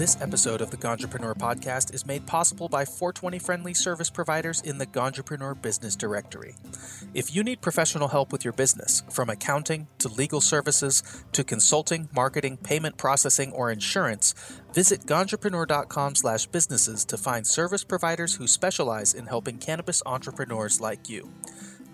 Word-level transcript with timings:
This 0.00 0.16
episode 0.22 0.62
of 0.62 0.70
the 0.70 0.78
Ganjapreneur 0.78 1.36
podcast 1.36 1.92
is 1.92 2.06
made 2.06 2.26
possible 2.26 2.70
by 2.70 2.86
420 2.86 3.38
friendly 3.38 3.74
service 3.74 4.08
providers 4.08 4.62
in 4.62 4.78
the 4.78 4.86
Ganjapreneur 4.86 5.60
Business 5.60 5.94
Directory. 5.94 6.54
If 7.12 7.34
you 7.34 7.44
need 7.44 7.60
professional 7.60 8.08
help 8.08 8.32
with 8.32 8.42
your 8.42 8.54
business, 8.54 9.02
from 9.10 9.28
accounting 9.28 9.88
to 9.98 10.08
legal 10.08 10.40
services 10.40 11.02
to 11.32 11.44
consulting, 11.44 12.08
marketing, 12.14 12.56
payment 12.56 12.96
processing, 12.96 13.52
or 13.52 13.70
insurance, 13.70 14.32
visit 14.72 15.04
ganjapreneur.com/businesses 15.04 17.04
to 17.04 17.18
find 17.18 17.46
service 17.46 17.84
providers 17.84 18.36
who 18.36 18.46
specialize 18.46 19.12
in 19.12 19.26
helping 19.26 19.58
cannabis 19.58 20.02
entrepreneurs 20.06 20.80
like 20.80 21.10
you. 21.10 21.30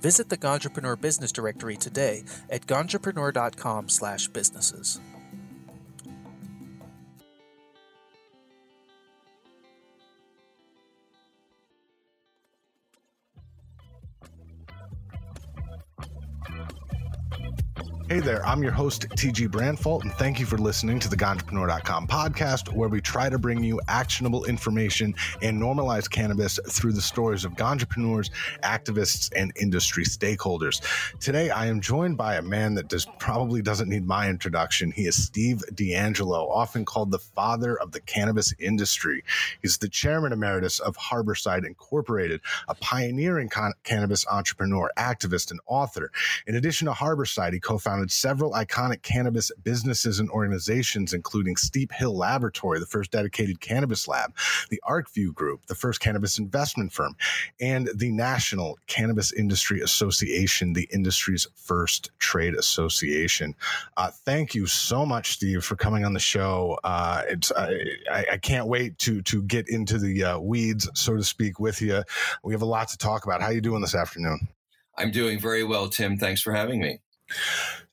Visit 0.01 0.29
the 0.29 0.39
Ganjapreneur 0.39 1.01
Business 1.01 1.33
Directory 1.33 1.77
today 1.77 2.23
at 2.51 2.69
ganjapreneur.com/businesses. 2.69 5.01
Hey 18.09 18.21
there, 18.21 18.47
I'm 18.47 18.63
your 18.63 18.71
host, 18.71 19.09
TG 19.17 19.49
Branfalt, 19.49 20.05
and 20.05 20.13
thank 20.13 20.39
you 20.39 20.47
for 20.47 20.57
listening 20.59 21.01
to 21.01 21.09
the 21.09 21.17
Ganjapreneur.com 21.17 22.07
podcast, 22.07 22.73
where 22.73 22.89
we 22.89 23.01
try 23.01 23.29
to 23.29 23.37
bring 23.37 23.65
you 23.65 23.81
actionable 23.89 24.45
information 24.45 25.13
and 25.43 25.61
normalize 25.61 26.09
cannabis 26.09 26.61
through 26.69 26.93
the 26.93 27.01
stories 27.01 27.45
of 27.45 27.61
entrepreneurs, 27.61 28.31
activists, 28.63 29.33
and 29.35 29.51
industry 29.57 30.05
stakeholders. 30.05 30.81
Today, 31.19 31.51
I 31.51 31.67
am 31.67 31.81
joined 31.81 32.17
by 32.17 32.37
a 32.37 32.43
man 32.43 32.75
that 32.75 32.87
does 32.87 33.09
probably 33.19 33.61
doesn't 33.61 33.89
need 33.89 34.07
my 34.07 34.31
introduction. 34.31 34.93
He 34.93 35.09
is 35.09 35.21
Steve 35.21 35.65
DeAngelo, 35.75 36.49
often 36.49 36.85
called 36.85 37.11
the 37.11 37.19
father 37.19 37.77
of 37.77 37.91
the 37.91 38.01
cannabis 38.01 38.55
industry. 38.61 39.25
He's 39.63 39.79
the 39.79 39.89
chairman 39.89 40.33
emeritus 40.33 40.79
of 40.79 40.97
Harborside 40.97 41.67
Incorporated, 41.67 42.41
a 42.69 42.77
pioneering 42.77 43.49
con- 43.49 43.75
cannabis 43.83 44.25
entrepreneur, 44.31 44.93
activist, 44.97 45.51
and 45.51 45.59
author. 45.67 46.13
In 46.47 46.55
addition 46.55 46.87
to 46.87 46.93
Harborside, 46.93 47.53
he 47.53 47.59
co-founded 47.59 47.96
founded 47.96 47.96
several 48.09 48.53
iconic 48.53 49.03
cannabis 49.03 49.51
businesses 49.63 50.21
and 50.21 50.31
organizations, 50.31 51.13
including 51.13 51.57
Steep 51.57 51.93
Hill 51.93 52.17
Laboratory, 52.17 52.79
the 52.81 52.87
first 52.87 53.11
dedicated 53.11 53.61
cannabis 53.61 54.09
lab, 54.09 54.35
the 54.71 54.81
ArcView 54.89 55.35
Group, 55.35 55.67
the 55.67 55.75
first 55.75 56.01
cannabis 56.01 56.39
investment 56.39 56.93
firm, 56.93 57.17
and 57.61 57.89
the 57.95 58.11
National 58.11 58.79
Cannabis 58.87 59.33
Industry 59.33 59.81
Association, 59.81 60.73
the 60.73 60.89
industry's 60.93 61.47
first 61.55 62.11
trade 62.19 62.55
association. 62.55 63.55
Uh, 63.97 64.11
thank 64.11 64.55
you 64.55 64.67
so 64.67 65.05
much, 65.05 65.33
Steve, 65.33 65.65
for 65.65 65.77
coming 65.77 66.05
on 66.05 66.13
the 66.13 66.21
show. 66.21 66.79
Uh, 66.85 67.23
it's 67.29 67.53
I, 67.53 68.25
I, 68.33 68.39
can't 68.39 68.67
wait 68.67 68.99
to 68.99 69.23
to 69.23 69.43
get 69.43 69.69
into 69.69 69.99
the 69.99 70.25
uh, 70.25 70.39
weeds, 70.39 70.89
so 70.95 71.17
to 71.17 71.25
speak, 71.25 71.59
with 71.59 71.81
you. 71.81 72.03
We 72.43 72.53
have 72.53 72.63
a 72.63 72.67
lot 72.67 72.89
to 72.89 72.99
talk 72.99 73.25
about. 73.25 73.41
How 73.41 73.49
are 73.49 73.53
you 73.53 73.61
doing 73.61 73.81
this 73.81 73.95
afternoon? 73.95 74.49
I'm 74.99 75.11
doing 75.11 75.39
very 75.39 75.65
well, 75.65 75.89
Tim. 75.89 76.17
Thanks 76.17 76.41
for 76.41 76.53
having 76.53 76.81
me. 76.81 77.01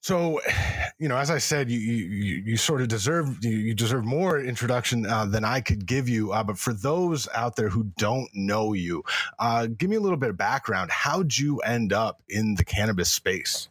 So, 0.02 0.42
you 1.00 1.08
know, 1.08 1.18
as 1.18 1.32
I 1.32 1.38
said, 1.38 1.70
you 1.70 1.80
you, 1.80 2.44
you 2.46 2.58
sort 2.58 2.82
of 2.82 2.88
deserve 2.88 3.44
you, 3.44 3.52
you 3.52 3.74
deserve 3.74 4.06
more 4.06 4.40
introduction 4.40 5.06
uh, 5.06 5.26
than 5.26 5.44
I 5.44 5.62
could 5.62 5.86
give 5.86 6.08
you. 6.08 6.32
Uh, 6.32 6.44
but 6.44 6.58
for 6.58 6.74
those 6.74 7.28
out 7.34 7.56
there 7.56 7.70
who 7.70 7.86
don't 7.98 8.30
know 8.34 8.74
you, 8.74 9.04
uh, 9.40 9.68
give 9.68 9.90
me 9.90 9.96
a 9.96 10.02
little 10.02 10.18
bit 10.18 10.30
of 10.30 10.38
background. 10.38 10.92
How'd 10.92 11.36
you 11.38 11.60
end 11.60 11.94
up 11.94 12.22
in 12.30 12.56
the 12.56 12.66
cannabis 12.66 13.12
space? 13.12 13.70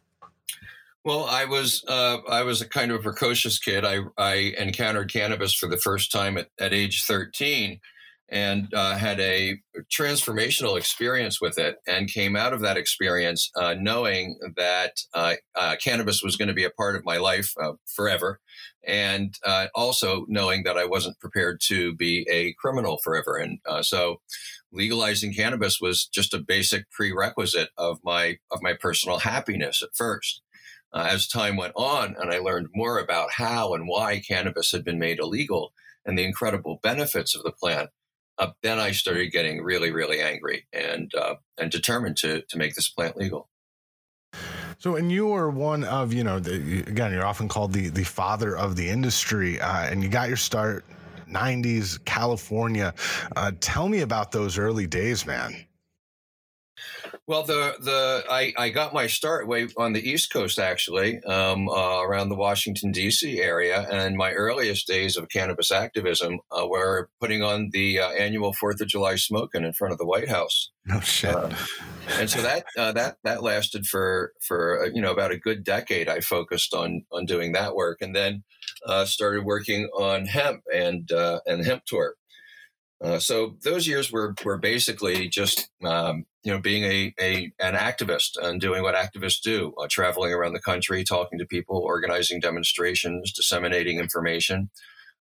Well, 1.05 1.25
I 1.25 1.45
was 1.45 1.83
uh, 1.87 2.19
I 2.29 2.43
was 2.43 2.61
a 2.61 2.67
kind 2.67 2.91
of 2.91 2.99
a 2.99 3.03
precocious 3.03 3.59
kid. 3.59 3.83
I 3.85 3.99
I 4.17 4.53
encountered 4.57 5.11
cannabis 5.11 5.53
for 5.53 5.67
the 5.67 5.77
first 5.77 6.11
time 6.11 6.37
at, 6.37 6.49
at 6.59 6.73
age 6.73 7.03
thirteen 7.03 7.79
and 8.33 8.73
uh, 8.73 8.97
had 8.97 9.19
a 9.19 9.59
transformational 9.95 10.75
experience 10.75 11.39
with 11.39 11.59
it 11.59 11.77
and 11.85 12.11
came 12.11 12.35
out 12.35 12.51
of 12.51 12.61
that 12.61 12.77
experience 12.77 13.51
uh, 13.55 13.75
knowing 13.79 14.39
that 14.57 14.93
uh, 15.13 15.35
uh 15.53 15.75
cannabis 15.79 16.23
was 16.23 16.35
going 16.35 16.47
to 16.47 16.53
be 16.53 16.63
a 16.63 16.71
part 16.71 16.95
of 16.95 17.05
my 17.05 17.17
life 17.17 17.53
uh, 17.61 17.73
forever. 17.85 18.39
And 18.85 19.35
uh, 19.45 19.67
also 19.75 20.25
knowing 20.27 20.63
that 20.63 20.77
i 20.77 20.83
wasn't 20.83 21.19
prepared 21.19 21.61
to 21.67 21.95
be 21.95 22.27
a 22.29 22.53
criminal 22.53 22.97
forever. 23.03 23.37
And 23.37 23.59
so 23.85 24.19
legalizing 24.71 25.33
cannabis 25.33 25.79
was 25.79 26.07
just 26.07 26.33
a 26.33 26.39
basic 26.39 26.89
prerequisite 26.89 27.69
of 27.77 27.99
my 28.03 28.39
of 28.51 28.63
my 28.63 28.73
personal 28.73 29.19
happiness 29.19 29.83
at 29.83 29.95
first. 29.95 30.41
As 30.91 31.27
time 31.27 31.55
went 31.55 31.73
on 31.75 32.15
and 32.19 32.31
i 32.33 32.39
learned 32.39 32.69
more 32.73 32.97
about 32.97 33.33
how 33.33 33.75
and 33.75 33.87
why 33.87 34.19
cannabis 34.19 34.71
had 34.71 34.83
been 34.83 34.97
made 34.97 35.19
illegal 35.19 35.71
and 36.03 36.17
the 36.17 36.25
incredible 36.25 36.79
benefits 36.81 37.35
of 37.35 37.43
the 37.43 37.51
plant 37.51 37.91
uh, 38.37 38.51
then 38.61 38.79
I 38.79 38.91
started 38.91 39.31
getting 39.31 39.61
really, 39.61 39.91
really 39.91 40.21
angry 40.21 40.65
and 40.73 41.11
uh, 41.15 41.35
and 41.57 41.71
determined 41.71 42.17
to 42.17 42.41
to 42.49 42.57
make 42.57 42.75
this 42.75 42.89
plant 42.89 43.17
legal. 43.17 43.49
So, 44.79 44.95
and 44.95 45.11
you 45.11 45.27
were 45.27 45.49
one 45.49 45.83
of 45.83 46.13
you 46.13 46.23
know 46.23 46.39
the, 46.39 46.83
again 46.87 47.11
you're 47.11 47.25
often 47.25 47.47
called 47.47 47.73
the 47.73 47.89
the 47.89 48.03
father 48.03 48.57
of 48.57 48.75
the 48.75 48.89
industry, 48.89 49.59
uh, 49.59 49.85
and 49.85 50.03
you 50.03 50.09
got 50.09 50.27
your 50.27 50.37
start. 50.37 50.85
90s 51.29 52.03
California. 52.05 52.93
Uh, 53.35 53.51
tell 53.59 53.89
me 53.89 54.01
about 54.01 54.31
those 54.31 54.59
early 54.59 54.85
days, 54.85 55.25
man. 55.25 55.65
Well, 57.25 57.43
the 57.43 57.75
the 57.79 58.25
I, 58.29 58.53
I 58.57 58.69
got 58.69 58.93
my 58.93 59.07
start 59.07 59.47
way 59.47 59.69
on 59.77 59.93
the 59.93 60.09
East 60.09 60.33
Coast 60.33 60.59
actually, 60.59 61.21
um, 61.23 61.69
uh, 61.69 62.01
around 62.03 62.27
the 62.27 62.35
Washington 62.35 62.91
D.C. 62.91 63.39
area, 63.39 63.87
and 63.89 64.17
my 64.17 64.33
earliest 64.33 64.87
days 64.87 65.15
of 65.15 65.29
cannabis 65.29 65.71
activism 65.71 66.39
uh, 66.51 66.67
were 66.67 67.09
putting 67.21 67.41
on 67.41 67.69
the 67.71 67.99
uh, 67.99 68.09
annual 68.09 68.51
Fourth 68.51 68.81
of 68.81 68.89
July 68.89 69.15
smoke-in 69.15 69.63
in 69.63 69.71
front 69.71 69.93
of 69.93 69.99
the 69.99 70.05
White 70.05 70.27
House. 70.27 70.71
No 70.85 70.99
shit. 70.99 71.33
Uh, 71.33 71.49
and 72.19 72.29
so 72.29 72.41
that 72.41 72.65
uh, 72.77 72.91
that 72.91 73.15
that 73.23 73.41
lasted 73.41 73.85
for 73.85 74.33
for 74.45 74.83
uh, 74.83 74.89
you 74.93 75.01
know 75.01 75.11
about 75.11 75.31
a 75.31 75.37
good 75.37 75.63
decade. 75.63 76.09
I 76.09 76.19
focused 76.19 76.73
on 76.73 77.05
on 77.13 77.25
doing 77.25 77.53
that 77.53 77.73
work, 77.73 77.99
and 78.01 78.13
then 78.13 78.43
started 79.05 79.45
working 79.45 79.85
on 79.97 80.25
hemp 80.25 80.63
and 80.73 81.09
and 81.45 81.65
hemp 81.65 81.85
tour. 81.85 82.15
Uh, 83.03 83.19
so 83.19 83.57
those 83.63 83.85
years 83.85 84.11
were 84.11 84.33
were 84.45 84.57
basically 84.57 85.27
just 85.27 85.69
um, 85.83 86.25
you 86.43 86.51
know 86.51 86.59
being 86.59 86.83
a, 86.83 87.13
a 87.19 87.51
an 87.59 87.75
activist 87.75 88.41
and 88.41 88.61
doing 88.61 88.81
what 88.81 88.95
activists 88.95 89.41
do, 89.41 89.73
uh, 89.77 89.87
traveling 89.89 90.31
around 90.31 90.53
the 90.53 90.61
country, 90.61 91.03
talking 91.03 91.37
to 91.37 91.45
people, 91.45 91.77
organizing 91.77 92.39
demonstrations, 92.39 93.33
disseminating 93.33 93.99
information. 93.99 94.69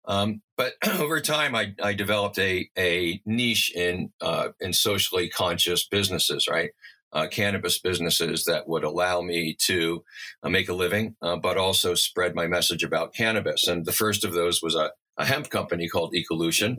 Um, 0.05 0.43
but 0.57 0.75
over 1.01 1.21
time, 1.21 1.57
I, 1.57 1.75
I, 1.83 1.93
developed 1.93 2.39
a 2.39 2.71
a 2.79 3.21
niche 3.27 3.73
in 3.75 4.13
uh, 4.21 4.51
in 4.61 4.73
socially 4.73 5.29
conscious 5.29 5.87
businesses, 5.87 6.47
right? 6.49 6.71
Uh, 7.13 7.27
cannabis 7.27 7.79
businesses 7.79 8.45
that 8.45 8.67
would 8.67 8.85
allow 8.85 9.21
me 9.21 9.55
to 9.61 10.03
uh, 10.43 10.49
make 10.49 10.71
a 10.71 10.73
living, 10.73 11.15
but 11.21 11.59
also 11.59 11.95
spread 11.95 12.35
my 12.35 12.47
message 12.47 12.83
about 12.83 13.13
cannabis. 13.13 13.69
And 13.69 13.85
the 13.85 13.93
first 13.93 14.25
of 14.25 14.33
those 14.33 14.63
was 14.63 14.75
a, 14.75 14.93
a 15.19 15.27
hemp 15.27 15.51
company 15.51 15.89
called 15.89 16.15
Ecolution, 16.15 16.79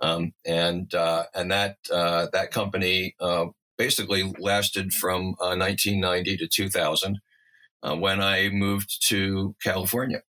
um, 0.00 0.32
and 0.44 0.92
uh, 0.94 1.24
and 1.34 1.50
that 1.50 1.76
uh, 1.92 2.26
that 2.32 2.50
company 2.50 3.14
uh, 3.20 3.46
basically 3.76 4.32
lasted 4.38 4.92
from 4.92 5.34
1990 5.38 6.34
uh, 6.34 6.36
to 6.38 6.48
2000 6.48 7.18
uh, 7.82 7.96
when 7.96 8.20
I 8.20 8.48
moved 8.50 9.06
to 9.08 9.54
California. 9.62 10.22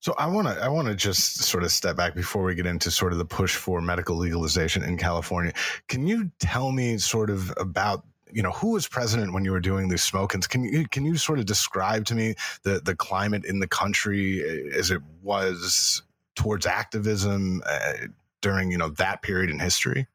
So 0.00 0.14
I 0.18 0.26
want 0.26 0.48
to 0.48 0.62
I 0.62 0.68
want 0.68 0.88
to 0.88 0.94
just 0.94 1.38
sort 1.38 1.64
of 1.64 1.72
step 1.72 1.96
back 1.96 2.14
before 2.14 2.44
we 2.44 2.54
get 2.54 2.66
into 2.66 2.90
sort 2.90 3.12
of 3.12 3.18
the 3.18 3.24
push 3.24 3.56
for 3.56 3.80
medical 3.80 4.16
legalization 4.16 4.82
in 4.82 4.98
California. 4.98 5.52
Can 5.88 6.06
you 6.06 6.30
tell 6.40 6.72
me 6.72 6.98
sort 6.98 7.30
of 7.30 7.52
about 7.56 8.04
you 8.30 8.42
know 8.42 8.50
who 8.50 8.72
was 8.72 8.86
president 8.86 9.32
when 9.32 9.44
you 9.44 9.52
were 9.52 9.60
doing 9.60 9.88
these 9.88 10.02
smoke-ins 10.02 10.48
can 10.48 10.64
you 10.64 10.86
can 10.88 11.04
you 11.04 11.16
sort 11.16 11.38
of 11.38 11.46
describe 11.46 12.04
to 12.04 12.16
me 12.16 12.34
the 12.64 12.80
the 12.84 12.96
climate 12.96 13.44
in 13.44 13.60
the 13.60 13.68
country 13.68 14.42
eh, 14.42 14.76
as 14.76 14.90
it 14.90 15.00
was 15.22 16.02
towards 16.34 16.66
activism 16.66 17.62
uh, 17.66 17.92
during 18.40 18.70
you 18.70 18.78
know 18.78 18.90
that 18.90 19.22
period 19.22 19.50
in 19.50 19.58
history? 19.58 20.06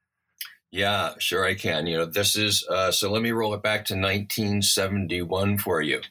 Yeah, 0.72 1.14
sure 1.18 1.46
I 1.46 1.56
can. 1.56 1.88
You 1.88 1.98
know, 1.98 2.06
this 2.06 2.36
is 2.36 2.66
uh, 2.70 2.92
so. 2.92 3.12
Let 3.12 3.24
me 3.24 3.32
roll 3.32 3.54
it 3.54 3.64
back 3.64 3.86
to 3.86 3.96
1971 3.96 5.58
for 5.58 5.82
you. 5.82 6.02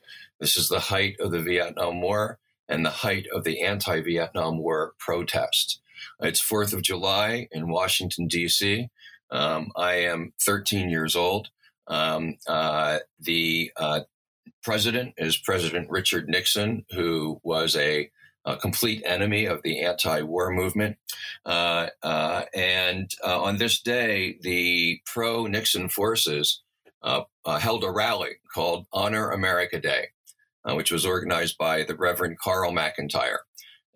This 0.41 0.57
is 0.57 0.69
the 0.69 0.81
height 0.81 1.17
of 1.21 1.31
the 1.31 1.41
Vietnam 1.41 2.01
War 2.01 2.39
and 2.69 2.85
the 2.85 2.91
height 2.91 3.27
of 3.33 3.45
the 3.45 3.63
anti-Vietnam 3.63 4.59
War 4.59 4.95
protest. 4.99 5.81
It's 6.21 6.41
Fourth 6.41 6.73
of 6.73 6.83
July 6.83 7.49
in 7.51 7.71
Washington 7.71 8.27
D.C. 8.27 8.89
Um, 9.31 9.71
I 9.77 9.95
am 9.95 10.33
13 10.41 10.89
years 10.91 11.15
old. 11.17 11.49
Um, 11.87 12.37
uh, 12.47 12.99
the 13.21 13.73
uh, 13.77 14.01
president 14.63 15.15
is 15.17 15.37
President 15.37 15.89
Richard 15.89 16.29
Nixon, 16.29 16.85
who 16.91 17.41
was 17.43 17.77
a 17.77 18.11
a 18.53 18.57
complete 18.57 19.03
enemy 19.05 19.47
of 19.47 19.61
the 19.63 19.81
anti-war 19.91 20.51
movement. 20.51 20.97
Uh, 21.45 21.89
uh, 22.03 22.43
and 22.55 23.11
uh, 23.25 23.41
on 23.43 23.59
this 23.59 23.81
day, 23.83 24.39
the 24.43 25.01
pro-Nixon 25.13 25.89
forces 25.89 26.63
uh, 27.03 27.23
uh, 27.45 27.59
held 27.59 27.85
a 27.85 27.91
rally 27.91 28.35
called 28.55 28.87
Honor 28.93 29.31
America 29.31 29.79
Day, 29.81 30.09
uh, 30.65 30.75
which 30.75 30.91
was 30.91 31.05
organized 31.07 31.57
by 31.59 31.85
the 31.85 31.97
Reverend 31.97 32.39
Carl 32.39 32.73
McIntire. 32.73 33.43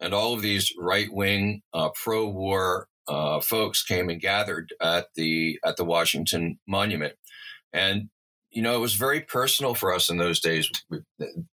and 0.03 0.13
all 0.13 0.35
of 0.35 0.43
these 0.43 0.75
right 0.77 1.11
wing 1.11 1.63
uh, 1.73 1.89
pro 1.95 2.29
war 2.29 2.89
uh, 3.09 3.41
folks 3.41 3.83
came 3.83 4.11
and 4.11 4.21
gathered 4.21 4.75
at 4.81 5.07
the 5.15 5.59
at 5.65 5.77
the 5.77 5.85
Washington 5.85 6.59
Monument, 6.67 7.15
and 7.73 8.11
you 8.53 8.63
know 8.63 8.77
it 8.77 8.81
was 8.81 8.95
very 8.95 9.21
personal 9.21 9.75
for 9.75 9.95
us 9.95 10.11
in 10.11 10.19
those 10.19 10.41
days. 10.41 10.71
We, 10.89 10.99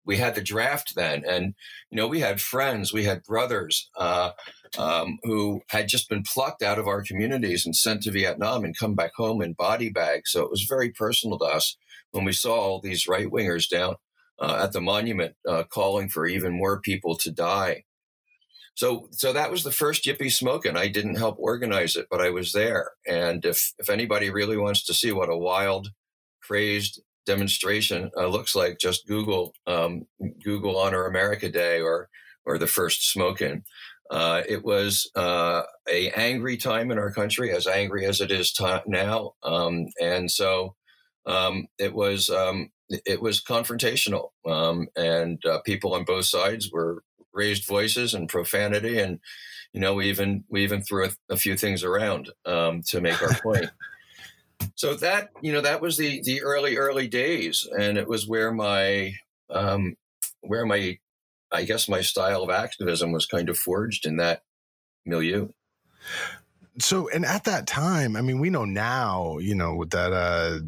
we 0.04 0.16
had 0.16 0.34
the 0.34 0.42
draft 0.42 0.94
then, 0.94 1.24
and 1.26 1.54
you 1.90 1.96
know 1.96 2.06
we 2.06 2.20
had 2.20 2.40
friends, 2.40 2.92
we 2.92 3.04
had 3.04 3.22
brothers 3.22 3.90
uh, 3.96 4.30
um, 4.78 5.18
who 5.22 5.62
had 5.68 5.88
just 5.88 6.08
been 6.08 6.22
plucked 6.22 6.62
out 6.62 6.78
of 6.78 6.88
our 6.88 7.02
communities 7.02 7.66
and 7.66 7.76
sent 7.76 8.02
to 8.02 8.10
Vietnam 8.10 8.64
and 8.64 8.76
come 8.76 8.94
back 8.94 9.12
home 9.16 9.42
in 9.42 9.52
body 9.52 9.90
bags. 9.90 10.32
So 10.32 10.42
it 10.42 10.50
was 10.50 10.62
very 10.62 10.90
personal 10.90 11.38
to 11.38 11.44
us 11.44 11.76
when 12.10 12.24
we 12.24 12.32
saw 12.32 12.54
all 12.54 12.80
these 12.80 13.06
right 13.06 13.28
wingers 13.28 13.68
down 13.68 13.96
uh, 14.38 14.60
at 14.62 14.72
the 14.72 14.80
monument 14.80 15.34
uh, 15.48 15.64
calling 15.64 16.08
for 16.08 16.26
even 16.26 16.52
more 16.52 16.80
people 16.80 17.16
to 17.16 17.30
die. 17.30 17.84
So, 18.74 19.08
so 19.10 19.32
that 19.32 19.50
was 19.50 19.64
the 19.64 19.72
first 19.72 20.04
Yippie 20.04 20.30
Smoke-In. 20.30 20.76
I 20.76 20.88
didn't 20.88 21.16
help 21.16 21.36
organize 21.38 21.96
it, 21.96 22.08
but 22.10 22.20
I 22.20 22.28
was 22.28 22.52
there. 22.52 22.90
And 23.06 23.42
if 23.44 23.72
if 23.78 23.88
anybody 23.88 24.28
really 24.28 24.58
wants 24.58 24.84
to 24.84 24.94
see 24.94 25.12
what 25.12 25.30
a 25.30 25.36
wild, 25.36 25.88
crazed 26.46 27.00
demonstration 27.26 28.10
uh, 28.16 28.26
looks 28.26 28.54
like, 28.54 28.78
just 28.78 29.06
Google 29.06 29.52
um, 29.66 30.06
Google 30.44 30.78
Honor 30.78 31.06
America 31.06 31.50
Day 31.50 31.80
or 31.80 32.08
or 32.44 32.58
the 32.58 32.66
first 32.66 33.10
smoke-in. 33.10 33.64
Uh, 34.08 34.42
it 34.48 34.64
was 34.64 35.10
uh, 35.16 35.62
a 35.88 36.10
angry 36.10 36.56
time 36.56 36.92
in 36.92 36.98
our 36.98 37.10
country, 37.10 37.50
as 37.50 37.66
angry 37.66 38.06
as 38.06 38.20
it 38.20 38.30
is 38.30 38.52
t- 38.52 38.78
now, 38.86 39.32
um, 39.42 39.86
and 40.00 40.30
so 40.30 40.76
um, 41.26 41.66
it 41.78 41.92
was 41.92 42.30
um, 42.30 42.70
it 42.88 43.20
was 43.20 43.42
confrontational, 43.42 44.28
um, 44.46 44.86
and 44.96 45.44
uh, 45.44 45.58
people 45.64 45.94
on 45.94 46.04
both 46.04 46.26
sides 46.26 46.70
were 46.70 47.02
raised 47.32 47.66
voices 47.66 48.14
and 48.14 48.28
profanity, 48.28 49.00
and 49.00 49.18
you 49.72 49.80
know 49.80 49.94
we 49.94 50.08
even 50.08 50.44
we 50.48 50.62
even 50.62 50.82
threw 50.82 51.06
a, 51.06 51.10
a 51.30 51.36
few 51.36 51.56
things 51.56 51.82
around 51.82 52.30
um, 52.44 52.82
to 52.86 53.00
make 53.00 53.20
our 53.20 53.34
point. 53.42 53.70
so 54.74 54.94
that 54.94 55.30
you 55.42 55.52
know 55.52 55.60
that 55.60 55.80
was 55.80 55.96
the 55.96 56.22
the 56.22 56.42
early 56.42 56.76
early 56.76 57.08
days, 57.08 57.66
and 57.78 57.98
it 57.98 58.08
was 58.08 58.26
where 58.26 58.52
my 58.52 59.14
um, 59.50 59.96
where 60.40 60.66
my 60.66 60.98
I 61.52 61.64
guess 61.64 61.88
my 61.88 62.00
style 62.00 62.42
of 62.42 62.50
activism 62.50 63.12
was 63.12 63.26
kind 63.26 63.48
of 63.48 63.58
forged 63.58 64.06
in 64.06 64.16
that 64.16 64.42
milieu. 65.04 65.48
So, 66.78 67.08
and 67.08 67.24
at 67.24 67.44
that 67.44 67.66
time, 67.66 68.16
I 68.16 68.20
mean, 68.20 68.38
we 68.38 68.50
know 68.50 68.66
now, 68.66 69.38
you 69.38 69.54
know, 69.54 69.74
with 69.74 69.90
that 69.90 70.12
uh, 70.12 70.58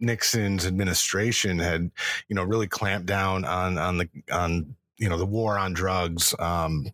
Nixon's 0.00 0.66
administration 0.66 1.58
had, 1.58 1.90
you 2.28 2.36
know, 2.36 2.44
really 2.44 2.66
clamped 2.66 3.06
down 3.06 3.44
on 3.44 3.76
on 3.76 3.98
the 3.98 4.08
on 4.32 4.74
you 4.96 5.08
know 5.08 5.18
the 5.18 5.26
war 5.26 5.58
on 5.58 5.72
drugs. 5.72 6.34
Um, 6.38 6.90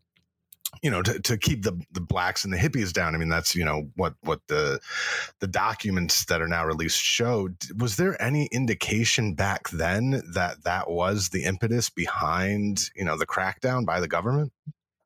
you 0.82 0.90
know, 0.90 1.02
to, 1.02 1.20
to 1.20 1.36
keep 1.36 1.62
the 1.62 1.80
the 1.92 2.00
blacks 2.00 2.44
and 2.44 2.52
the 2.52 2.58
hippies 2.58 2.92
down. 2.92 3.14
I 3.14 3.18
mean, 3.18 3.28
that's 3.28 3.54
you 3.54 3.64
know 3.64 3.90
what 3.96 4.14
what 4.22 4.40
the 4.48 4.80
the 5.40 5.46
documents 5.46 6.24
that 6.26 6.40
are 6.40 6.48
now 6.48 6.64
released 6.66 7.00
showed. 7.00 7.56
Was 7.78 7.96
there 7.96 8.20
any 8.20 8.46
indication 8.52 9.34
back 9.34 9.68
then 9.70 10.22
that 10.34 10.64
that 10.64 10.90
was 10.90 11.30
the 11.30 11.44
impetus 11.44 11.90
behind 11.90 12.90
you 12.94 13.04
know 13.04 13.16
the 13.16 13.26
crackdown 13.26 13.84
by 13.84 14.00
the 14.00 14.08
government? 14.08 14.52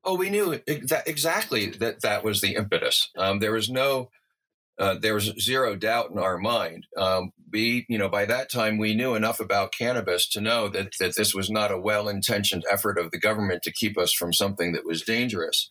Oh, 0.02 0.14
we 0.14 0.31
knew 0.31 0.58
exactly 0.67 1.67
that 1.67 2.00
that 2.00 2.25
was 2.25 2.40
the 2.40 2.55
impetus. 2.55 3.11
Um, 3.19 3.38
there 3.38 3.52
was 3.52 3.69
no 3.69 4.11
uh, 4.81 4.97
there 4.99 5.15
was 5.15 5.32
zero 5.38 5.77
doubt 5.77 6.11
in 6.11 6.19
our 6.19 6.38
mind. 6.38 6.87
Um, 6.97 7.32
we, 7.53 7.85
you 7.88 7.99
know, 7.99 8.09
by 8.09 8.25
that 8.25 8.50
time 8.50 8.79
we 8.79 8.94
knew 8.94 9.15
enough 9.15 9.38
about 9.38 9.75
cannabis 9.77 10.29
to 10.31 10.41
know 10.41 10.69
that 10.69 10.93
that 10.99 11.17
this 11.17 11.35
was 11.35 11.50
not 11.50 11.71
a 11.71 11.79
well-intentioned 11.79 12.65
effort 12.71 12.99
of 12.99 13.11
the 13.11 13.21
government 13.21 13.62
to 13.65 13.73
keep 13.73 13.99
us 13.99 14.12
from 14.12 14.32
something 14.32 14.73
that 14.73 14.87
was 14.87 15.03
dangerous. 15.03 15.71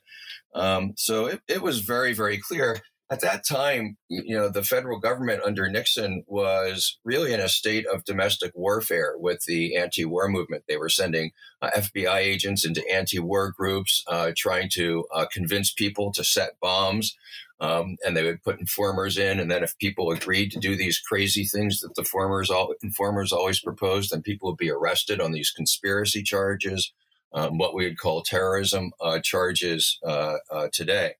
Um, 0.53 0.93
so 0.95 1.25
it, 1.25 1.41
it 1.47 1.61
was 1.61 1.79
very, 1.79 2.13
very 2.13 2.37
clear 2.37 2.81
at 3.11 3.21
that 3.21 3.45
time. 3.45 3.97
You 4.09 4.35
know, 4.35 4.49
the 4.49 4.63
federal 4.63 4.99
government 4.99 5.41
under 5.43 5.69
Nixon 5.69 6.23
was 6.27 6.99
really 7.03 7.33
in 7.33 7.39
a 7.39 7.49
state 7.49 7.85
of 7.87 8.03
domestic 8.03 8.51
warfare 8.55 9.15
with 9.17 9.43
the 9.47 9.75
anti-war 9.75 10.27
movement. 10.27 10.65
They 10.67 10.77
were 10.77 10.89
sending 10.89 11.31
uh, 11.61 11.71
FBI 11.75 12.17
agents 12.17 12.65
into 12.65 12.87
anti-war 12.91 13.51
groups, 13.51 14.03
uh, 14.07 14.31
trying 14.37 14.69
to 14.73 15.05
uh, 15.13 15.25
convince 15.31 15.73
people 15.73 16.11
to 16.13 16.23
set 16.23 16.59
bombs. 16.61 17.15
Um, 17.61 17.97
and 18.05 18.15
they 18.15 18.23
would 18.23 18.41
put 18.41 18.59
informers 18.59 19.17
in. 19.17 19.39
And 19.39 19.51
then 19.51 19.63
if 19.63 19.77
people 19.77 20.11
agreed 20.11 20.51
to 20.51 20.59
do 20.59 20.77
these 20.77 20.99
crazy 20.99 21.43
things 21.43 21.81
that 21.81 21.95
the 21.95 22.05
formers 22.05 22.49
all, 22.49 22.73
informers 22.81 23.33
always 23.33 23.59
proposed, 23.59 24.11
then 24.11 24.21
people 24.21 24.49
would 24.49 24.57
be 24.57 24.71
arrested 24.71 25.19
on 25.19 25.33
these 25.33 25.51
conspiracy 25.51 26.23
charges, 26.23 26.93
um, 27.33 27.57
what 27.57 27.75
we 27.75 27.83
would 27.83 27.97
call 27.97 28.21
terrorism 28.21 28.91
uh, 29.01 29.19
charges 29.19 29.99
uh, 30.05 30.35
uh, 30.49 30.69
today. 30.71 31.15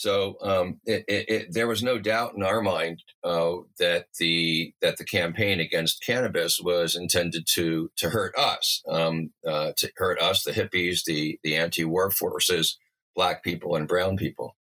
So 0.00 0.36
um, 0.40 0.80
it, 0.86 1.04
it, 1.08 1.28
it, 1.28 1.52
there 1.52 1.68
was 1.68 1.82
no 1.82 1.98
doubt 1.98 2.32
in 2.34 2.42
our 2.42 2.62
mind 2.62 3.02
uh, 3.22 3.56
that 3.78 4.06
the 4.18 4.72
that 4.80 4.96
the 4.96 5.04
campaign 5.04 5.60
against 5.60 6.02
cannabis 6.02 6.58
was 6.58 6.96
intended 6.96 7.46
to 7.48 7.90
to 7.98 8.08
hurt 8.08 8.34
us, 8.34 8.82
um, 8.88 9.32
uh, 9.46 9.72
to 9.76 9.92
hurt 9.98 10.18
us, 10.18 10.42
the 10.42 10.52
hippies, 10.52 11.04
the 11.04 11.38
the 11.42 11.54
anti-war 11.54 12.10
forces, 12.10 12.78
black 13.14 13.44
people, 13.44 13.76
and 13.76 13.86
brown 13.86 14.16
people. 14.16 14.56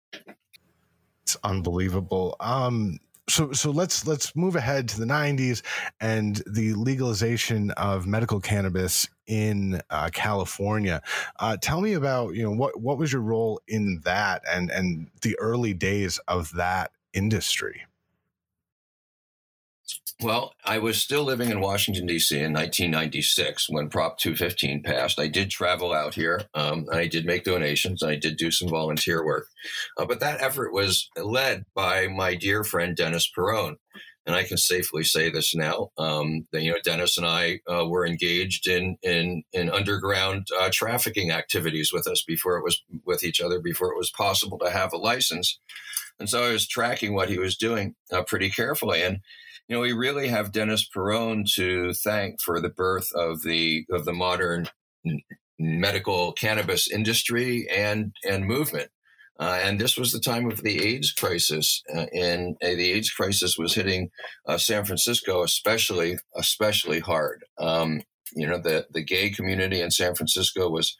It's 1.25 1.35
unbelievable. 1.43 2.35
Um, 2.39 2.99
so 3.27 3.51
so 3.51 3.71
let's 3.71 4.05
let's 4.05 4.35
move 4.35 4.55
ahead 4.55 4.87
to 4.89 4.99
the 4.99 5.07
90s 5.07 5.63
and 5.99 6.43
the 6.45 6.75
legalization 6.75 7.71
of 7.71 8.05
medical 8.05 8.39
cannabis 8.39 9.07
in 9.25 9.81
uh, 9.89 10.11
California. 10.13 11.01
Uh, 11.39 11.57
tell 11.59 11.81
me 11.81 11.93
about 11.93 12.35
you 12.35 12.43
know 12.43 12.51
what 12.51 12.79
what 12.79 12.99
was 12.99 13.11
your 13.11 13.23
role 13.23 13.59
in 13.67 14.01
that 14.05 14.43
and 14.47 14.69
and 14.69 15.07
the 15.23 15.35
early 15.39 15.73
days 15.73 16.19
of 16.27 16.51
that 16.53 16.91
industry. 17.13 17.81
Well, 20.21 20.53
I 20.63 20.77
was 20.77 21.01
still 21.01 21.23
living 21.23 21.49
in 21.49 21.59
Washington, 21.59 22.05
D.C. 22.05 22.37
in 22.37 22.53
1996 22.53 23.69
when 23.69 23.89
Prop 23.89 24.17
215 24.17 24.81
passed. 24.81 25.19
I 25.19 25.27
did 25.27 25.49
travel 25.49 25.91
out 25.91 26.13
here. 26.13 26.43
Um, 26.53 26.85
I 26.89 27.07
did 27.07 27.25
make 27.25 27.43
donations. 27.43 28.01
I 28.01 28.15
did 28.15 28.37
do 28.37 28.49
some 28.49 28.69
volunteer 28.69 29.25
work. 29.25 29.47
Uh, 29.97 30.05
but 30.05 30.21
that 30.21 30.41
effort 30.41 30.71
was 30.71 31.09
led 31.17 31.65
by 31.75 32.07
my 32.07 32.35
dear 32.35 32.63
friend 32.63 32.95
Dennis 32.95 33.27
Peron. 33.27 33.75
And 34.25 34.35
I 34.35 34.43
can 34.43 34.57
safely 34.57 35.03
say 35.03 35.29
this 35.29 35.53
now. 35.53 35.89
Um, 35.97 36.47
that, 36.53 36.63
you 36.63 36.71
know, 36.71 36.79
Dennis 36.81 37.17
and 37.17 37.27
I 37.27 37.59
uh, 37.69 37.85
were 37.85 38.07
engaged 38.07 38.67
in 38.67 38.97
in, 39.03 39.43
in 39.51 39.69
underground 39.69 40.47
uh, 40.57 40.69
trafficking 40.71 41.31
activities 41.31 41.91
with 41.91 42.07
us 42.07 42.23
before 42.23 42.57
it 42.57 42.63
was 42.63 42.81
with 43.05 43.23
each 43.23 43.41
other 43.41 43.59
before 43.59 43.91
it 43.91 43.97
was 43.97 44.11
possible 44.11 44.57
to 44.59 44.71
have 44.71 44.93
a 44.93 44.97
license. 44.97 45.59
And 46.19 46.29
so 46.29 46.43
I 46.43 46.53
was 46.53 46.67
tracking 46.67 47.13
what 47.13 47.29
he 47.29 47.37
was 47.37 47.57
doing 47.57 47.95
uh, 48.11 48.23
pretty 48.23 48.49
carefully. 48.49 49.03
And 49.03 49.19
you 49.67 49.75
know, 49.75 49.81
we 49.81 49.93
really 49.93 50.27
have 50.27 50.51
Dennis 50.51 50.87
Peron 50.87 51.45
to 51.55 51.93
thank 51.93 52.41
for 52.41 52.61
the 52.61 52.69
birth 52.69 53.09
of 53.15 53.41
the 53.41 53.85
of 53.91 54.05
the 54.05 54.13
modern 54.13 54.67
medical 55.57 56.33
cannabis 56.33 56.91
industry 56.91 57.67
and 57.69 58.13
and 58.27 58.45
movement. 58.45 58.89
Uh, 59.37 59.59
and 59.63 59.79
this 59.79 59.97
was 59.97 60.13
the 60.13 60.19
time 60.19 60.49
of 60.49 60.61
the 60.63 60.81
AIDS 60.81 61.11
crisis, 61.11 61.83
uh, 61.93 62.05
and 62.13 62.55
uh, 62.63 62.67
the 62.67 62.93
AIDS 62.93 63.09
crisis 63.09 63.57
was 63.57 63.75
hitting 63.75 64.09
uh, 64.47 64.57
San 64.57 64.85
Francisco 64.85 65.43
especially 65.43 66.17
especially 66.35 66.99
hard. 66.99 67.43
Um, 67.57 68.01
you 68.33 68.47
know, 68.47 68.59
the 68.59 68.85
the 68.91 69.03
gay 69.03 69.29
community 69.31 69.81
in 69.81 69.91
San 69.91 70.15
Francisco 70.15 70.69
was 70.69 70.95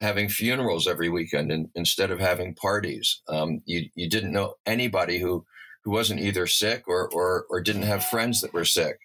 having 0.00 0.28
funerals 0.28 0.86
every 0.86 1.08
weekend 1.08 1.50
and, 1.50 1.68
instead 1.74 2.10
of 2.10 2.20
having 2.20 2.54
parties. 2.54 3.22
Um, 3.28 3.62
you 3.64 3.88
you 3.94 4.08
didn't 4.08 4.32
know 4.32 4.54
anybody 4.66 5.18
who 5.18 5.46
who 5.84 5.90
wasn't 5.90 6.20
either 6.20 6.46
sick 6.46 6.84
or 6.86 7.08
or 7.12 7.46
or 7.50 7.60
didn't 7.60 7.82
have 7.82 8.04
friends 8.04 8.40
that 8.40 8.52
were 8.52 8.64
sick, 8.64 8.98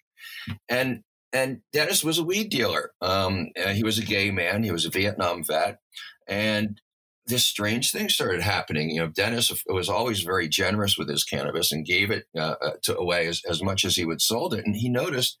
and 0.68 1.02
and 1.32 1.60
Dennis 1.72 2.02
was 2.02 2.18
a 2.18 2.24
weed 2.24 2.48
dealer. 2.48 2.92
Um, 3.00 3.48
he 3.72 3.84
was 3.84 3.98
a 3.98 4.04
gay 4.04 4.30
man. 4.30 4.62
He 4.62 4.70
was 4.70 4.84
a 4.84 4.90
Vietnam 4.90 5.44
vet, 5.44 5.78
and 6.26 6.80
this 7.28 7.44
strange 7.44 7.92
thing 7.92 8.08
started 8.08 8.40
happening. 8.40 8.90
You 8.90 9.02
know, 9.02 9.08
Dennis 9.08 9.52
was 9.68 9.88
always 9.88 10.22
very 10.22 10.48
generous 10.48 10.96
with 10.96 11.08
his 11.08 11.24
cannabis 11.24 11.70
and 11.70 11.84
gave 11.84 12.10
it 12.10 12.24
uh, 12.36 12.54
uh, 12.60 12.70
to, 12.84 12.96
away 12.96 13.26
as, 13.26 13.42
as 13.48 13.62
much 13.62 13.84
as 13.84 13.96
he 13.96 14.06
would 14.06 14.22
sold 14.22 14.54
it. 14.54 14.64
And 14.64 14.74
he 14.74 14.88
noticed 14.88 15.36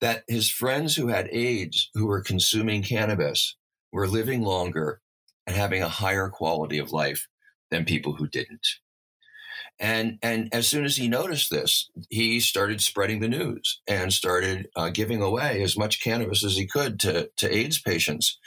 that 0.00 0.24
his 0.26 0.50
friends 0.50 0.96
who 0.96 1.08
had 1.08 1.28
AIDS, 1.30 1.90
who 1.94 2.06
were 2.06 2.22
consuming 2.22 2.82
cannabis, 2.82 3.56
were 3.92 4.08
living 4.08 4.42
longer 4.42 5.00
and 5.46 5.54
having 5.54 5.82
a 5.82 5.88
higher 5.88 6.28
quality 6.28 6.78
of 6.78 6.92
life 6.92 7.28
than 7.70 7.84
people 7.84 8.14
who 8.14 8.26
didn't. 8.26 8.66
And 9.82 10.18
and 10.22 10.48
as 10.52 10.68
soon 10.68 10.84
as 10.84 10.96
he 10.96 11.08
noticed 11.08 11.50
this, 11.50 11.90
he 12.08 12.38
started 12.38 12.80
spreading 12.80 13.18
the 13.18 13.28
news 13.28 13.80
and 13.88 14.12
started 14.12 14.68
uh, 14.76 14.90
giving 14.90 15.20
away 15.20 15.60
as 15.60 15.76
much 15.76 16.00
cannabis 16.00 16.44
as 16.44 16.56
he 16.56 16.68
could 16.68 17.00
to 17.00 17.30
to 17.38 17.52
AIDS 17.52 17.80
patients, 17.82 18.38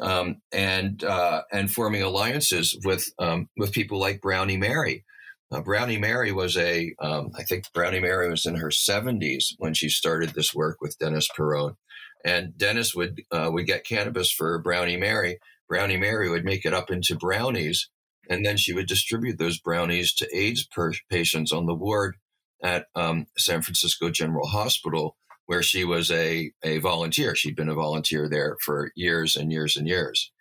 um, 0.00 0.36
and 0.52 1.02
uh, 1.02 1.42
and 1.52 1.72
forming 1.72 2.02
alliances 2.02 2.78
with 2.84 3.10
um, 3.18 3.48
with 3.56 3.72
people 3.72 3.98
like 3.98 4.20
Brownie 4.20 4.56
Mary. 4.56 5.04
Uh, 5.50 5.60
Brownie 5.60 5.98
Mary 5.98 6.32
was 6.32 6.56
a, 6.56 6.92
um, 7.00 7.30
I 7.38 7.44
think 7.44 7.72
Brownie 7.72 8.00
Mary 8.00 8.28
was 8.28 8.46
in 8.46 8.56
her 8.56 8.68
70s 8.68 9.54
when 9.58 9.74
she 9.74 9.88
started 9.88 10.30
this 10.30 10.52
work 10.52 10.78
with 10.80 10.98
Dennis 10.98 11.28
Peron. 11.36 11.76
And 12.24 12.58
Dennis 12.58 12.94
would 12.94 13.22
uh, 13.32 13.50
would 13.52 13.66
get 13.66 13.84
cannabis 13.84 14.30
for 14.30 14.58
Brownie 14.60 14.96
Mary. 14.96 15.38
Brownie 15.68 15.96
Mary 15.96 16.28
would 16.30 16.44
make 16.44 16.64
it 16.64 16.74
up 16.74 16.90
into 16.90 17.16
brownies, 17.16 17.88
and 18.28 18.44
then 18.44 18.56
she 18.56 18.72
would 18.72 18.86
distribute 18.86 19.38
those 19.38 19.60
brownies 19.60 20.12
to 20.14 20.36
AIDS 20.36 20.66
patients 21.10 21.52
on 21.52 21.66
the 21.66 21.74
ward 21.74 22.16
at 22.62 22.86
um, 22.94 23.26
San 23.36 23.62
Francisco 23.62 24.10
General 24.10 24.46
Hospital, 24.46 25.16
where 25.46 25.62
she 25.62 25.84
was 25.84 26.10
a, 26.10 26.52
a 26.62 26.78
volunteer. 26.78 27.34
She'd 27.34 27.56
been 27.56 27.68
a 27.68 27.74
volunteer 27.74 28.28
there 28.28 28.56
for 28.64 28.90
years 28.96 29.36
and 29.36 29.52
years 29.52 29.76
and 29.76 29.86
years. 29.86 30.32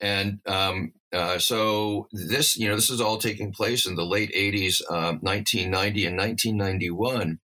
And 0.00 0.40
um, 0.46 0.92
uh, 1.12 1.38
so 1.38 2.08
this, 2.12 2.56
you 2.56 2.68
know, 2.68 2.74
this 2.74 2.90
is 2.90 3.00
all 3.00 3.18
taking 3.18 3.52
place 3.52 3.86
in 3.86 3.94
the 3.94 4.04
late 4.04 4.32
80s, 4.34 4.82
uh, 4.90 5.16
1990 5.20 6.06
and 6.06 6.16
1991. 6.16 7.38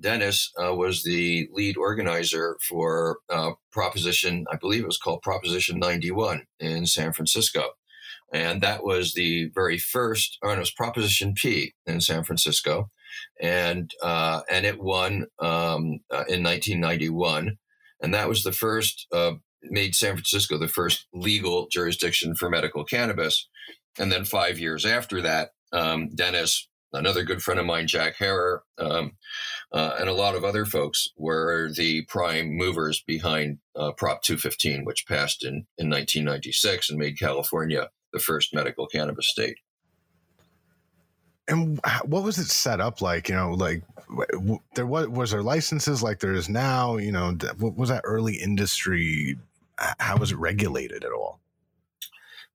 Dennis 0.00 0.50
uh, 0.62 0.74
was 0.74 1.02
the 1.02 1.48
lead 1.52 1.76
organizer 1.76 2.56
for 2.66 3.18
uh, 3.28 3.50
Proposition, 3.70 4.46
I 4.50 4.56
believe 4.56 4.82
it 4.82 4.86
was 4.86 4.96
called 4.96 5.22
Proposition 5.22 5.78
91 5.78 6.44
in 6.58 6.86
San 6.86 7.12
Francisco. 7.12 7.70
And 8.32 8.60
that 8.62 8.84
was 8.84 9.14
the 9.14 9.50
very 9.54 9.78
first, 9.78 10.38
or 10.42 10.52
it 10.52 10.58
was 10.58 10.70
Proposition 10.70 11.34
P 11.34 11.74
in 11.86 12.00
San 12.00 12.22
Francisco 12.22 12.88
and 13.40 13.90
uh, 14.02 14.40
and 14.50 14.66
it 14.66 14.80
won 14.80 15.26
um, 15.38 16.00
uh, 16.10 16.24
in 16.28 16.42
1991, 16.42 17.58
and 18.00 18.14
that 18.14 18.28
was 18.28 18.42
the 18.42 18.52
first 18.52 19.06
uh, 19.12 19.32
made 19.62 19.94
San 19.94 20.14
Francisco 20.14 20.58
the 20.58 20.68
first 20.68 21.06
legal 21.12 21.68
jurisdiction 21.70 22.34
for 22.34 22.50
medical 22.50 22.84
cannabis. 22.84 23.48
And 23.98 24.10
then 24.10 24.24
five 24.24 24.58
years 24.58 24.86
after 24.86 25.20
that, 25.22 25.50
um, 25.72 26.10
Dennis, 26.14 26.68
another 26.92 27.24
good 27.24 27.42
friend 27.42 27.58
of 27.58 27.66
mine, 27.66 27.86
Jack 27.86 28.16
Herer, 28.16 28.62
um, 28.78 29.12
uh, 29.72 29.96
and 29.98 30.08
a 30.08 30.14
lot 30.14 30.36
of 30.36 30.44
other 30.44 30.64
folks 30.64 31.08
were 31.16 31.70
the 31.74 32.02
prime 32.02 32.56
movers 32.56 33.02
behind 33.06 33.58
uh, 33.76 33.92
Prop 33.92 34.22
215, 34.22 34.84
which 34.84 35.06
passed 35.06 35.44
in, 35.44 35.66
in 35.76 35.90
1996 35.90 36.90
and 36.90 36.98
made 36.98 37.18
California 37.18 37.88
the 38.12 38.18
first 38.18 38.54
medical 38.54 38.86
cannabis 38.86 39.28
state. 39.28 39.58
And 41.48 41.80
what 42.04 42.22
was 42.22 42.38
it 42.38 42.46
set 42.46 42.80
up 42.80 43.00
like 43.00 43.28
you 43.28 43.34
know 43.34 43.52
like 43.52 43.82
there 44.74 44.86
was 44.86 45.08
was 45.08 45.30
there 45.32 45.42
licenses 45.42 46.02
like 46.02 46.20
there 46.20 46.32
is 46.32 46.48
now? 46.48 46.96
You 46.96 47.12
know 47.12 47.36
what 47.58 47.76
was 47.76 47.88
that 47.88 48.02
early 48.04 48.36
industry 48.36 49.36
how 49.98 50.16
was 50.16 50.30
it 50.30 50.36
regulated 50.36 51.04
at 51.04 51.12
all? 51.12 51.40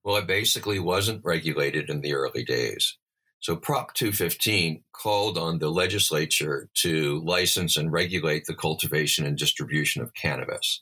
Well 0.04 0.16
it 0.18 0.28
basically 0.28 0.80
wasn't 0.80 1.26
regulated 1.26 1.90
in 1.90 2.02
the 2.02 2.14
early 2.14 2.44
days. 2.44 2.98
So 3.40 3.56
prop 3.56 3.94
215 3.94 4.84
called 4.94 5.38
on 5.38 5.60
the 5.60 5.70
legislature 5.70 6.70
to 6.76 7.22
license 7.26 7.78
and 7.78 7.92
regulate 7.92 8.46
the 8.46 8.56
cultivation 8.56 9.26
and 9.26 9.38
distribution 9.38 10.02
of 10.02 10.14
cannabis 10.14 10.82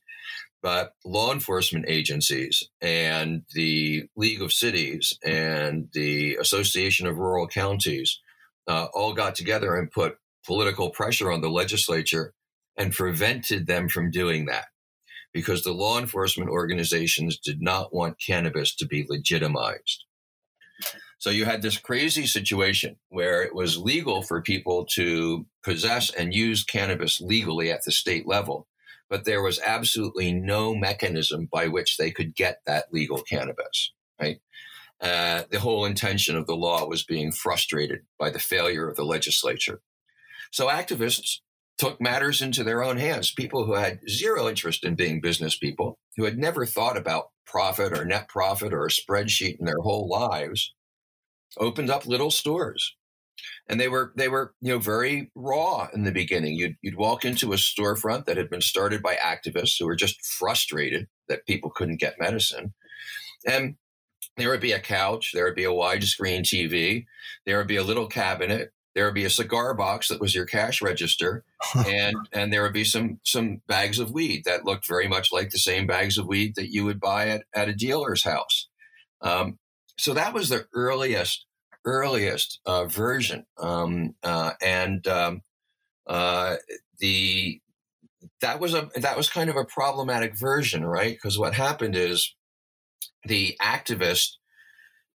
but 0.63 0.93
law 1.03 1.33
enforcement 1.33 1.85
agencies 1.89 2.63
and 2.81 3.43
the 3.53 4.05
League 4.15 4.41
of 4.41 4.53
Cities 4.53 5.19
and 5.23 5.89
the 5.91 6.37
Association 6.37 7.05
of 7.05 7.17
Rural 7.17 7.47
Counties 7.47 8.21
uh, 8.69 8.87
all 8.93 9.13
got 9.13 9.35
together 9.35 9.75
and 9.75 9.91
put 9.91 10.15
political 10.45 10.89
pressure 10.89 11.29
on 11.31 11.41
the 11.41 11.49
legislature 11.49 12.33
and 12.77 12.93
prevented 12.93 13.67
them 13.67 13.89
from 13.89 14.09
doing 14.09 14.45
that 14.45 14.65
because 15.33 15.63
the 15.63 15.73
law 15.73 15.99
enforcement 15.99 16.49
organizations 16.49 17.37
did 17.37 17.61
not 17.61 17.93
want 17.93 18.15
cannabis 18.25 18.73
to 18.75 18.87
be 18.87 19.05
legitimized. 19.09 20.05
So 21.17 21.29
you 21.29 21.43
had 21.43 21.61
this 21.61 21.77
crazy 21.77 22.25
situation 22.25 22.97
where 23.09 23.43
it 23.43 23.53
was 23.53 23.77
legal 23.77 24.21
for 24.21 24.41
people 24.41 24.85
to 24.93 25.45
possess 25.63 26.09
and 26.09 26.33
use 26.33 26.63
cannabis 26.63 27.19
legally 27.19 27.71
at 27.71 27.83
the 27.83 27.91
state 27.91 28.27
level 28.27 28.67
but 29.09 29.25
there 29.25 29.41
was 29.41 29.59
absolutely 29.65 30.33
no 30.33 30.73
mechanism 30.73 31.47
by 31.51 31.67
which 31.67 31.97
they 31.97 32.11
could 32.11 32.35
get 32.35 32.61
that 32.65 32.85
legal 32.91 33.21
cannabis, 33.21 33.93
right? 34.19 34.37
Uh, 35.01 35.43
the 35.51 35.59
whole 35.59 35.85
intention 35.85 36.35
of 36.37 36.47
the 36.47 36.55
law 36.55 36.87
was 36.87 37.03
being 37.03 37.31
frustrated 37.31 38.01
by 38.17 38.29
the 38.29 38.39
failure 38.39 38.87
of 38.87 38.95
the 38.95 39.03
legislature. 39.03 39.81
So 40.51 40.67
activists 40.67 41.39
took 41.77 41.99
matters 41.99 42.41
into 42.41 42.63
their 42.63 42.83
own 42.83 42.97
hands. 42.97 43.33
People 43.33 43.65
who 43.65 43.73
had 43.73 43.99
zero 44.07 44.47
interest 44.47 44.85
in 44.85 44.95
being 44.95 45.19
business 45.19 45.57
people, 45.57 45.97
who 46.15 46.23
had 46.23 46.37
never 46.37 46.65
thought 46.65 46.95
about 46.95 47.31
profit 47.45 47.97
or 47.97 48.05
net 48.05 48.29
profit 48.29 48.73
or 48.73 48.85
a 48.85 48.89
spreadsheet 48.89 49.59
in 49.59 49.65
their 49.65 49.81
whole 49.81 50.07
lives, 50.07 50.73
opened 51.57 51.89
up 51.89 52.05
little 52.05 52.31
stores 52.31 52.95
and 53.67 53.79
they 53.79 53.87
were 53.87 54.13
they 54.15 54.27
were 54.27 54.53
you 54.61 54.73
know 54.73 54.79
very 54.79 55.31
raw 55.35 55.87
in 55.93 56.03
the 56.03 56.11
beginning. 56.11 56.55
You'd 56.55 56.75
you'd 56.81 56.97
walk 56.97 57.25
into 57.25 57.53
a 57.53 57.57
storefront 57.57 58.25
that 58.25 58.37
had 58.37 58.49
been 58.49 58.61
started 58.61 59.01
by 59.01 59.15
activists 59.15 59.75
who 59.79 59.85
were 59.85 59.95
just 59.95 60.23
frustrated 60.25 61.07
that 61.27 61.45
people 61.45 61.69
couldn't 61.69 61.99
get 61.99 62.19
medicine, 62.19 62.73
and 63.45 63.75
there 64.37 64.49
would 64.49 64.61
be 64.61 64.71
a 64.71 64.79
couch, 64.79 65.31
there 65.33 65.45
would 65.45 65.55
be 65.55 65.65
a 65.65 65.71
widescreen 65.71 66.41
TV, 66.41 67.05
there 67.45 67.57
would 67.57 67.67
be 67.67 67.75
a 67.75 67.83
little 67.83 68.07
cabinet, 68.07 68.71
there 68.95 69.05
would 69.05 69.13
be 69.13 69.25
a 69.25 69.29
cigar 69.29 69.73
box 69.73 70.07
that 70.07 70.21
was 70.21 70.35
your 70.35 70.45
cash 70.45 70.81
register, 70.81 71.43
and 71.87 72.15
and 72.31 72.51
there 72.51 72.63
would 72.63 72.73
be 72.73 72.83
some 72.83 73.19
some 73.23 73.61
bags 73.67 73.99
of 73.99 74.11
weed 74.11 74.43
that 74.45 74.65
looked 74.65 74.87
very 74.87 75.07
much 75.07 75.31
like 75.31 75.49
the 75.49 75.57
same 75.57 75.87
bags 75.87 76.17
of 76.17 76.27
weed 76.27 76.55
that 76.55 76.71
you 76.71 76.85
would 76.85 76.99
buy 76.99 77.27
at, 77.29 77.43
at 77.53 77.69
a 77.69 77.73
dealer's 77.73 78.23
house. 78.23 78.67
Um, 79.21 79.59
so 79.97 80.13
that 80.13 80.33
was 80.33 80.49
the 80.49 80.65
earliest 80.73 81.45
earliest 81.85 82.59
uh, 82.65 82.85
version, 82.85 83.45
um, 83.57 84.15
uh, 84.23 84.51
and 84.61 85.05
um, 85.07 85.41
uh, 86.07 86.55
the 86.99 87.59
that 88.41 88.59
was 88.59 88.73
a 88.73 88.89
that 88.95 89.17
was 89.17 89.29
kind 89.29 89.49
of 89.49 89.55
a 89.55 89.65
problematic 89.65 90.37
version, 90.37 90.85
right? 90.85 91.13
Because 91.13 91.37
what 91.39 91.53
happened 91.53 91.95
is 91.95 92.35
the 93.25 93.57
activist 93.61 94.33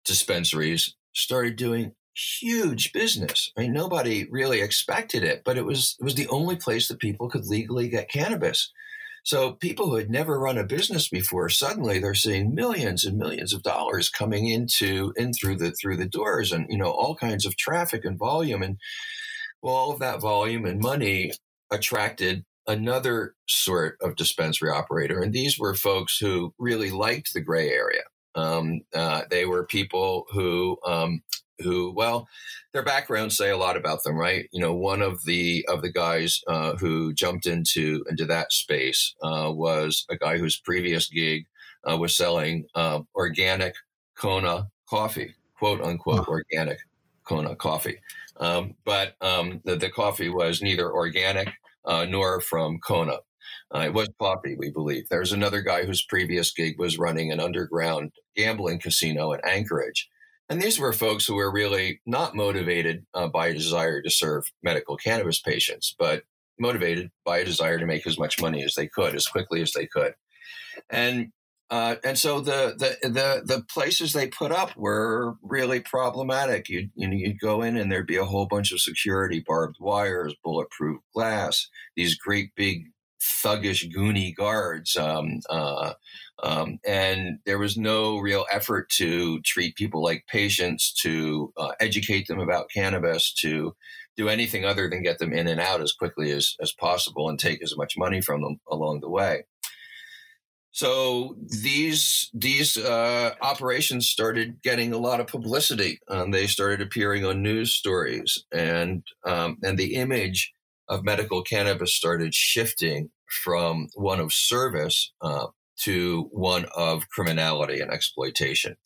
dispensaries 0.05 0.95
started 1.13 1.57
doing 1.57 1.93
huge 2.15 2.93
business. 2.93 3.53
I 3.57 3.63
mean, 3.63 3.73
nobody 3.73 4.27
really 4.31 4.61
expected 4.61 5.23
it, 5.23 5.43
but 5.45 5.57
it 5.57 5.65
was 5.65 5.97
it 6.01 6.05
was 6.05 6.15
the 6.15 6.29
only 6.29 6.57
place 6.57 6.89
that 6.89 6.99
people 6.99 7.29
could 7.29 7.47
legally 7.47 7.89
get 7.89 8.11
cannabis. 8.11 8.73
So 9.27 9.55
people 9.55 9.87
who 9.87 9.97
had 9.97 10.09
never 10.09 10.39
run 10.39 10.57
a 10.57 10.63
business 10.63 11.09
before, 11.09 11.49
suddenly 11.49 11.99
they're 11.99 12.15
seeing 12.15 12.55
millions 12.55 13.05
and 13.05 13.19
millions 13.19 13.53
of 13.53 13.65
dollars 13.65 14.09
coming 14.09 14.47
into 14.47 15.13
in 15.17 15.33
through 15.33 15.57
the 15.57 15.73
through 15.73 15.97
the 15.97 16.07
doors, 16.07 16.53
and 16.53 16.65
you 16.71 16.79
know 16.79 16.93
all 16.93 17.17
kinds 17.17 17.45
of 17.45 17.57
traffic 17.57 18.05
and 18.05 18.17
volume, 18.17 18.63
and 18.63 18.79
well, 19.63 19.75
all 19.75 19.91
of 19.91 19.99
that 19.99 20.21
volume 20.21 20.65
and 20.65 20.79
money 20.79 21.33
attracted 21.73 22.45
another 22.69 23.35
sort 23.49 23.97
of 24.01 24.15
dispensary 24.15 24.71
operator, 24.71 25.21
and 25.21 25.33
these 25.33 25.59
were 25.59 25.75
folks 25.75 26.19
who 26.19 26.55
really 26.57 26.93
liked 26.93 27.35
the 27.35 27.41
gray 27.41 27.71
area. 27.71 28.05
Um, 28.37 28.83
uh, 28.95 29.23
they 29.29 29.45
were 29.45 29.67
people 29.67 30.27
who 30.31 30.79
um, 30.87 31.23
who, 31.63 31.93
well, 31.93 32.29
their 32.73 32.83
backgrounds 32.83 33.37
say 33.37 33.51
a 33.51 33.57
lot 33.57 33.77
about 33.77 34.03
them, 34.03 34.17
right? 34.17 34.49
You 34.53 34.61
know, 34.61 34.75
one 34.75 35.03
of 35.03 35.25
the 35.25 35.65
of 35.69 35.83
the 35.83 35.93
guys 35.93 36.41
uh, 36.47 36.77
who 36.77 37.13
jumped 37.13 37.47
into 37.47 38.05
into 38.09 38.25
that 38.27 38.53
space 38.53 39.15
uh, 39.23 39.51
was 39.55 40.05
a 40.11 40.17
guy 40.17 40.39
whose 40.39 40.59
previous 40.59 41.09
gig 41.09 41.47
uh, 41.91 41.97
was 41.97 42.17
selling 42.17 42.67
uh, 42.75 43.01
organic 43.15 43.75
Kona 44.17 44.69
coffee, 44.89 45.35
quote 45.59 45.81
unquote, 45.81 46.29
organic 46.29 46.79
Kona 47.25 47.57
coffee. 47.57 47.99
Um, 48.39 48.75
but 48.85 49.15
um, 49.21 49.61
the, 49.65 49.77
the, 49.77 49.91
coffee 49.91 50.29
was 50.29 50.61
neither 50.61 50.93
organic 50.93 51.49
uh, 51.87 52.05
nor 52.05 52.41
from 52.41 52.79
Kona. 52.81 53.19
Uh, 53.75 53.81
it 53.81 53.95
was 53.95 54.09
coffee, 54.21 54.57
we 54.59 54.71
believe. 54.71 55.09
There's 55.09 55.33
another 55.33 55.63
guy 55.63 55.85
whose 55.85 56.05
previous 56.05 56.53
gig 56.53 56.79
was 56.79 56.99
running 56.99 57.33
an 57.33 57.41
underground 57.41 58.13
gambling 58.37 58.79
casino 58.79 59.33
in 59.33 59.41
Anchorage. 59.45 60.09
And 60.49 60.63
these 60.63 60.79
were 60.79 60.93
folks 60.93 61.27
who 61.27 61.35
were 61.35 61.51
really 61.51 62.01
not 62.07 62.37
motivated 62.37 63.05
uh, 63.15 63.29
by 63.29 63.49
a 63.49 63.55
desire 63.55 64.01
to 64.03 64.11
serve 64.11 64.45
medical 64.63 64.97
cannabis 64.97 65.41
patients, 65.41 65.95
but 65.99 66.23
motivated 66.59 67.11
by 67.25 67.39
a 67.39 67.45
desire 67.45 67.79
to 67.79 67.87
make 67.87 68.07
as 68.07 68.19
much 68.19 68.41
money 68.41 68.63
as 68.63 68.75
they 68.75 68.87
could, 68.87 69.15
as 69.15 69.27
quickly 69.27 69.61
as 69.61 69.73
they 69.73 69.87
could. 69.87 70.15
And 70.89 71.33
uh, 71.69 71.97
and 72.05 72.17
so 72.17 72.41
the, 72.41 72.77
the 72.79 73.09
the 73.09 73.43
the 73.45 73.65
places 73.69 74.13
they 74.13 74.29
put 74.29 74.53
up 74.53 74.77
were 74.77 75.35
really 75.43 75.81
problematic. 75.81 76.69
You'd 76.69 76.91
you 76.95 77.09
know 77.09 77.17
you'd 77.17 77.41
go 77.41 77.63
in 77.63 77.77
and 77.77 77.91
there'd 77.91 78.07
be 78.07 78.17
a 78.17 78.25
whole 78.25 78.47
bunch 78.47 78.71
of 78.71 78.81
security, 78.81 79.43
barbed 79.45 79.77
wires, 79.81 80.35
bulletproof 80.45 81.01
glass, 81.13 81.69
these 81.97 82.17
great 82.17 82.51
big 82.55 82.85
thuggish, 83.43 83.91
goony 83.95 84.35
guards. 84.35 84.97
Um, 84.97 85.41
uh, 85.49 85.95
um, 86.43 86.79
and 86.87 87.39
there 87.47 87.59
was 87.59 87.77
no 87.77 88.19
real 88.19 88.45
effort 88.53 88.91
to 88.91 89.41
treat 89.41 89.77
people 89.77 90.03
like 90.03 90.27
patients, 90.29 90.93
to 91.03 91.53
uh, 91.57 91.73
educate 91.81 92.27
them 92.29 92.41
about 92.41 92.71
cannabis, 92.73 93.33
to 93.35 93.75
do 94.17 94.29
anything 94.29 94.65
other 94.65 94.89
than 94.89 95.03
get 95.03 95.19
them 95.19 95.33
in 95.33 95.47
and 95.47 95.61
out 95.61 95.81
as 95.81 95.93
quickly 95.93 96.31
as, 96.31 96.55
as 96.61 96.73
possible 96.73 97.29
and 97.29 97.39
take 97.39 97.63
as 97.63 97.77
much 97.77 97.95
money 97.97 98.21
from 98.21 98.43
them 98.43 98.61
along 98.71 99.01
the 99.01 99.11
way. 99.11 99.45
So 100.77 101.37
these 101.63 102.29
these 102.35 102.77
uh, 102.77 103.35
operations 103.41 104.09
started 104.09 104.61
getting 104.63 104.93
a 104.93 104.99
lot 104.99 105.21
of 105.21 105.27
publicity. 105.27 106.01
Um, 106.07 106.33
they 106.33 106.47
started 106.47 106.83
appearing 106.83 107.25
on 107.25 107.43
news 107.43 107.73
stories, 107.73 108.45
and 108.53 109.03
um, 109.25 109.57
and 109.63 109.79
the 109.79 109.95
image 109.95 110.53
of 110.89 111.05
medical 111.05 111.43
cannabis 111.43 111.95
started 111.95 112.35
shifting 112.35 113.11
from 113.45 113.89
one 113.95 114.21
of 114.21 114.33
service 114.33 115.13
uh, 115.21 115.47
to 115.81 116.29
one 116.33 116.67
of 116.77 117.09
criminality 117.09 117.81
and 117.81 117.91
exploitation. 117.91 118.77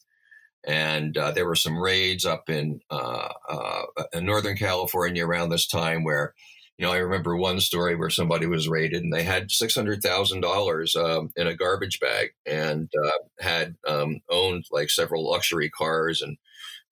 And 0.66 1.16
uh, 1.16 1.30
there 1.30 1.46
were 1.46 1.56
some 1.56 1.78
raids 1.78 2.24
up 2.24 2.50
in, 2.50 2.80
uh, 2.90 3.28
uh, 3.48 3.82
in 4.12 4.26
Northern 4.26 4.56
California 4.56 5.24
around 5.24 5.48
this 5.48 5.66
time 5.66 6.04
where, 6.04 6.34
you 6.76 6.86
know, 6.86 6.92
I 6.92 6.98
remember 6.98 7.36
one 7.36 7.60
story 7.60 7.94
where 7.94 8.10
somebody 8.10 8.46
was 8.46 8.68
raided 8.68 9.02
and 9.02 9.12
they 9.12 9.22
had 9.22 9.50
six 9.50 9.74
hundred 9.74 10.02
thousand 10.02 10.44
um, 10.44 10.50
dollars 10.50 10.96
in 11.36 11.46
a 11.46 11.54
garbage 11.54 12.00
bag 12.00 12.30
and 12.46 12.90
uh, 13.06 13.10
had 13.38 13.76
um, 13.86 14.20
owned 14.30 14.64
like 14.70 14.90
several 14.90 15.30
luxury 15.30 15.70
cars 15.70 16.22
and 16.22 16.38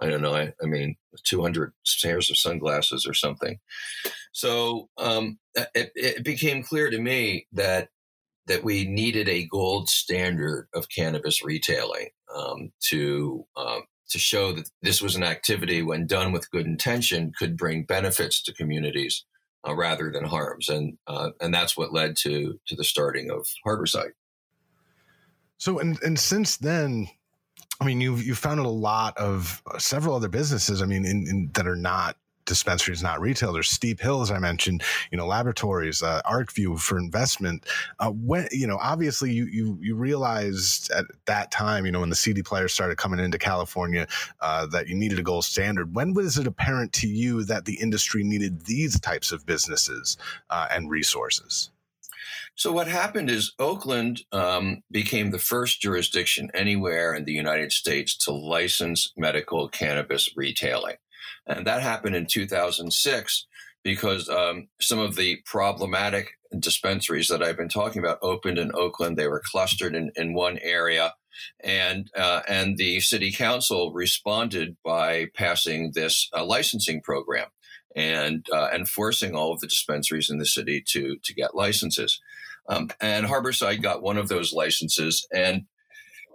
I 0.00 0.08
don't 0.08 0.22
know. 0.22 0.34
I, 0.34 0.52
I 0.62 0.66
mean, 0.66 0.96
200 1.24 1.72
pairs 2.02 2.30
of 2.30 2.36
sunglasses 2.36 3.06
or 3.06 3.14
something. 3.14 3.58
So 4.32 4.88
um, 4.98 5.38
it, 5.54 5.90
it 5.94 6.24
became 6.24 6.62
clear 6.62 6.90
to 6.90 6.98
me 7.00 7.46
that 7.52 7.88
that 8.46 8.64
we 8.64 8.86
needed 8.86 9.28
a 9.28 9.46
gold 9.46 9.90
standard 9.90 10.68
of 10.72 10.88
cannabis 10.88 11.44
retailing 11.44 12.08
um, 12.34 12.72
to 12.80 13.44
um, 13.56 13.82
to 14.10 14.18
show 14.18 14.52
that 14.52 14.70
this 14.82 15.02
was 15.02 15.16
an 15.16 15.22
activity 15.22 15.82
when 15.82 16.06
done 16.06 16.32
with 16.32 16.50
good 16.50 16.66
intention 16.66 17.32
could 17.38 17.56
bring 17.56 17.84
benefits 17.84 18.42
to 18.42 18.54
communities 18.54 19.24
uh, 19.68 19.74
rather 19.74 20.10
than 20.10 20.24
harms, 20.24 20.68
and 20.68 20.96
uh, 21.06 21.30
and 21.40 21.52
that's 21.52 21.76
what 21.76 21.92
led 21.92 22.16
to 22.16 22.58
to 22.66 22.76
the 22.76 22.84
starting 22.84 23.30
of 23.30 23.46
Harborside. 23.66 24.12
So 25.58 25.78
and 25.78 26.00
and 26.02 26.18
since 26.18 26.56
then, 26.56 27.08
I 27.80 27.84
mean, 27.84 28.00
you've 28.00 28.24
you 28.24 28.34
founded 28.34 28.66
a 28.66 28.70
lot 28.70 29.16
of 29.16 29.62
uh, 29.66 29.78
several 29.78 30.16
other 30.16 30.28
businesses. 30.28 30.82
I 30.82 30.86
mean, 30.86 31.04
in, 31.04 31.26
in, 31.28 31.50
that 31.54 31.66
are 31.66 31.76
not 31.76 32.16
dispensaries, 32.44 33.02
not 33.02 33.20
retail. 33.20 33.52
There's 33.52 33.68
Steep 33.68 34.00
Hill, 34.00 34.20
as 34.22 34.32
I 34.32 34.38
mentioned. 34.38 34.82
You 35.12 35.18
know, 35.18 35.26
laboratories, 35.26 36.02
uh, 36.02 36.22
ArcView 36.24 36.80
for 36.80 36.98
investment. 36.98 37.66
Uh, 38.00 38.10
when 38.10 38.48
you 38.50 38.66
know, 38.66 38.78
obviously, 38.80 39.30
you 39.32 39.46
you 39.46 39.78
you 39.80 39.94
realized 39.94 40.90
at 40.90 41.04
that 41.26 41.52
time, 41.52 41.86
you 41.86 41.92
know, 41.92 42.00
when 42.00 42.10
the 42.10 42.16
CD 42.16 42.42
players 42.42 42.72
started 42.72 42.96
coming 42.96 43.20
into 43.20 43.38
California, 43.38 44.08
uh, 44.40 44.66
that 44.66 44.88
you 44.88 44.96
needed 44.96 45.20
a 45.20 45.22
gold 45.22 45.44
standard. 45.44 45.94
When 45.94 46.14
was 46.14 46.36
it 46.36 46.48
apparent 46.48 46.92
to 46.94 47.06
you 47.06 47.44
that 47.44 47.64
the 47.64 47.74
industry 47.74 48.24
needed 48.24 48.62
these 48.62 48.98
types 48.98 49.30
of 49.30 49.46
businesses 49.46 50.16
uh, 50.50 50.66
and 50.70 50.90
resources? 50.90 51.70
So 52.54 52.72
what 52.72 52.88
happened 52.88 53.30
is 53.30 53.52
Oakland 53.58 54.22
um, 54.32 54.82
became 54.90 55.30
the 55.30 55.38
first 55.38 55.80
jurisdiction 55.80 56.50
anywhere 56.54 57.14
in 57.14 57.24
the 57.24 57.32
United 57.32 57.72
States 57.72 58.16
to 58.24 58.32
license 58.32 59.12
medical 59.16 59.68
cannabis 59.68 60.28
retailing, 60.36 60.96
and 61.46 61.66
that 61.66 61.82
happened 61.82 62.16
in 62.16 62.26
2006 62.26 63.46
because 63.84 64.28
um, 64.28 64.68
some 64.80 64.98
of 64.98 65.16
the 65.16 65.40
problematic 65.44 66.30
dispensaries 66.58 67.28
that 67.28 67.42
I've 67.42 67.56
been 67.56 67.68
talking 67.68 68.02
about 68.02 68.18
opened 68.22 68.58
in 68.58 68.70
Oakland. 68.74 69.16
They 69.16 69.28
were 69.28 69.42
clustered 69.44 69.94
in, 69.94 70.10
in 70.16 70.34
one 70.34 70.58
area, 70.62 71.14
and 71.62 72.10
uh, 72.16 72.42
and 72.48 72.76
the 72.78 73.00
city 73.00 73.32
council 73.32 73.92
responded 73.92 74.76
by 74.84 75.26
passing 75.34 75.92
this 75.94 76.28
uh, 76.36 76.44
licensing 76.44 77.02
program 77.02 77.48
and 77.98 78.46
uh, 78.52 78.68
forcing 78.86 79.34
all 79.34 79.52
of 79.52 79.60
the 79.60 79.66
dispensaries 79.66 80.30
in 80.30 80.38
the 80.38 80.46
city 80.46 80.82
to 80.88 81.16
to 81.24 81.34
get 81.34 81.54
licenses. 81.54 82.20
Um, 82.68 82.90
and 83.00 83.26
Harborside 83.26 83.82
got 83.82 84.02
one 84.02 84.18
of 84.18 84.28
those 84.28 84.52
licenses. 84.52 85.26
And, 85.32 85.62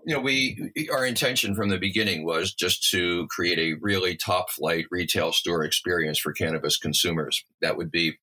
you 0.05 0.15
know, 0.15 0.19
we, 0.19 0.71
our 0.91 1.05
intention 1.05 1.53
from 1.55 1.69
the 1.69 1.77
beginning 1.77 2.25
was 2.25 2.53
just 2.53 2.89
to 2.89 3.27
create 3.27 3.59
a 3.59 3.77
really 3.79 4.15
top 4.15 4.49
flight 4.49 4.85
retail 4.89 5.31
store 5.31 5.63
experience 5.63 6.17
for 6.17 6.33
cannabis 6.33 6.77
consumers. 6.77 7.45
That 7.61 7.77
would 7.77 7.91
be 7.91 8.17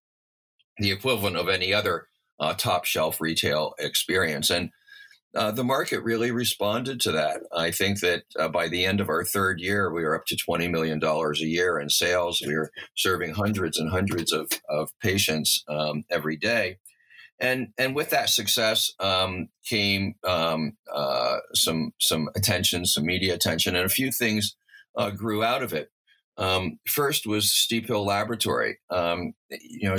the 0.78 0.90
equivalent 0.90 1.37
of 1.37 1.49
any 1.49 1.73
other 1.73 2.09
uh, 2.40 2.54
top 2.54 2.85
shelf 2.85 3.20
retail 3.20 3.75
experience. 3.78 4.50
And 4.50 4.70
uh, 5.34 5.50
the 5.50 5.64
market 5.64 6.02
really 6.02 6.30
responded 6.30 7.00
to 7.00 7.12
that. 7.12 7.40
I 7.56 7.70
think 7.70 8.00
that 8.00 8.24
uh, 8.38 8.48
by 8.48 8.68
the 8.68 8.85
end 8.85 9.00
of 9.00 9.09
our 9.09 9.24
third 9.24 9.61
year, 9.61 9.92
we 9.92 10.02
were 10.02 10.16
up 10.16 10.26
to 10.26 10.37
$20 10.37 10.70
million 10.70 11.02
a 11.02 11.33
year 11.46 11.78
in 11.78 11.88
sales. 11.88 12.42
We 12.44 12.57
were 12.57 12.70
serving 12.96 13.35
hundreds 13.35 13.78
and 13.78 13.90
hundreds 13.90 14.33
of, 14.33 14.50
of 14.68 14.90
patients 15.00 15.62
um, 15.68 16.05
every 16.11 16.37
day 16.37 16.78
and 17.40 17.68
and 17.78 17.94
with 17.94 18.11
that 18.11 18.28
success 18.28 18.92
um, 19.00 19.48
came 19.64 20.14
um, 20.24 20.76
uh, 20.92 21.38
some 21.55 21.92
some 21.98 22.28
attention, 22.37 22.85
some 22.85 23.07
media 23.07 23.35
attention, 23.35 23.74
and 23.74 23.87
a 23.87 23.90
few 23.90 24.12
things 24.12 24.57
uh, 24.96 25.11
grew 25.11 25.42
out 25.42 25.62
of 25.62 25.72
it. 25.72 25.90
Um, 26.37 26.78
first 26.87 27.26
was 27.26 27.50
Steep 27.50 27.87
Hill 27.87 28.05
Laboratory. 28.05 28.78
Um, 28.90 29.33
you 29.48 29.88
know, 29.88 29.96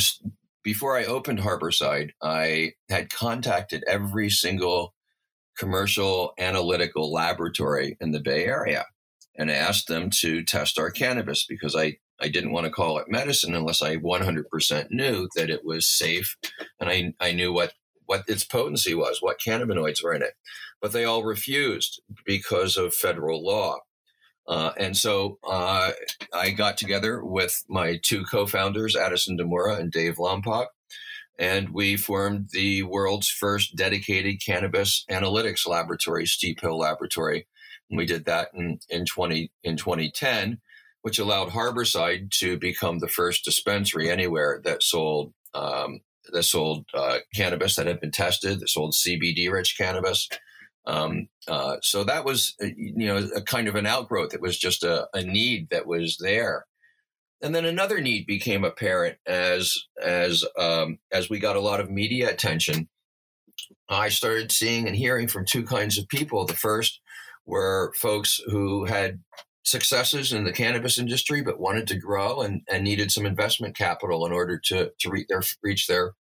before 0.63 0.97
I 0.97 1.06
opened 1.06 1.39
Harborside, 1.39 2.12
I 2.21 2.73
had 2.89 3.10
contacted 3.10 3.84
every 3.88 4.29
single 4.29 4.93
commercial 5.62 6.34
analytical 6.39 7.12
laboratory 7.12 7.95
in 8.02 8.10
the 8.10 8.19
Bay 8.19 8.45
Area 8.45 8.88
and 9.38 9.52
asked 9.52 9.88
them 9.88 10.10
to 10.10 10.43
test 10.43 10.80
our 10.80 10.89
cannabis 10.89 11.45
because 11.45 11.76
I 11.76 11.97
I 12.19 12.30
didn't 12.30 12.52
want 12.52 12.65
to 12.65 12.71
call 12.71 12.97
it 12.97 13.10
medicine 13.10 13.56
unless 13.56 13.82
I 13.82 13.97
100% 13.97 14.91
knew 14.91 15.28
that 15.36 15.50
it 15.50 15.63
was 15.63 15.88
safe 15.88 16.36
and 16.80 16.89
I, 16.89 17.13
I 17.19 17.32
knew 17.32 17.52
what, 17.52 17.74
what 18.06 18.24
its 18.28 18.43
potency 18.43 18.93
was, 18.93 19.21
what 19.21 19.39
cannabinoids 19.39 20.04
were 20.04 20.13
in 20.13 20.21
it. 20.21 20.34
But 20.82 20.91
they 20.91 21.04
all 21.04 21.24
refused 21.24 22.00
because 22.24 22.78
of 22.78 22.93
federal 22.93 23.43
law. 23.43 23.80
Uh, 24.47 24.71
and 24.78 24.95
so 24.95 25.39
uh, 25.47 25.91
I 26.32 26.52
got 26.52 26.78
together 26.78 27.24
with 27.24 27.63
my 27.67 28.00
two 28.04 28.24
co 28.24 28.45
founders, 28.45 28.95
Addison 28.95 29.38
DeMoura 29.38 29.80
and 29.80 29.91
Dave 29.91 30.17
Lampach, 30.17 30.67
and 31.39 31.70
we 31.70 31.98
formed 31.98 32.50
the 32.52 32.84
world's 32.84 33.30
first 33.30 33.76
dedicated 33.76 34.44
cannabis 34.46 35.06
analytics 35.10 35.67
laboratory, 35.67 36.26
Steep 36.26 36.62
Hill 36.62 36.78
Laboratory. 36.78 37.48
And 37.89 37.98
we 37.98 38.06
did 38.06 38.26
that 38.26 38.50
in, 38.54 38.80
in, 38.89 39.06
20, 39.06 39.52
in 39.63 39.78
2010 39.78 40.60
which 41.02 41.20
allowed 41.20 41.50
Harborside 41.50 42.30
to 42.32 42.58
become 42.58 43.00
the 43.00 43.08
first 43.08 43.44
dispensary 43.44 44.10
anywhere 44.10 44.62
that 44.63 44.84
sold 44.84 45.34
um, 45.54 46.00
that 46.32 46.44
sold 46.44 46.86
uh, 46.94 47.17
cannabis 47.36 47.76
that 47.76 47.88
had 47.88 48.00
been 48.00 48.12
tested, 48.12 48.60
that 48.60 48.70
sold 48.70 48.94
CBD 48.94 49.52
rich 49.52 49.78
cannabis. 49.78 50.30
Um, 50.86 51.28
uh, 51.48 51.78
so 51.82 52.04
that 52.04 52.26
was, 52.26 52.56
uh, 52.62 52.67
you 52.78 53.08
know, 53.08 53.28
a 53.36 53.41
kind 53.41 53.67
of 53.67 53.76
an 53.76 53.86
outgrowth. 53.86 54.34
It 54.34 54.41
was 54.41 54.58
just 54.58 54.84
a, 54.84 55.08
a, 55.13 55.24
need 55.24 55.70
that 55.70 55.86
was 55.86 56.17
there. 56.20 56.65
And 57.43 57.56
then 57.56 57.65
another 57.65 58.01
need 58.01 58.27
became 58.27 58.63
apparent 58.63 59.17
as 59.25 59.75
as 60.01 60.45
um, 60.58 60.99
as 61.12 61.30
we 61.30 61.39
got 61.39 61.56
a 61.56 61.62
lot 61.62 61.80
of 61.80 61.89
media 61.89 62.30
attention. 62.30 62.88
I 63.89 64.10
started 64.10 64.51
seeing 64.51 64.88
and 64.88 64.95
hearing 64.95 65.27
from 65.27 65.45
two 65.45 65.63
kinds 65.63 65.97
of 65.97 66.08
people. 66.08 66.45
The 66.45 66.56
first 66.56 67.01
were 67.45 67.93
folks 67.97 68.39
who 68.47 68.86
had 68.86 69.19
successes 69.63 70.34
in 70.34 70.43
the 70.43 70.54
cannabis 70.54 70.97
industry, 70.97 71.41
but 71.41 71.60
wanted 71.60 71.88
to 71.88 71.99
grow 71.99 72.41
and, 72.41 72.62
and 72.69 72.84
needed 72.84 73.12
some 73.12 73.25
investment 73.25 73.75
capital 73.75 74.25
in 74.25 74.32
order 74.32 74.60
to, 74.65 74.91
to 74.99 75.10
reach 75.10 75.27
their, 75.27 75.43
reach 75.62 75.88
their, 75.88 76.13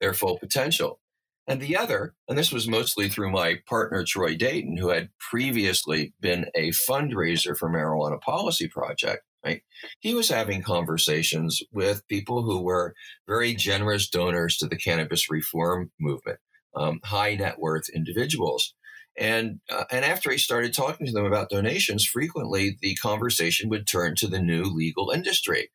their 0.00 0.14
full 0.14 0.38
potential. 0.38 1.00
And 1.46 1.60
the 1.60 1.76
other, 1.76 2.14
and 2.28 2.36
this 2.36 2.52
was 2.52 2.68
mostly 2.68 3.08
through 3.08 3.30
my 3.30 3.60
partner, 3.66 4.04
Troy 4.04 4.36
Dayton, 4.36 4.76
who 4.76 4.88
had 4.88 5.08
previously 5.18 6.12
been 6.20 6.46
a 6.54 6.70
fundraiser 6.70 7.56
for 7.56 7.70
Marijuana 7.70 8.20
Policy 8.20 8.68
Project. 8.68 9.22
Right? 9.44 9.62
He 10.00 10.14
was 10.14 10.28
having 10.28 10.62
conversations 10.62 11.62
with 11.72 12.06
people 12.08 12.42
who 12.42 12.60
were 12.60 12.94
very 13.26 13.54
generous 13.54 14.08
donors 14.08 14.56
to 14.58 14.66
the 14.66 14.76
cannabis 14.76 15.30
reform 15.30 15.92
movement, 16.00 16.38
um, 16.74 17.00
high 17.04 17.36
net 17.36 17.58
worth 17.58 17.88
individuals. 17.88 18.74
And 19.16 19.60
uh, 19.70 19.84
and 19.90 20.04
after 20.04 20.30
he 20.30 20.38
started 20.38 20.72
talking 20.72 21.06
to 21.06 21.12
them 21.12 21.24
about 21.24 21.50
donations, 21.50 22.04
frequently 22.04 22.78
the 22.80 22.94
conversation 22.96 23.68
would 23.68 23.86
turn 23.86 24.14
to 24.16 24.28
the 24.28 24.40
new 24.40 24.62
legal 24.64 25.10
industry. 25.10 25.70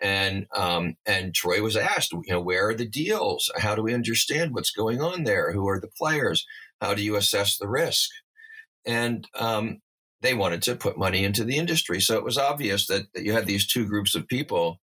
And 0.00 0.46
um, 0.54 0.94
and 1.04 1.34
Troy 1.34 1.60
was 1.60 1.76
asked, 1.76 2.12
you 2.12 2.22
know, 2.28 2.40
where 2.40 2.68
are 2.68 2.74
the 2.74 2.88
deals? 2.88 3.50
How 3.56 3.74
do 3.74 3.82
we 3.82 3.94
understand 3.94 4.54
what's 4.54 4.70
going 4.70 5.00
on 5.02 5.24
there? 5.24 5.52
Who 5.52 5.68
are 5.68 5.80
the 5.80 5.90
players? 5.98 6.46
How 6.80 6.94
do 6.94 7.02
you 7.02 7.16
assess 7.16 7.58
the 7.58 7.68
risk? 7.68 8.08
And 8.86 9.26
um, 9.34 9.80
they 10.20 10.34
wanted 10.34 10.62
to 10.62 10.74
put 10.76 10.98
money 10.98 11.24
into 11.24 11.44
the 11.44 11.56
industry, 11.56 12.00
so 12.00 12.16
it 12.16 12.24
was 12.24 12.38
obvious 12.38 12.86
that, 12.88 13.12
that 13.14 13.24
you 13.24 13.32
had 13.32 13.46
these 13.46 13.66
two 13.66 13.86
groups 13.86 14.14
of 14.14 14.26
people 14.26 14.80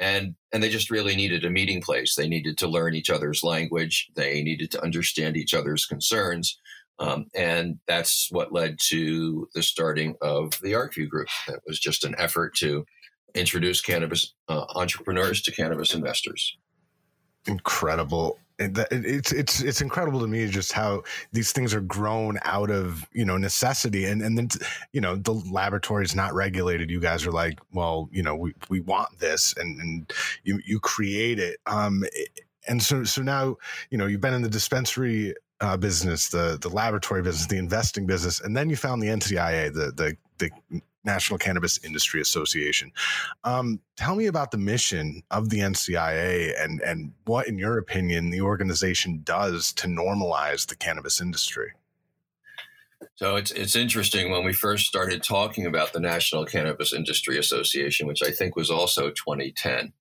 and 0.00 0.34
and 0.52 0.60
they 0.60 0.68
just 0.68 0.90
really 0.90 1.14
needed 1.14 1.44
a 1.44 1.50
meeting 1.50 1.80
place 1.80 2.16
they 2.16 2.26
needed 2.26 2.58
to 2.58 2.66
learn 2.66 2.96
each 2.96 3.10
other's 3.10 3.44
language 3.44 4.08
they 4.16 4.42
needed 4.42 4.68
to 4.68 4.82
understand 4.82 5.36
each 5.36 5.54
other's 5.54 5.86
concerns 5.86 6.58
um, 6.98 7.26
and 7.34 7.78
that's 7.86 8.28
what 8.30 8.52
led 8.52 8.78
to 8.88 9.48
the 9.54 9.62
starting 9.62 10.14
of 10.20 10.52
the 10.62 10.72
ArcView 10.72 11.08
Group. 11.08 11.28
That 11.48 11.60
was 11.66 11.78
just 11.80 12.04
an 12.04 12.14
effort 12.18 12.54
to 12.58 12.84
introduce 13.34 13.80
cannabis 13.80 14.34
uh, 14.48 14.64
entrepreneurs 14.74 15.42
to 15.42 15.52
cannabis 15.52 15.94
investors. 15.94 16.56
Incredible. 17.46 18.38
It's 18.58 19.32
it's 19.32 19.60
it's 19.62 19.80
incredible 19.80 20.20
to 20.20 20.26
me 20.26 20.46
just 20.48 20.72
how 20.72 21.02
these 21.32 21.52
things 21.52 21.74
are 21.74 21.80
grown 21.80 22.38
out 22.44 22.70
of 22.70 23.06
you 23.12 23.24
know 23.24 23.36
necessity. 23.36 24.04
And 24.04 24.22
and 24.22 24.38
then 24.38 24.48
you 24.92 25.00
know 25.00 25.16
the 25.16 25.32
laboratory 25.32 26.04
is 26.04 26.14
not 26.14 26.34
regulated. 26.34 26.90
You 26.90 27.00
guys 27.00 27.26
are 27.26 27.32
like 27.32 27.58
well 27.72 28.08
you 28.12 28.22
know 28.22 28.36
we, 28.36 28.54
we 28.68 28.80
want 28.80 29.18
this 29.18 29.54
and 29.56 29.80
and 29.80 30.12
you 30.44 30.60
you 30.64 30.80
create 30.80 31.38
it. 31.38 31.58
Um 31.66 32.04
and 32.68 32.82
so 32.82 33.04
so 33.04 33.22
now 33.22 33.56
you 33.90 33.98
know 33.98 34.06
you've 34.06 34.20
been 34.20 34.34
in 34.34 34.42
the 34.42 34.48
dispensary 34.48 35.34
uh, 35.60 35.76
business 35.76 36.28
the 36.28 36.58
the 36.60 36.68
laboratory 36.68 37.22
business 37.22 37.46
the 37.46 37.56
investing 37.56 38.06
business 38.06 38.40
and 38.40 38.56
then 38.56 38.68
you 38.68 38.76
found 38.76 39.00
the 39.00 39.06
NCIA 39.06 39.72
the 39.72 39.92
the 39.92 40.16
the 40.38 40.82
National 41.04 41.38
Cannabis 41.38 41.78
Industry 41.84 42.20
Association. 42.20 42.92
Um, 43.44 43.80
tell 43.96 44.14
me 44.14 44.26
about 44.26 44.50
the 44.50 44.58
mission 44.58 45.22
of 45.30 45.50
the 45.50 45.58
NCIA 45.58 46.52
and 46.62 46.80
and 46.82 47.12
what, 47.24 47.48
in 47.48 47.58
your 47.58 47.78
opinion, 47.78 48.30
the 48.30 48.40
organization 48.40 49.20
does 49.24 49.72
to 49.74 49.86
normalize 49.86 50.66
the 50.66 50.76
cannabis 50.76 51.20
industry. 51.20 51.72
So 53.16 53.36
it's 53.36 53.50
it's 53.50 53.76
interesting 53.76 54.30
when 54.30 54.44
we 54.44 54.52
first 54.52 54.86
started 54.86 55.22
talking 55.22 55.66
about 55.66 55.92
the 55.92 56.00
National 56.00 56.44
Cannabis 56.44 56.92
Industry 56.92 57.38
Association, 57.38 58.06
which 58.06 58.22
I 58.22 58.30
think 58.30 58.56
was 58.56 58.70
also 58.70 59.10
2010. 59.10 59.92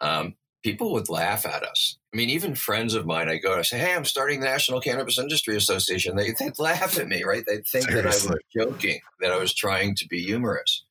Um, 0.00 0.34
people 0.62 0.92
would 0.92 1.08
laugh 1.08 1.46
at 1.46 1.62
us. 1.62 1.97
I 2.12 2.16
mean, 2.16 2.30
even 2.30 2.54
friends 2.54 2.94
of 2.94 3.04
mine, 3.04 3.28
I 3.28 3.36
go 3.36 3.56
to 3.56 3.64
say, 3.64 3.78
Hey, 3.78 3.94
I'm 3.94 4.06
starting 4.06 4.40
the 4.40 4.46
National 4.46 4.80
Cannabis 4.80 5.18
Industry 5.18 5.56
Association. 5.56 6.16
They, 6.16 6.32
they'd 6.38 6.58
laugh 6.58 6.98
at 6.98 7.06
me, 7.06 7.22
right? 7.22 7.44
They'd 7.46 7.66
think 7.66 7.84
Seriously. 7.90 8.02
that 8.02 8.06
I 8.06 8.34
was 8.34 8.38
joking, 8.56 9.00
that 9.20 9.30
I 9.30 9.38
was 9.38 9.52
trying 9.52 9.94
to 9.96 10.08
be 10.08 10.22
humorous 10.22 10.84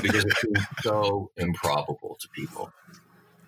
because 0.00 0.24
it 0.24 0.36
seems 0.38 0.66
so 0.82 1.30
improbable 1.36 2.16
to 2.20 2.28
people. 2.30 2.72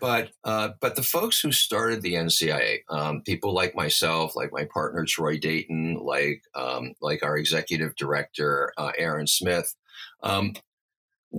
But, 0.01 0.31
uh, 0.44 0.71
but 0.81 0.97
the 0.97 1.03
folks 1.03 1.40
who 1.40 1.51
started 1.51 2.03
the 2.03 2.14
NCIA, 2.14 2.81
um, 2.90 3.23
people 3.23 3.53
like 3.55 3.75
myself, 3.75 4.37
like 4.37 4.53
my 4.53 4.64
partner 4.64 5.05
Troy 5.09 5.38
Dayton, 5.38 5.99
like 6.01 6.42
um, 6.55 6.92
like 7.01 7.25
our 7.25 7.37
executive 7.37 7.97
director 7.97 8.73
uh, 8.77 8.92
Aaron 8.97 9.27
Smith, 9.27 9.75
um, 10.23 10.53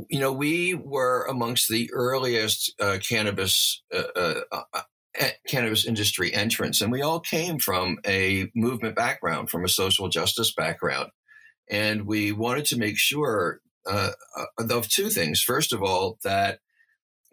you 0.10 0.20
know, 0.20 0.34
we 0.34 0.74
were 0.74 1.26
amongst 1.30 1.70
the 1.70 1.90
earliest 1.94 2.74
uh, 2.82 2.98
cannabis 3.08 3.82
uh, 3.94 4.04
uh, 4.52 4.62
uh 4.74 4.82
cannabis 5.48 5.86
industry 5.86 6.34
entrance. 6.34 6.82
and 6.82 6.92
we 6.92 7.02
all 7.02 7.20
came 7.20 7.60
from 7.60 7.98
a 8.06 8.50
movement 8.56 8.96
background, 8.96 9.50
from 9.50 9.66
a 9.66 9.70
social 9.70 10.10
justice 10.10 10.54
background, 10.54 11.10
and 11.70 12.06
we 12.06 12.32
wanted 12.32 12.66
to 12.66 12.78
make 12.78 12.98
sure 12.98 13.62
uh, 13.86 14.12
uh, 14.38 14.46
of 14.70 14.88
two 14.88 15.10
things. 15.10 15.42
First 15.42 15.74
of 15.74 15.82
all, 15.82 16.20
that 16.24 16.60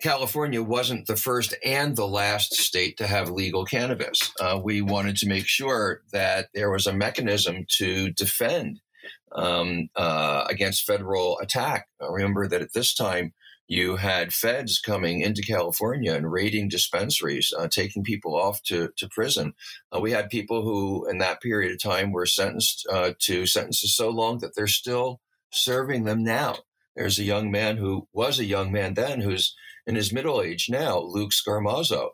California 0.00 0.62
wasn't 0.62 1.06
the 1.06 1.16
first 1.16 1.54
and 1.64 1.96
the 1.96 2.06
last 2.06 2.54
state 2.54 2.96
to 2.98 3.06
have 3.06 3.30
legal 3.30 3.64
cannabis. 3.64 4.32
we 4.62 4.82
wanted 4.82 5.16
to 5.16 5.28
make 5.28 5.46
sure 5.46 6.02
that 6.12 6.48
there 6.54 6.70
was 6.70 6.86
a 6.86 6.92
mechanism 6.92 7.64
to 7.78 8.10
defend 8.10 8.80
um, 9.34 9.88
uh, 9.96 10.44
against 10.48 10.86
federal 10.86 11.38
attack. 11.38 11.88
Remember 12.00 12.46
that 12.48 12.62
at 12.62 12.72
this 12.72 12.94
time, 12.94 13.32
you 13.68 13.96
had 13.96 14.32
feds 14.32 14.80
coming 14.80 15.22
into 15.22 15.42
California 15.42 16.14
and 16.14 16.30
raiding 16.30 16.68
dispensaries, 16.68 17.52
uh, 17.58 17.68
taking 17.68 18.04
people 18.04 18.36
off 18.36 18.62
to, 18.62 18.90
to 18.96 19.08
prison. 19.08 19.54
Uh, 19.92 20.00
we 20.00 20.12
had 20.12 20.28
people 20.28 20.62
who, 20.62 21.08
in 21.08 21.18
that 21.18 21.40
period 21.40 21.72
of 21.72 21.82
time, 21.82 22.12
were 22.12 22.26
sentenced 22.26 22.86
uh, 22.92 23.12
to 23.18 23.46
sentences 23.46 23.96
so 23.96 24.08
long 24.08 24.38
that 24.38 24.54
they're 24.54 24.66
still 24.66 25.20
serving 25.52 26.04
them 26.04 26.22
now. 26.22 26.56
There's 26.94 27.18
a 27.18 27.24
young 27.24 27.50
man 27.50 27.76
who 27.76 28.08
was 28.12 28.38
a 28.38 28.44
young 28.44 28.72
man 28.72 28.94
then 28.94 29.20
who's 29.20 29.54
in 29.86 29.96
his 29.96 30.12
middle 30.12 30.40
age 30.40 30.68
now, 30.70 30.98
Luke 30.98 31.32
Scarmazzo, 31.32 32.10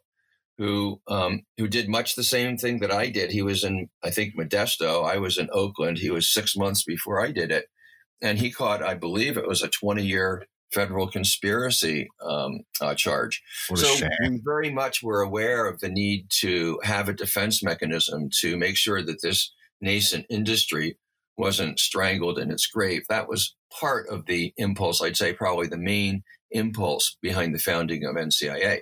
who 0.59 1.01
um, 1.07 1.43
who 1.57 1.69
did 1.69 1.89
much 1.89 2.15
the 2.15 2.25
same 2.25 2.57
thing 2.57 2.81
that 2.81 2.93
I 2.93 3.09
did. 3.09 3.31
He 3.31 3.43
was 3.43 3.65
in, 3.65 3.89
I 4.03 4.11
think, 4.11 4.37
Modesto. 4.37 5.05
I 5.05 5.19
was 5.19 5.39
in 5.39 5.49
Oakland. 5.53 5.99
He 5.99 6.11
was 6.11 6.33
six 6.33 6.57
months 6.57 6.83
before 6.85 7.25
I 7.25 7.31
did 7.31 7.51
it, 7.51 7.67
and 8.21 8.39
he 8.39 8.51
caught, 8.51 8.83
I 8.83 8.95
believe, 8.95 9.37
it 9.37 9.49
was 9.49 9.63
a 9.63 9.69
twenty-year 9.69 10.47
federal 10.73 11.07
conspiracy 11.09 12.09
um, 12.25 12.61
uh, 12.81 12.95
charge. 12.95 13.43
so 13.75 14.07
we 14.29 14.41
very 14.45 14.71
much 14.71 15.03
were 15.03 15.21
aware 15.21 15.67
of 15.67 15.81
the 15.81 15.89
need 15.89 16.27
to 16.41 16.79
have 16.83 17.09
a 17.09 17.13
defense 17.13 17.63
mechanism 17.63 18.29
to 18.41 18.57
make 18.57 18.77
sure 18.77 19.03
that 19.03 19.23
this 19.23 19.53
nascent 19.81 20.27
industry 20.31 20.99
wasn't 21.37 21.79
strangled 21.79 22.39
in 22.39 22.51
its 22.51 22.67
grave. 22.67 23.03
That 23.09 23.29
was 23.29 23.55
part 23.81 24.09
of 24.09 24.27
the 24.27 24.53
impulse. 24.57 25.03
I'd 25.03 25.17
say 25.17 25.33
probably 25.33 25.67
the 25.67 25.77
main 25.79 26.23
impulse 26.51 27.17
behind 27.21 27.55
the 27.55 27.59
founding 27.59 28.05
of 28.05 28.17
NCIA. 28.17 28.81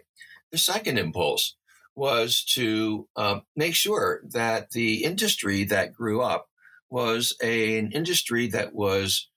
The 0.51 0.59
second 0.59 0.99
impulse 0.99 1.57
was 1.95 2.45
to 2.55 3.09
uh, 3.17 3.41
make 3.57 3.75
sure 3.75 4.23
that 4.31 4.71
the 4.71 5.05
industry 5.05 5.65
that 5.65 5.93
grew 5.93 6.23
up 6.23 6.49
was 6.91 7.37
a, 7.43 7.79
an 7.79 7.93
industry 7.93 8.49
that 8.49 8.75
was 8.75 9.30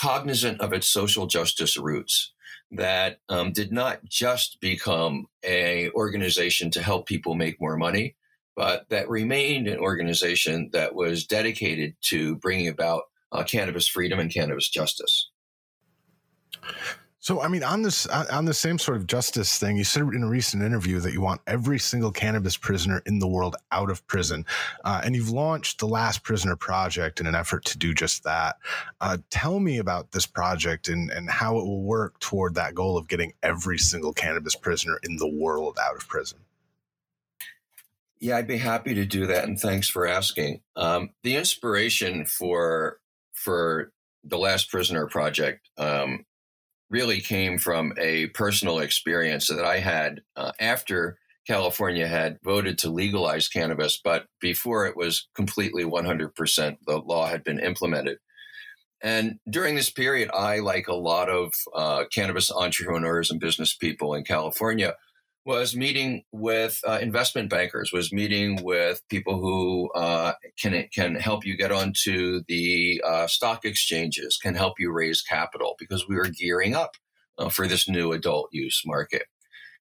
cognizant 0.00 0.58
of 0.62 0.72
its 0.72 0.86
social 0.86 1.26
justice 1.26 1.76
roots 1.76 2.32
that 2.70 3.18
um, 3.28 3.52
did 3.52 3.70
not 3.70 4.02
just 4.08 4.58
become 4.58 5.26
a 5.44 5.90
organization 5.90 6.70
to 6.70 6.82
help 6.82 7.06
people 7.06 7.34
make 7.34 7.60
more 7.60 7.76
money 7.76 8.16
but 8.56 8.88
that 8.88 9.10
remained 9.10 9.68
an 9.68 9.78
organization 9.78 10.70
that 10.72 10.94
was 10.94 11.26
dedicated 11.26 11.94
to 12.00 12.36
bringing 12.36 12.68
about 12.68 13.02
uh, 13.32 13.42
cannabis 13.42 13.86
freedom 13.86 14.18
and 14.18 14.32
cannabis 14.32 14.70
justice 14.70 15.28
so, 17.22 17.42
I 17.42 17.48
mean, 17.48 17.62
on 17.62 17.82
this 17.82 18.06
on 18.06 18.46
the 18.46 18.54
same 18.54 18.78
sort 18.78 18.96
of 18.96 19.06
justice 19.06 19.58
thing, 19.58 19.76
you 19.76 19.84
said 19.84 20.02
in 20.02 20.22
a 20.22 20.28
recent 20.28 20.62
interview 20.62 21.00
that 21.00 21.12
you 21.12 21.20
want 21.20 21.42
every 21.46 21.78
single 21.78 22.10
cannabis 22.10 22.56
prisoner 22.56 23.02
in 23.04 23.18
the 23.18 23.28
world 23.28 23.56
out 23.72 23.90
of 23.90 24.06
prison, 24.06 24.46
uh, 24.84 25.02
and 25.04 25.14
you've 25.14 25.28
launched 25.28 25.80
the 25.80 25.86
Last 25.86 26.22
Prisoner 26.22 26.56
Project 26.56 27.20
in 27.20 27.26
an 27.26 27.34
effort 27.34 27.66
to 27.66 27.78
do 27.78 27.92
just 27.92 28.24
that. 28.24 28.56
Uh, 29.02 29.18
tell 29.28 29.60
me 29.60 29.76
about 29.76 30.12
this 30.12 30.24
project 30.24 30.88
and 30.88 31.10
and 31.10 31.28
how 31.28 31.58
it 31.58 31.66
will 31.66 31.82
work 31.82 32.18
toward 32.20 32.54
that 32.54 32.74
goal 32.74 32.96
of 32.96 33.06
getting 33.06 33.34
every 33.42 33.76
single 33.76 34.14
cannabis 34.14 34.54
prisoner 34.54 34.98
in 35.02 35.16
the 35.16 35.28
world 35.28 35.76
out 35.78 35.96
of 35.96 36.08
prison. 36.08 36.38
Yeah, 38.18 38.38
I'd 38.38 38.48
be 38.48 38.56
happy 38.56 38.94
to 38.94 39.04
do 39.04 39.26
that, 39.26 39.44
and 39.44 39.60
thanks 39.60 39.90
for 39.90 40.06
asking. 40.06 40.62
Um, 40.74 41.10
the 41.22 41.36
inspiration 41.36 42.24
for 42.24 42.98
for 43.34 43.92
the 44.24 44.38
Last 44.38 44.70
Prisoner 44.70 45.06
Project 45.06 45.68
um, 45.76 46.24
really 46.90 47.20
came 47.20 47.58
from 47.58 47.92
a 47.98 48.26
personal 48.28 48.80
experience 48.80 49.46
that 49.48 49.64
I 49.64 49.78
had 49.78 50.22
uh, 50.36 50.52
after 50.60 51.18
California 51.46 52.06
had 52.06 52.38
voted 52.44 52.78
to 52.78 52.90
legalize 52.90 53.48
cannabis, 53.48 54.00
but 54.02 54.26
before 54.40 54.86
it 54.86 54.96
was 54.96 55.28
completely 55.34 55.84
100%, 55.84 56.76
the 56.86 56.98
law 56.98 57.26
had 57.26 57.42
been 57.42 57.58
implemented. 57.58 58.18
And 59.02 59.38
during 59.48 59.76
this 59.76 59.90
period, 59.90 60.30
I, 60.34 60.58
like 60.58 60.86
a 60.86 60.94
lot 60.94 61.30
of 61.30 61.54
uh, 61.74 62.04
cannabis 62.12 62.52
entrepreneurs 62.52 63.30
and 63.30 63.40
business 63.40 63.74
people 63.74 64.14
in 64.14 64.24
California, 64.24 64.94
was 65.44 65.74
meeting 65.74 66.22
with 66.32 66.80
uh, 66.86 66.98
investment 67.00 67.48
bankers, 67.48 67.92
was 67.92 68.12
meeting 68.12 68.62
with 68.62 69.02
people 69.08 69.40
who 69.40 69.90
uh, 69.92 70.32
can 70.58 70.86
can 70.94 71.14
help 71.14 71.44
you 71.44 71.56
get 71.56 71.72
onto 71.72 72.42
the 72.46 73.02
uh, 73.04 73.26
stock 73.26 73.64
exchanges, 73.64 74.38
can 74.42 74.54
help 74.54 74.78
you 74.78 74.92
raise 74.92 75.22
capital 75.22 75.76
because 75.78 76.06
we 76.08 76.16
were 76.16 76.28
gearing 76.28 76.74
up 76.74 76.92
uh, 77.38 77.48
for 77.48 77.66
this 77.66 77.88
new 77.88 78.12
adult 78.12 78.48
use 78.52 78.82
market. 78.84 79.22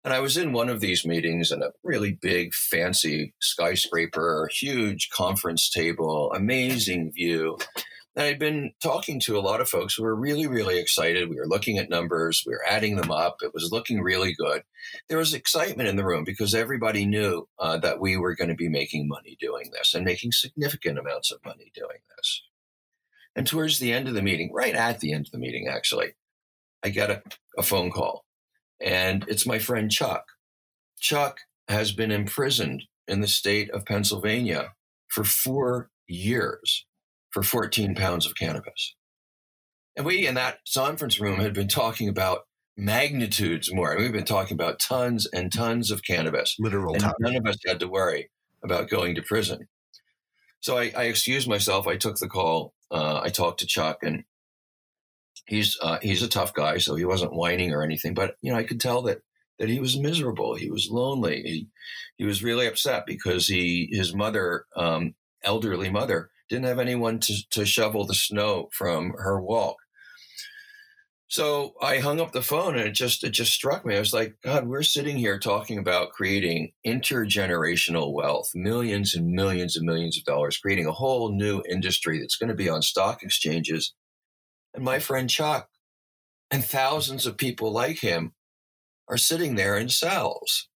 And 0.03 0.13
I 0.13 0.21
was 0.21 0.37
in 0.37 0.53
one 0.53 0.69
of 0.69 0.79
these 0.79 1.05
meetings 1.05 1.51
in 1.51 1.61
a 1.61 1.71
really 1.83 2.17
big, 2.21 2.53
fancy 2.53 3.33
skyscraper, 3.41 4.49
huge 4.57 5.09
conference 5.09 5.69
table, 5.69 6.31
amazing 6.33 7.11
view. 7.11 7.57
And 8.19 8.27
I'd 8.27 8.37
been 8.37 8.73
talking 8.83 9.21
to 9.21 9.37
a 9.37 9.39
lot 9.39 9.61
of 9.61 9.69
folks 9.69 9.93
who 9.93 10.03
were 10.03 10.13
really, 10.13 10.45
really 10.45 10.77
excited. 10.77 11.29
We 11.29 11.37
were 11.37 11.47
looking 11.47 11.77
at 11.77 11.89
numbers, 11.89 12.43
we 12.45 12.51
were 12.51 12.67
adding 12.67 12.97
them 12.97 13.11
up. 13.11 13.37
It 13.41 13.53
was 13.53 13.71
looking 13.71 14.01
really 14.01 14.33
good. 14.33 14.63
There 15.07 15.19
was 15.19 15.33
excitement 15.33 15.87
in 15.87 15.95
the 15.95 16.03
room 16.03 16.25
because 16.25 16.53
everybody 16.53 17.05
knew 17.05 17.47
uh, 17.59 17.77
that 17.77 18.01
we 18.01 18.17
were 18.17 18.35
going 18.35 18.49
to 18.49 18.55
be 18.55 18.67
making 18.67 19.07
money 19.07 19.37
doing 19.39 19.71
this 19.71 19.93
and 19.93 20.03
making 20.03 20.33
significant 20.33 20.99
amounts 20.99 21.31
of 21.31 21.39
money 21.45 21.71
doing 21.73 21.99
this. 22.17 22.43
And 23.37 23.47
towards 23.47 23.79
the 23.79 23.93
end 23.93 24.09
of 24.09 24.15
the 24.15 24.21
meeting, 24.21 24.51
right 24.53 24.75
at 24.75 24.99
the 24.99 25.13
end 25.13 25.27
of 25.27 25.31
the 25.31 25.37
meeting, 25.37 25.69
actually, 25.69 26.15
I 26.83 26.89
get 26.89 27.09
a, 27.09 27.23
a 27.57 27.63
phone 27.63 27.89
call 27.89 28.25
and 28.81 29.23
it's 29.29 29.47
my 29.47 29.59
friend 29.59 29.89
Chuck. 29.89 30.25
Chuck 30.99 31.39
has 31.69 31.93
been 31.93 32.11
imprisoned 32.11 32.83
in 33.07 33.21
the 33.21 33.29
state 33.29 33.69
of 33.69 33.85
Pennsylvania 33.85 34.73
for 35.07 35.23
four 35.23 35.89
years 36.05 36.85
for 37.31 37.43
14 37.43 37.95
pounds 37.95 38.25
of 38.25 38.35
cannabis. 38.35 38.95
And 39.95 40.05
we 40.05 40.27
in 40.27 40.35
that 40.35 40.59
conference 40.73 41.19
room 41.19 41.39
had 41.39 41.53
been 41.53 41.67
talking 41.67 42.09
about 42.09 42.41
magnitudes 42.77 43.73
more. 43.73 43.97
We've 43.97 44.11
been 44.11 44.23
talking 44.23 44.55
about 44.55 44.79
tons 44.79 45.27
and 45.27 45.51
tons 45.51 45.91
of 45.91 46.03
cannabis. 46.03 46.55
Literal 46.59 46.93
and 46.93 47.03
tons. 47.03 47.15
None 47.19 47.35
of 47.35 47.45
us 47.45 47.57
had 47.65 47.79
to 47.81 47.87
worry 47.87 48.29
about 48.63 48.89
going 48.89 49.15
to 49.15 49.21
prison. 49.21 49.67
So 50.61 50.77
I, 50.77 50.91
I 50.95 51.03
excused 51.03 51.47
myself. 51.47 51.87
I 51.87 51.97
took 51.97 52.17
the 52.17 52.27
call. 52.27 52.73
Uh, 52.91 53.21
I 53.23 53.29
talked 53.29 53.59
to 53.59 53.67
Chuck, 53.67 53.99
and 54.01 54.23
he's 55.45 55.77
uh, 55.81 55.99
he's 56.01 56.23
a 56.23 56.27
tough 56.27 56.53
guy, 56.53 56.77
so 56.77 56.95
he 56.95 57.05
wasn't 57.05 57.33
whining 57.33 57.73
or 57.73 57.83
anything. 57.83 58.13
But 58.13 58.35
you 58.41 58.51
know, 58.51 58.57
I 58.57 58.63
could 58.63 58.81
tell 58.81 59.01
that 59.03 59.21
that 59.59 59.69
he 59.69 59.79
was 59.79 59.97
miserable. 59.97 60.55
He 60.55 60.71
was 60.71 60.89
lonely. 60.89 61.41
He, 61.43 61.67
he 62.17 62.25
was 62.25 62.43
really 62.43 62.67
upset 62.67 63.05
because 63.05 63.47
he 63.47 63.89
his 63.91 64.13
mother, 64.13 64.65
um, 64.75 65.15
elderly 65.43 65.89
mother, 65.89 66.29
didn't 66.49 66.65
have 66.65 66.79
anyone 66.79 67.19
to, 67.19 67.49
to 67.51 67.65
shovel 67.65 68.05
the 68.05 68.13
snow 68.13 68.69
from 68.73 69.13
her 69.17 69.39
walk. 69.39 69.77
So 71.29 71.75
I 71.79 71.99
hung 71.99 72.19
up 72.19 72.31
the 72.31 72.41
phone 72.41 72.75
and 72.75 72.87
it 72.87 72.93
just 72.93 73.23
it 73.23 73.29
just 73.29 73.53
struck 73.53 73.85
me. 73.85 73.95
I 73.95 73.99
was 73.99 74.15
like, 74.15 74.37
God, 74.43 74.67
we're 74.67 74.81
sitting 74.81 75.15
here 75.15 75.37
talking 75.37 75.77
about 75.77 76.09
creating 76.09 76.71
intergenerational 76.85 78.11
wealth, 78.11 78.49
millions 78.55 79.13
and 79.13 79.27
millions 79.27 79.77
and 79.77 79.85
millions 79.85 80.17
of 80.17 80.23
dollars, 80.23 80.57
creating 80.57 80.87
a 80.87 80.91
whole 80.91 81.31
new 81.31 81.61
industry 81.69 82.19
that's 82.19 82.35
going 82.35 82.49
to 82.49 82.55
be 82.55 82.67
on 82.67 82.81
stock 82.81 83.21
exchanges. 83.21 83.93
And 84.73 84.83
my 84.83 84.97
friend 84.97 85.29
Chuck 85.29 85.69
and 86.49 86.65
thousands 86.65 87.27
of 87.27 87.37
people 87.37 87.71
like 87.71 87.99
him 87.99 88.33
are 89.07 89.17
sitting 89.17 89.53
there 89.53 89.77
in 89.77 89.89
cells. 89.89 90.67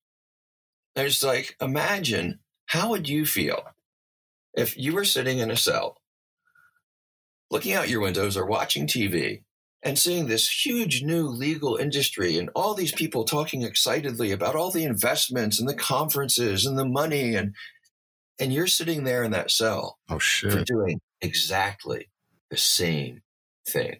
And 0.95 1.07
it's 1.07 1.23
like, 1.23 1.55
imagine 1.59 2.41
how 2.67 2.91
would 2.91 3.09
you 3.09 3.25
feel 3.25 3.63
if 4.53 4.77
you 4.77 4.93
were 4.93 5.05
sitting 5.05 5.39
in 5.39 5.51
a 5.51 5.57
cell, 5.57 5.97
looking 7.49 7.73
out 7.73 7.89
your 7.89 8.01
windows 8.01 8.37
or 8.37 8.45
watching 8.45 8.87
TV 8.87 9.43
and 9.83 9.99
seeing 9.99 10.27
this 10.27 10.65
huge 10.65 11.03
new 11.03 11.27
legal 11.27 11.75
industry 11.75 12.37
and 12.37 12.49
all 12.55 12.73
these 12.73 12.93
people 12.93 13.25
talking 13.25 13.63
excitedly 13.63 14.31
about 14.31 14.55
all 14.55 14.71
the 14.71 14.85
investments 14.85 15.59
and 15.59 15.67
the 15.67 15.75
conferences 15.75 16.65
and 16.65 16.77
the 16.77 16.85
money 16.85 17.35
and 17.35 17.53
and 18.39 18.51
you're 18.51 18.67
sitting 18.67 19.03
there 19.03 19.23
in 19.23 19.31
that 19.31 19.51
cell 19.51 19.99
oh 20.09 20.17
shit. 20.17 20.65
doing 20.65 20.99
exactly 21.21 22.09
the 22.49 22.57
same 22.57 23.21
thing. 23.67 23.99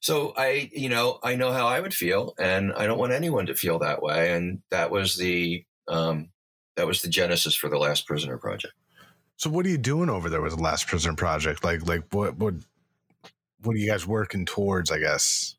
So 0.00 0.34
i 0.36 0.70
you 0.72 0.88
know 0.88 1.18
i 1.22 1.34
know 1.36 1.52
how 1.52 1.66
i 1.66 1.80
would 1.80 1.94
feel 1.94 2.34
and 2.38 2.72
i 2.74 2.86
don't 2.86 2.98
want 2.98 3.12
anyone 3.12 3.46
to 3.46 3.54
feel 3.54 3.78
that 3.78 4.02
way. 4.02 4.32
And 4.32 4.60
that 4.70 4.90
was 4.90 5.16
the 5.16 5.64
um 5.88 6.30
that 6.76 6.86
was 6.86 7.02
the 7.02 7.08
genesis 7.08 7.54
for 7.54 7.68
the 7.68 7.78
last 7.78 8.06
prisoner 8.06 8.38
project 8.38 8.74
so 9.36 9.50
what 9.50 9.66
are 9.66 9.70
you 9.70 9.78
doing 9.78 10.08
over 10.08 10.30
there 10.30 10.40
with 10.42 10.56
the 10.56 10.62
last 10.62 10.86
prisoner 10.86 11.14
project 11.14 11.64
like 11.64 11.86
like 11.86 12.04
what 12.12 12.36
what 12.36 12.54
what 13.64 13.76
are 13.76 13.78
you 13.78 13.90
guys 13.90 14.06
working 14.06 14.44
towards? 14.44 14.90
I 14.90 14.98
guess. 14.98 15.56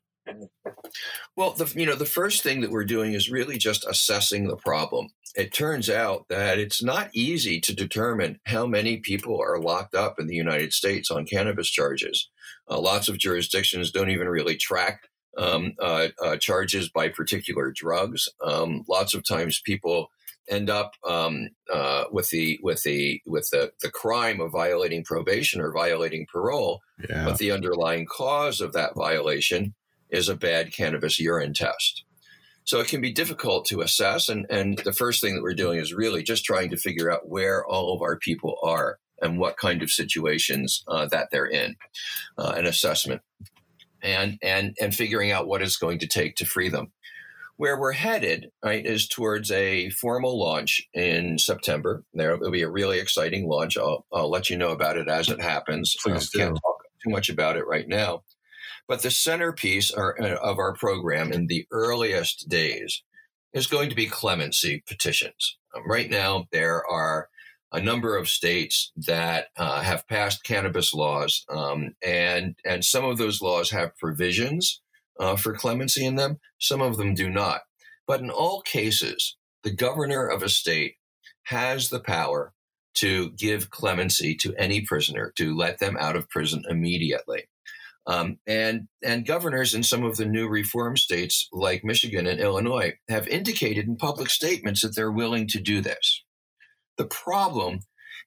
Well, 1.36 1.52
the 1.52 1.72
you 1.78 1.86
know 1.86 1.94
the 1.94 2.06
first 2.06 2.42
thing 2.42 2.60
that 2.60 2.70
we're 2.70 2.84
doing 2.84 3.12
is 3.12 3.30
really 3.30 3.58
just 3.58 3.86
assessing 3.86 4.48
the 4.48 4.56
problem. 4.56 5.08
It 5.34 5.52
turns 5.52 5.90
out 5.90 6.26
that 6.30 6.58
it's 6.58 6.82
not 6.82 7.10
easy 7.12 7.60
to 7.60 7.74
determine 7.74 8.40
how 8.46 8.66
many 8.66 8.96
people 8.98 9.40
are 9.40 9.60
locked 9.60 9.94
up 9.94 10.18
in 10.18 10.26
the 10.26 10.34
United 10.34 10.72
States 10.72 11.10
on 11.10 11.26
cannabis 11.26 11.68
charges. 11.68 12.30
Uh, 12.70 12.80
lots 12.80 13.08
of 13.08 13.18
jurisdictions 13.18 13.90
don't 13.90 14.10
even 14.10 14.28
really 14.28 14.56
track 14.56 15.08
um, 15.36 15.74
uh, 15.78 16.08
uh, 16.24 16.36
charges 16.38 16.88
by 16.88 17.08
particular 17.08 17.70
drugs. 17.70 18.28
Um, 18.42 18.84
lots 18.88 19.12
of 19.12 19.28
times 19.28 19.60
people 19.60 20.10
end 20.48 20.70
up 20.70 20.94
um, 21.06 21.48
uh, 21.72 22.04
with 22.10 22.30
the 22.30 22.58
with 22.62 22.82
the 22.82 23.20
with 23.26 23.48
the, 23.50 23.72
the 23.82 23.90
crime 23.90 24.40
of 24.40 24.52
violating 24.52 25.04
probation 25.04 25.60
or 25.60 25.72
violating 25.72 26.26
parole, 26.26 26.80
yeah. 27.08 27.24
but 27.24 27.38
the 27.38 27.50
underlying 27.50 28.06
cause 28.06 28.60
of 28.60 28.72
that 28.72 28.94
violation 28.94 29.74
is 30.10 30.28
a 30.28 30.36
bad 30.36 30.72
cannabis 30.72 31.18
urine 31.18 31.54
test. 31.54 32.04
So 32.64 32.80
it 32.80 32.88
can 32.88 33.00
be 33.00 33.12
difficult 33.12 33.64
to 33.66 33.80
assess, 33.80 34.28
and 34.28 34.46
and 34.50 34.78
the 34.78 34.92
first 34.92 35.20
thing 35.20 35.34
that 35.34 35.42
we're 35.42 35.54
doing 35.54 35.78
is 35.78 35.94
really 35.94 36.22
just 36.22 36.44
trying 36.44 36.70
to 36.70 36.76
figure 36.76 37.10
out 37.10 37.28
where 37.28 37.64
all 37.64 37.94
of 37.94 38.02
our 38.02 38.18
people 38.18 38.58
are 38.62 38.98
and 39.22 39.38
what 39.38 39.56
kind 39.56 39.82
of 39.82 39.90
situations 39.90 40.84
uh, 40.88 41.06
that 41.06 41.28
they're 41.30 41.46
in, 41.46 41.76
uh, 42.38 42.54
an 42.56 42.66
assessment, 42.66 43.22
and 44.02 44.38
and 44.42 44.76
and 44.80 44.94
figuring 44.94 45.30
out 45.30 45.46
what 45.46 45.62
it's 45.62 45.76
going 45.76 46.00
to 46.00 46.08
take 46.08 46.36
to 46.36 46.44
free 46.44 46.68
them 46.68 46.92
where 47.56 47.78
we're 47.78 47.92
headed, 47.92 48.50
right, 48.64 48.84
is 48.84 49.08
towards 49.08 49.50
a 49.50 49.88
formal 49.90 50.38
launch 50.38 50.80
in 50.92 51.38
September. 51.38 52.04
There 52.12 52.36
will 52.36 52.50
be 52.50 52.62
a 52.62 52.70
really 52.70 52.98
exciting 52.98 53.48
launch. 53.48 53.76
I'll, 53.78 54.04
I'll 54.12 54.30
let 54.30 54.50
you 54.50 54.56
know 54.56 54.70
about 54.70 54.98
it 54.98 55.08
as 55.08 55.28
it 55.28 55.40
happens. 55.40 55.96
Um, 56.06 56.12
can't 56.12 56.56
talk 56.56 56.82
too 57.02 57.10
much 57.10 57.28
about 57.28 57.56
it 57.56 57.66
right 57.66 57.88
now. 57.88 58.22
But 58.88 59.02
the 59.02 59.10
centerpiece 59.10 59.90
are, 59.90 60.16
uh, 60.20 60.36
of 60.36 60.58
our 60.58 60.74
program 60.74 61.32
in 61.32 61.46
the 61.46 61.66
earliest 61.70 62.48
days 62.48 63.02
is 63.52 63.66
going 63.66 63.88
to 63.90 63.96
be 63.96 64.06
clemency 64.06 64.82
petitions. 64.86 65.56
Um, 65.74 65.82
right 65.88 66.10
now, 66.10 66.46
there 66.52 66.86
are 66.86 67.28
a 67.72 67.80
number 67.80 68.16
of 68.16 68.28
states 68.28 68.92
that 68.96 69.48
uh, 69.56 69.80
have 69.80 70.06
passed 70.06 70.44
cannabis 70.44 70.94
laws, 70.94 71.44
um, 71.48 71.94
and 72.02 72.54
and 72.64 72.84
some 72.84 73.04
of 73.04 73.18
those 73.18 73.42
laws 73.42 73.70
have 73.70 73.96
provisions 73.98 74.82
uh, 75.20 75.36
for 75.36 75.54
clemency 75.54 76.04
in 76.04 76.16
them. 76.16 76.38
Some 76.58 76.80
of 76.80 76.96
them 76.96 77.14
do 77.14 77.28
not. 77.28 77.62
But 78.06 78.20
in 78.20 78.30
all 78.30 78.60
cases, 78.62 79.36
the 79.62 79.74
governor 79.74 80.26
of 80.26 80.42
a 80.42 80.48
state 80.48 80.94
has 81.44 81.90
the 81.90 82.00
power 82.00 82.52
to 82.94 83.30
give 83.32 83.70
clemency 83.70 84.34
to 84.36 84.54
any 84.56 84.80
prisoner, 84.80 85.32
to 85.36 85.54
let 85.54 85.80
them 85.80 85.96
out 85.98 86.16
of 86.16 86.28
prison 86.28 86.62
immediately. 86.68 87.44
Um, 88.08 88.38
and 88.46 88.86
and 89.04 89.26
governors 89.26 89.74
in 89.74 89.82
some 89.82 90.04
of 90.04 90.16
the 90.16 90.26
new 90.26 90.48
reform 90.48 90.96
states 90.96 91.48
like 91.52 91.82
Michigan 91.84 92.26
and 92.26 92.38
Illinois 92.38 92.92
have 93.08 93.26
indicated 93.26 93.88
in 93.88 93.96
public 93.96 94.30
statements 94.30 94.82
that 94.82 94.94
they're 94.94 95.10
willing 95.10 95.48
to 95.48 95.60
do 95.60 95.80
this. 95.80 96.22
The 96.98 97.06
problem 97.06 97.80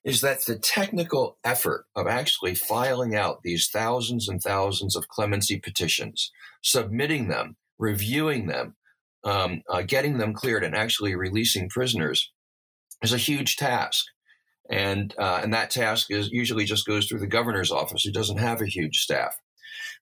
is 0.04 0.20
that 0.22 0.44
the 0.46 0.58
technical 0.58 1.38
effort 1.44 1.84
of 1.94 2.06
actually 2.06 2.54
filing 2.54 3.14
out 3.14 3.42
these 3.42 3.68
thousands 3.68 4.28
and 4.28 4.42
thousands 4.42 4.96
of 4.96 5.08
clemency 5.08 5.58
petitions, 5.58 6.32
submitting 6.62 7.28
them, 7.28 7.56
reviewing 7.78 8.46
them, 8.46 8.76
um, 9.24 9.62
uh, 9.68 9.82
getting 9.82 10.18
them 10.18 10.32
cleared, 10.32 10.64
and 10.64 10.74
actually 10.74 11.14
releasing 11.14 11.68
prisoners 11.68 12.32
is 13.02 13.12
a 13.12 13.18
huge 13.18 13.56
task. 13.56 14.06
And 14.70 15.14
uh, 15.18 15.40
and 15.42 15.52
that 15.52 15.70
task 15.70 16.10
is 16.10 16.30
usually 16.30 16.64
just 16.64 16.86
goes 16.86 17.06
through 17.06 17.20
the 17.20 17.26
governor's 17.26 17.72
office, 17.72 18.02
who 18.04 18.12
doesn't 18.12 18.38
have 18.38 18.60
a 18.60 18.66
huge 18.66 18.98
staff. 18.98 19.34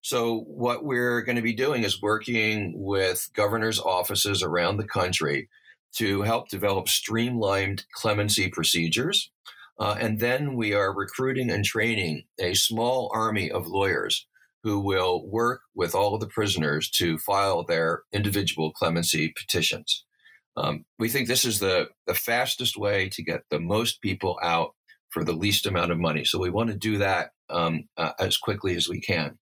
So 0.03 0.41
what 0.47 0.85
we're 0.85 1.23
going 1.23 1.37
to 1.37 1.43
be 1.43 1.55
doing 1.55 1.83
is 1.83 2.01
working 2.01 2.75
with 2.77 3.29
governors' 3.35 3.81
offices 3.81 4.43
around 4.43 4.77
the 4.77 4.87
country 4.87 5.49
to 5.97 6.23
help 6.23 6.49
develop 6.49 6.89
streamlined 6.89 7.85
clemency 7.93 8.49
procedures 8.49 9.31
uh, 9.79 9.97
and 10.01 10.19
then 10.19 10.55
we 10.55 10.73
are 10.75 10.93
recruiting 10.95 11.51
and 11.51 11.65
training 11.65 12.25
a 12.41 12.55
small 12.55 13.11
army 13.15 13.51
of 13.51 13.67
lawyers 13.67 14.27
who 14.65 14.81
will 14.81 15.27
work 15.27 15.61
with 15.75 15.95
all 15.95 16.15
of 16.15 16.21
the 16.21 16.27
prisoners 16.27 16.91
to 16.91 17.19
file 17.19 17.65
their 17.65 18.03
individual 18.13 18.73
clemency 18.73 19.33
petitions. 19.37 20.05
Um, 20.57 20.85
we 20.99 21.09
think 21.09 21.29
this 21.29 21.45
is 21.45 21.61
the, 21.61 21.89
the 22.07 22.15
fastest 22.15 22.77
way 22.77 23.09
to 23.11 23.23
get 23.23 23.43
the 23.51 23.61
most 23.61 24.03
people 24.03 24.39
out 24.43 24.75
for 25.11 25.23
the 25.23 25.33
least 25.33 25.67
amount 25.67 25.93
of 25.93 25.99
money. 25.99 26.25
So 26.25 26.39
we 26.39 26.51
want 26.51 26.71
to 26.71 26.77
do 26.77 26.99
that 26.99 27.31
um, 27.49 27.85
uh, 27.97 28.13
as 28.19 28.37
quickly 28.37 28.75
as 28.75 28.89
we 28.89 29.01
can. 29.01 29.39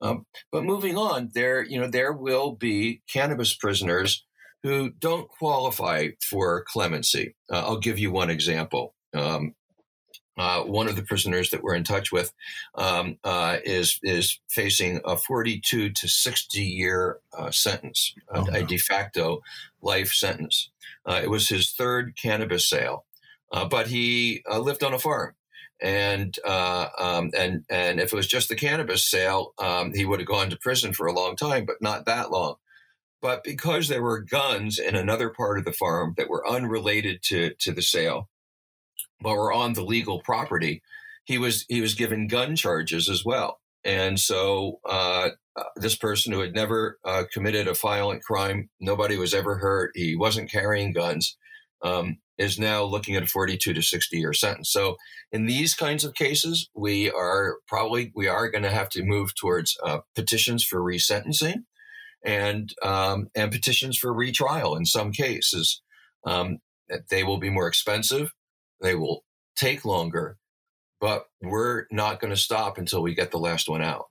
Um, 0.00 0.26
but 0.52 0.64
moving 0.64 0.96
on, 0.96 1.30
there 1.34 1.64
you 1.64 1.80
know 1.80 1.88
there 1.88 2.12
will 2.12 2.52
be 2.52 3.02
cannabis 3.10 3.54
prisoners 3.54 4.24
who 4.62 4.90
don't 4.90 5.28
qualify 5.28 6.08
for 6.28 6.64
clemency. 6.68 7.34
Uh, 7.50 7.60
I'll 7.60 7.78
give 7.78 7.98
you 7.98 8.10
one 8.10 8.30
example. 8.30 8.94
Um, 9.14 9.54
uh, 10.36 10.62
one 10.62 10.88
of 10.88 10.96
the 10.96 11.02
prisoners 11.02 11.50
that 11.50 11.62
we're 11.62 11.74
in 11.74 11.84
touch 11.84 12.12
with 12.12 12.32
um, 12.74 13.18
uh, 13.24 13.56
is 13.64 13.98
is 14.02 14.38
facing 14.48 15.00
a 15.04 15.16
42 15.16 15.90
to 15.90 16.08
60 16.08 16.60
year 16.60 17.20
uh, 17.36 17.50
sentence, 17.50 18.14
oh, 18.34 18.44
a, 18.44 18.50
no. 18.50 18.58
a, 18.58 18.62
de 18.62 18.76
facto 18.76 19.40
life 19.80 20.12
sentence. 20.12 20.70
Uh, 21.06 21.20
it 21.22 21.30
was 21.30 21.48
his 21.48 21.72
third 21.72 22.16
cannabis 22.20 22.68
sale, 22.68 23.06
uh, 23.52 23.64
but 23.64 23.86
he 23.86 24.42
uh, 24.50 24.58
lived 24.58 24.84
on 24.84 24.92
a 24.92 24.98
farm, 24.98 25.34
and 25.80 26.38
um, 26.44 27.30
and 27.36 27.64
and 27.70 28.00
if 28.00 28.12
it 28.12 28.16
was 28.16 28.26
just 28.26 28.48
the 28.48 28.56
cannabis 28.56 29.08
sale, 29.08 29.54
um, 29.58 29.92
he 29.94 30.04
would 30.04 30.20
have 30.20 30.28
gone 30.28 30.50
to 30.50 30.58
prison 30.58 30.92
for 30.92 31.06
a 31.06 31.12
long 31.12 31.36
time, 31.36 31.64
but 31.64 31.80
not 31.80 32.04
that 32.06 32.30
long. 32.30 32.56
But 33.22 33.42
because 33.42 33.88
there 33.88 34.02
were 34.02 34.20
guns 34.20 34.78
in 34.78 34.94
another 34.94 35.30
part 35.30 35.58
of 35.58 35.64
the 35.64 35.72
farm 35.72 36.14
that 36.18 36.28
were 36.28 36.46
unrelated 36.46 37.22
to 37.24 37.54
to 37.60 37.72
the 37.72 37.82
sale, 37.82 38.28
while 39.20 39.36
we're 39.36 39.52
on 39.52 39.72
the 39.72 39.84
legal 39.84 40.20
property, 40.20 40.82
he 41.24 41.38
was 41.38 41.64
he 41.68 41.80
was 41.80 41.94
given 41.94 42.28
gun 42.28 42.56
charges 42.56 43.08
as 43.08 43.24
well. 43.24 43.60
And 43.84 44.18
so 44.18 44.80
uh, 44.84 45.30
this 45.76 45.96
person 45.96 46.32
who 46.32 46.40
had 46.40 46.54
never 46.54 46.98
uh, 47.04 47.24
committed 47.32 47.68
a 47.68 47.74
violent 47.74 48.22
crime, 48.24 48.68
nobody 48.80 49.16
was 49.16 49.32
ever 49.32 49.58
hurt, 49.58 49.92
he 49.94 50.16
wasn't 50.16 50.50
carrying 50.50 50.92
guns, 50.92 51.36
um, 51.82 52.18
is 52.36 52.58
now 52.58 52.82
looking 52.82 53.14
at 53.14 53.22
a 53.22 53.26
42 53.26 53.72
to 53.72 53.82
60 53.82 54.18
year 54.18 54.32
sentence. 54.32 54.70
So 54.70 54.96
in 55.32 55.46
these 55.46 55.74
kinds 55.74 56.04
of 56.04 56.14
cases, 56.14 56.68
we 56.74 57.10
are 57.10 57.58
probably 57.68 58.12
we 58.14 58.28
are 58.28 58.50
going 58.50 58.64
to 58.64 58.70
have 58.70 58.88
to 58.90 59.04
move 59.04 59.34
towards 59.34 59.76
uh, 59.84 59.98
petitions 60.14 60.64
for 60.64 60.80
resentencing 60.80 61.64
and 62.24 62.72
um, 62.82 63.28
and 63.34 63.50
petitions 63.52 63.96
for 63.96 64.12
retrial 64.12 64.76
in 64.76 64.84
some 64.84 65.12
cases. 65.12 65.80
Um, 66.26 66.58
they 67.10 67.24
will 67.24 67.38
be 67.38 67.50
more 67.50 67.68
expensive. 67.68 68.32
They 68.80 68.94
will 68.94 69.24
take 69.56 69.84
longer, 69.84 70.36
but 71.00 71.26
we're 71.42 71.86
not 71.90 72.20
going 72.20 72.32
to 72.32 72.40
stop 72.40 72.78
until 72.78 73.02
we 73.02 73.14
get 73.14 73.30
the 73.30 73.38
last 73.38 73.68
one 73.68 73.82
out. 73.82 74.06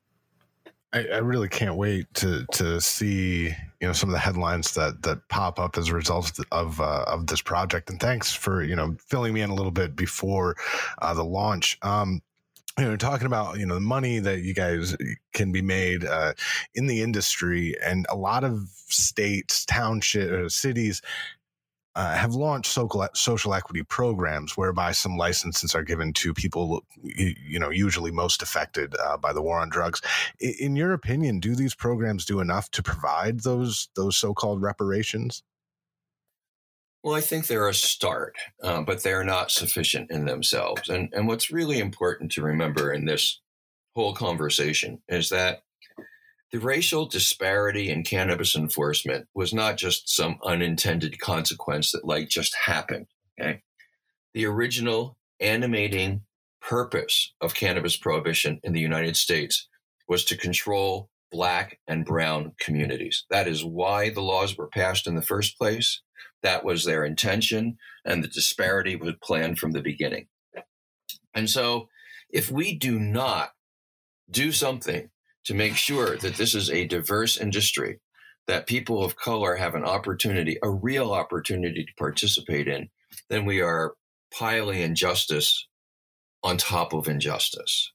I, 0.93 1.06
I, 1.15 1.17
really 1.17 1.49
can't 1.49 1.75
wait 1.75 2.06
to 2.15 2.45
to 2.54 2.80
see 2.80 3.47
you 3.47 3.88
know 3.88 3.91
some 3.91 4.08
of 4.08 4.13
the 4.13 4.19
headlines 4.19 4.73
that 4.75 5.01
that 5.01 5.28
pop 5.28 5.60
up 5.60 5.78
as 5.78 5.89
a 5.89 5.93
result 5.93 6.39
of 6.54 6.80
uh, 6.80 7.04
of 7.06 7.28
this 7.28 7.41
project. 7.41 7.89
And 7.89 7.99
thanks 7.99 8.32
for 8.32 8.63
you 8.63 8.78
know 8.78 8.95
filling 9.08 9.34
me 9.34 9.41
in 9.41 9.49
a 9.49 9.56
little 9.56 9.73
bit 9.73 9.95
before 9.95 10.56
uh, 11.01 11.13
the 11.13 11.25
launch. 11.25 11.78
Um, 11.82 12.21
you 12.80 12.86
know, 12.86 12.95
talking 12.95 13.28
about 13.28 13.60
you 13.60 13.65
know 13.65 13.75
the 13.75 13.82
money 13.82 14.19
that 14.19 14.43
you 14.43 14.54
guys 14.54 14.95
can 15.34 15.51
be 15.51 15.62
made 15.62 16.06
uh, 16.06 16.34
in 16.75 16.88
the 16.88 17.01
industry, 17.01 17.75
and 17.84 18.06
a 18.10 18.15
lot 18.15 18.45
of 18.45 18.69
states, 18.88 19.65
townships, 19.65 20.56
cities 20.56 21.01
uh, 21.95 22.13
have 22.13 22.36
launched 22.36 22.71
social, 22.71 23.08
social 23.13 23.53
equity 23.53 23.84
programs 23.84 24.58
whereby 24.58 24.91
some 24.91 25.17
licenses 25.17 25.73
are 25.73 25.84
given 25.84 26.12
to 26.13 26.34
people, 26.34 26.86
you 27.03 27.58
know, 27.60 27.69
usually 27.69 28.12
most 28.12 28.41
affected 28.41 28.95
uh, 29.03 29.17
by 29.17 29.31
the 29.31 29.41
war 29.41 29.60
on 29.60 29.69
drugs. 29.69 30.01
In 30.39 30.75
your 30.75 30.93
opinion, 30.93 31.39
do 31.39 31.55
these 31.55 31.73
programs 31.73 32.25
do 32.25 32.39
enough 32.39 32.69
to 32.71 32.84
provide 32.84 33.41
those 33.41 33.89
those 33.95 34.17
so-called 34.17 34.62
reparations? 34.62 35.43
Well, 37.03 37.15
I 37.15 37.21
think 37.21 37.45
they're 37.45 37.69
a 37.69 37.73
start, 37.73 38.36
uh, 38.63 38.81
but 38.81 39.03
they're 39.03 39.23
not 39.23 39.51
sufficient 39.51 40.10
in 40.12 40.25
themselves. 40.25 40.89
And 40.89 41.10
and 41.13 41.27
what's 41.27 41.51
really 41.51 41.79
important 41.79 42.31
to 42.34 42.41
remember 42.41 42.91
in 42.91 43.05
this 43.05 43.39
whole 43.95 44.13
conversation 44.13 45.01
is 45.08 45.29
that 45.29 45.64
the 46.51 46.60
racial 46.60 47.05
disparity 47.05 47.89
in 47.89 48.03
cannabis 48.03 48.55
enforcement 48.55 49.27
was 49.34 49.53
not 49.53 49.77
just 49.77 50.10
some 50.10 50.38
unintended 50.43 51.19
consequence 51.19 51.91
that 51.91 52.05
like 52.05 52.29
just 52.29 52.55
happened. 52.65 53.08
Okay. 53.39 53.62
The 54.34 54.45
original 54.45 55.17
animating 55.39 56.21
purpose 56.62 57.34
of 57.41 57.55
cannabis 57.55 57.97
prohibition 57.97 58.60
in 58.63 58.73
the 58.73 58.79
United 58.79 59.15
States 59.15 59.67
was 60.08 60.25
to 60.25 60.38
control 60.38 61.10
black 61.31 61.79
and 61.88 62.05
brown 62.05 62.53
communities. 62.60 63.25
That 63.29 63.47
is 63.47 63.63
why 63.63 64.10
the 64.10 64.21
laws 64.21 64.58
were 64.58 64.67
passed 64.67 65.08
in 65.08 65.15
the 65.15 65.21
first 65.21 65.58
place. 65.58 66.01
That 66.43 66.63
was 66.63 66.86
their 66.86 67.03
intention, 67.03 67.77
and 68.05 68.23
the 68.23 68.27
disparity 68.27 68.95
was 68.95 69.15
planned 69.21 69.60
from 69.60 69.71
the 69.71 69.81
beginning. 69.81 70.27
And 71.34 71.49
so, 71.49 71.89
if 72.29 72.51
we 72.51 72.77
do 72.77 72.99
not 72.99 73.51
do 74.29 74.51
something 74.51 75.10
to 75.45 75.53
make 75.53 75.75
sure 75.75 76.17
that 76.17 76.36
this 76.36 76.55
is 76.55 76.69
a 76.69 76.88
diverse 76.88 77.38
industry, 77.38 77.99
that 78.47 78.67
people 78.67 79.03
of 79.03 79.15
color 79.15 79.55
have 79.55 79.75
an 79.75 79.84
opportunity, 79.84 80.58
a 80.63 80.69
real 80.69 81.12
opportunity 81.13 81.86
to 81.86 81.93
participate 81.97 82.67
in, 82.67 82.89
then 83.29 83.45
we 83.45 83.62
are 83.62 83.93
piling 84.34 84.81
injustice 84.81 85.67
on 86.43 86.58
top 86.58 86.93
of 86.93 87.08
injustice. 87.08 87.91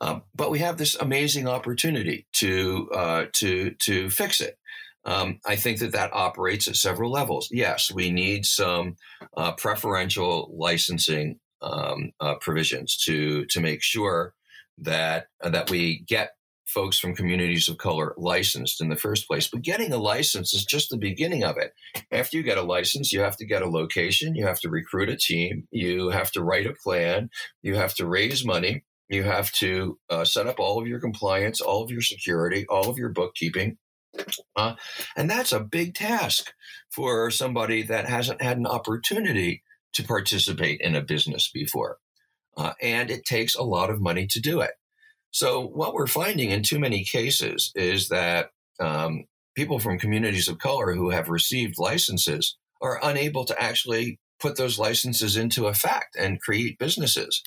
Um, 0.00 0.22
but 0.34 0.50
we 0.50 0.58
have 0.58 0.76
this 0.76 0.96
amazing 0.96 1.48
opportunity 1.48 2.26
to 2.34 2.90
uh, 2.92 3.24
to 3.34 3.70
to 3.70 4.10
fix 4.10 4.40
it. 4.40 4.58
Um, 5.04 5.38
I 5.46 5.56
think 5.56 5.78
that 5.78 5.92
that 5.92 6.12
operates 6.12 6.66
at 6.66 6.76
several 6.76 7.10
levels. 7.10 7.48
Yes, 7.50 7.92
we 7.92 8.10
need 8.10 8.44
some 8.46 8.96
uh, 9.36 9.52
preferential 9.52 10.50
licensing 10.56 11.38
um, 11.62 12.12
uh, 12.20 12.34
provisions 12.36 12.96
to 13.04 13.44
to 13.46 13.60
make 13.60 13.82
sure 13.82 14.34
that 14.78 15.28
uh, 15.42 15.50
that 15.50 15.70
we 15.70 16.00
get 16.08 16.32
folks 16.74 16.98
from 16.98 17.14
communities 17.14 17.68
of 17.68 17.78
color 17.78 18.14
licensed 18.18 18.80
in 18.80 18.88
the 18.88 18.96
first 18.96 19.28
place. 19.28 19.48
But 19.48 19.62
getting 19.62 19.92
a 19.92 19.96
license 19.96 20.52
is 20.52 20.64
just 20.64 20.90
the 20.90 20.98
beginning 20.98 21.44
of 21.44 21.56
it. 21.56 21.72
After 22.10 22.36
you 22.36 22.42
get 22.42 22.58
a 22.58 22.62
license, 22.62 23.12
you 23.12 23.20
have 23.20 23.36
to 23.36 23.46
get 23.46 23.62
a 23.62 23.70
location, 23.70 24.34
you 24.34 24.46
have 24.46 24.60
to 24.60 24.68
recruit 24.68 25.08
a 25.08 25.16
team, 25.16 25.68
you 25.70 26.10
have 26.10 26.32
to 26.32 26.42
write 26.42 26.66
a 26.66 26.74
plan, 26.82 27.30
you 27.62 27.76
have 27.76 27.94
to 27.94 28.06
raise 28.06 28.44
money, 28.44 28.84
you 29.08 29.22
have 29.22 29.52
to 29.52 29.98
uh, 30.10 30.24
set 30.24 30.48
up 30.48 30.58
all 30.58 30.80
of 30.80 30.88
your 30.88 31.00
compliance, 31.00 31.60
all 31.60 31.82
of 31.82 31.90
your 31.90 32.02
security, 32.02 32.66
all 32.68 32.90
of 32.90 32.98
your 32.98 33.10
bookkeeping. 33.10 33.78
Uh, 34.56 34.74
and 35.16 35.30
that's 35.30 35.52
a 35.52 35.60
big 35.60 35.94
task 35.94 36.52
for 36.90 37.30
somebody 37.30 37.82
that 37.82 38.08
hasn't 38.08 38.42
had 38.42 38.58
an 38.58 38.66
opportunity 38.66 39.62
to 39.92 40.02
participate 40.02 40.80
in 40.80 40.94
a 40.94 41.02
business 41.02 41.50
before. 41.52 41.98
Uh, 42.56 42.72
and 42.80 43.10
it 43.10 43.24
takes 43.24 43.54
a 43.54 43.62
lot 43.62 43.90
of 43.90 44.00
money 44.00 44.26
to 44.26 44.40
do 44.40 44.60
it. 44.60 44.72
So, 45.34 45.66
what 45.66 45.94
we're 45.94 46.06
finding 46.06 46.50
in 46.50 46.62
too 46.62 46.78
many 46.78 47.02
cases 47.02 47.72
is 47.74 48.08
that 48.08 48.50
um, 48.78 49.24
people 49.56 49.80
from 49.80 49.98
communities 49.98 50.46
of 50.46 50.60
color 50.60 50.94
who 50.94 51.10
have 51.10 51.28
received 51.28 51.74
licenses 51.76 52.56
are 52.80 53.00
unable 53.02 53.44
to 53.46 53.60
actually 53.60 54.20
put 54.38 54.56
those 54.56 54.78
licenses 54.78 55.36
into 55.36 55.66
effect 55.66 56.14
and 56.16 56.40
create 56.40 56.78
businesses. 56.78 57.42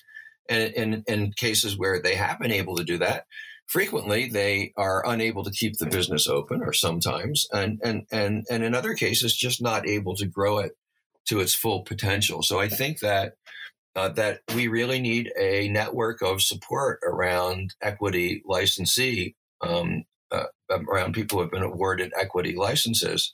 And 0.50 0.74
in, 0.74 1.04
in 1.08 1.32
cases 1.38 1.78
where 1.78 2.02
they 2.02 2.16
have 2.16 2.40
been 2.40 2.52
able 2.52 2.76
to 2.76 2.84
do 2.84 2.98
that, 2.98 3.24
frequently 3.68 4.28
they 4.28 4.74
are 4.76 5.08
unable 5.08 5.46
to 5.46 5.52
keep 5.52 5.78
the 5.78 5.86
business 5.86 6.28
open 6.28 6.62
or 6.64 6.74
sometimes 6.74 7.48
and 7.54 7.80
and 7.84 8.04
and 8.12 8.46
and 8.50 8.64
in 8.64 8.74
other 8.74 8.96
cases 8.96 9.36
just 9.36 9.62
not 9.62 9.88
able 9.88 10.16
to 10.16 10.26
grow 10.26 10.60
it 10.60 10.72
to 11.26 11.42
its 11.42 11.54
full 11.54 11.84
potential 11.84 12.42
so 12.42 12.62
i 12.62 12.70
think 12.70 13.00
that 13.00 13.34
uh, 13.98 14.10
that 14.10 14.42
we 14.54 14.68
really 14.68 15.02
need 15.02 15.34
a 15.40 15.68
network 15.70 16.22
of 16.22 16.40
support 16.40 17.00
around 17.04 17.74
equity 17.82 18.44
licensee, 18.46 19.36
um, 19.62 20.04
uh, 20.32 20.44
around 20.70 21.16
people 21.16 21.38
who 21.38 21.42
have 21.42 21.52
been 21.52 21.64
awarded 21.64 22.14
equity 22.16 22.56
licenses. 22.56 23.34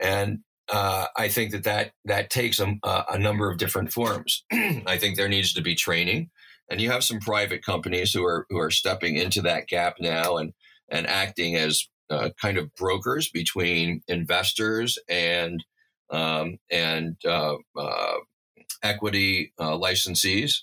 And 0.00 0.38
uh, 0.72 1.06
I 1.16 1.28
think 1.28 1.50
that 1.50 1.64
that, 1.64 1.90
that 2.04 2.30
takes 2.30 2.60
a, 2.60 2.76
a 2.84 3.18
number 3.18 3.50
of 3.50 3.58
different 3.58 3.92
forms. 3.92 4.44
I 4.52 4.96
think 4.96 5.16
there 5.16 5.28
needs 5.28 5.52
to 5.54 5.60
be 5.60 5.74
training. 5.74 6.30
And 6.70 6.80
you 6.80 6.92
have 6.92 7.02
some 7.02 7.18
private 7.18 7.64
companies 7.64 8.12
who 8.12 8.24
are 8.24 8.46
who 8.48 8.58
are 8.58 8.72
stepping 8.72 9.16
into 9.16 9.42
that 9.42 9.68
gap 9.68 9.96
now 10.00 10.36
and 10.36 10.52
and 10.88 11.06
acting 11.06 11.54
as 11.54 11.86
uh, 12.10 12.30
kind 12.40 12.58
of 12.58 12.74
brokers 12.74 13.28
between 13.30 14.02
investors 14.08 14.98
and 15.08 15.64
um, 16.10 16.58
and 16.70 17.16
uh, 17.24 17.54
uh, 17.78 18.14
equity 18.82 19.52
uh, 19.58 19.72
licensees. 19.72 20.62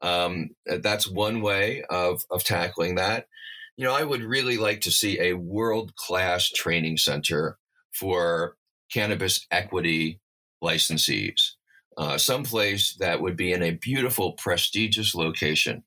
Um, 0.00 0.50
that's 0.64 1.10
one 1.10 1.40
way 1.40 1.84
of, 1.90 2.22
of 2.30 2.44
tackling 2.44 2.94
that. 2.96 3.26
You 3.76 3.84
know, 3.84 3.94
I 3.94 4.04
would 4.04 4.22
really 4.22 4.56
like 4.56 4.80
to 4.82 4.90
see 4.90 5.20
a 5.20 5.34
world 5.34 5.94
class 5.96 6.48
training 6.48 6.98
center 6.98 7.58
for 7.92 8.56
cannabis 8.92 9.46
equity 9.50 10.20
licensees, 10.62 11.52
uh, 11.96 12.18
someplace 12.18 12.96
that 13.00 13.20
would 13.20 13.36
be 13.36 13.52
in 13.52 13.62
a 13.62 13.72
beautiful, 13.72 14.32
prestigious 14.32 15.14
location 15.14 15.84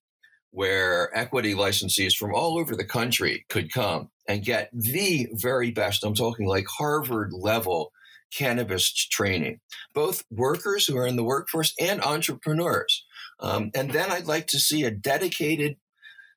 where 0.52 1.16
equity 1.18 1.54
licensees 1.54 2.14
from 2.14 2.36
all 2.36 2.58
over 2.60 2.76
the 2.76 2.86
country 2.86 3.46
could 3.50 3.72
come 3.72 4.10
and 4.28 4.44
get 4.44 4.70
the 4.74 5.28
very 5.34 5.72
best. 5.72 6.04
I'm 6.04 6.14
talking 6.14 6.46
like 6.46 6.68
Harvard 6.68 7.32
level 7.34 7.92
cannabis 8.34 8.92
training, 8.94 9.60
both 9.94 10.24
workers 10.32 10.86
who 10.86 10.98
are 10.98 11.08
in 11.08 11.16
the 11.16 11.24
workforce 11.24 11.74
and 11.80 12.02
entrepreneurs. 12.02 13.06
Um, 13.40 13.72
and 13.76 13.92
then 13.92 14.12
I'd 14.12 14.28
like 14.28 14.48
to 14.48 14.60
see 14.60 14.84
a 14.84 14.92
dedicated 14.92 15.78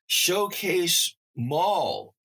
showcase 0.07 1.15
mall 1.35 2.15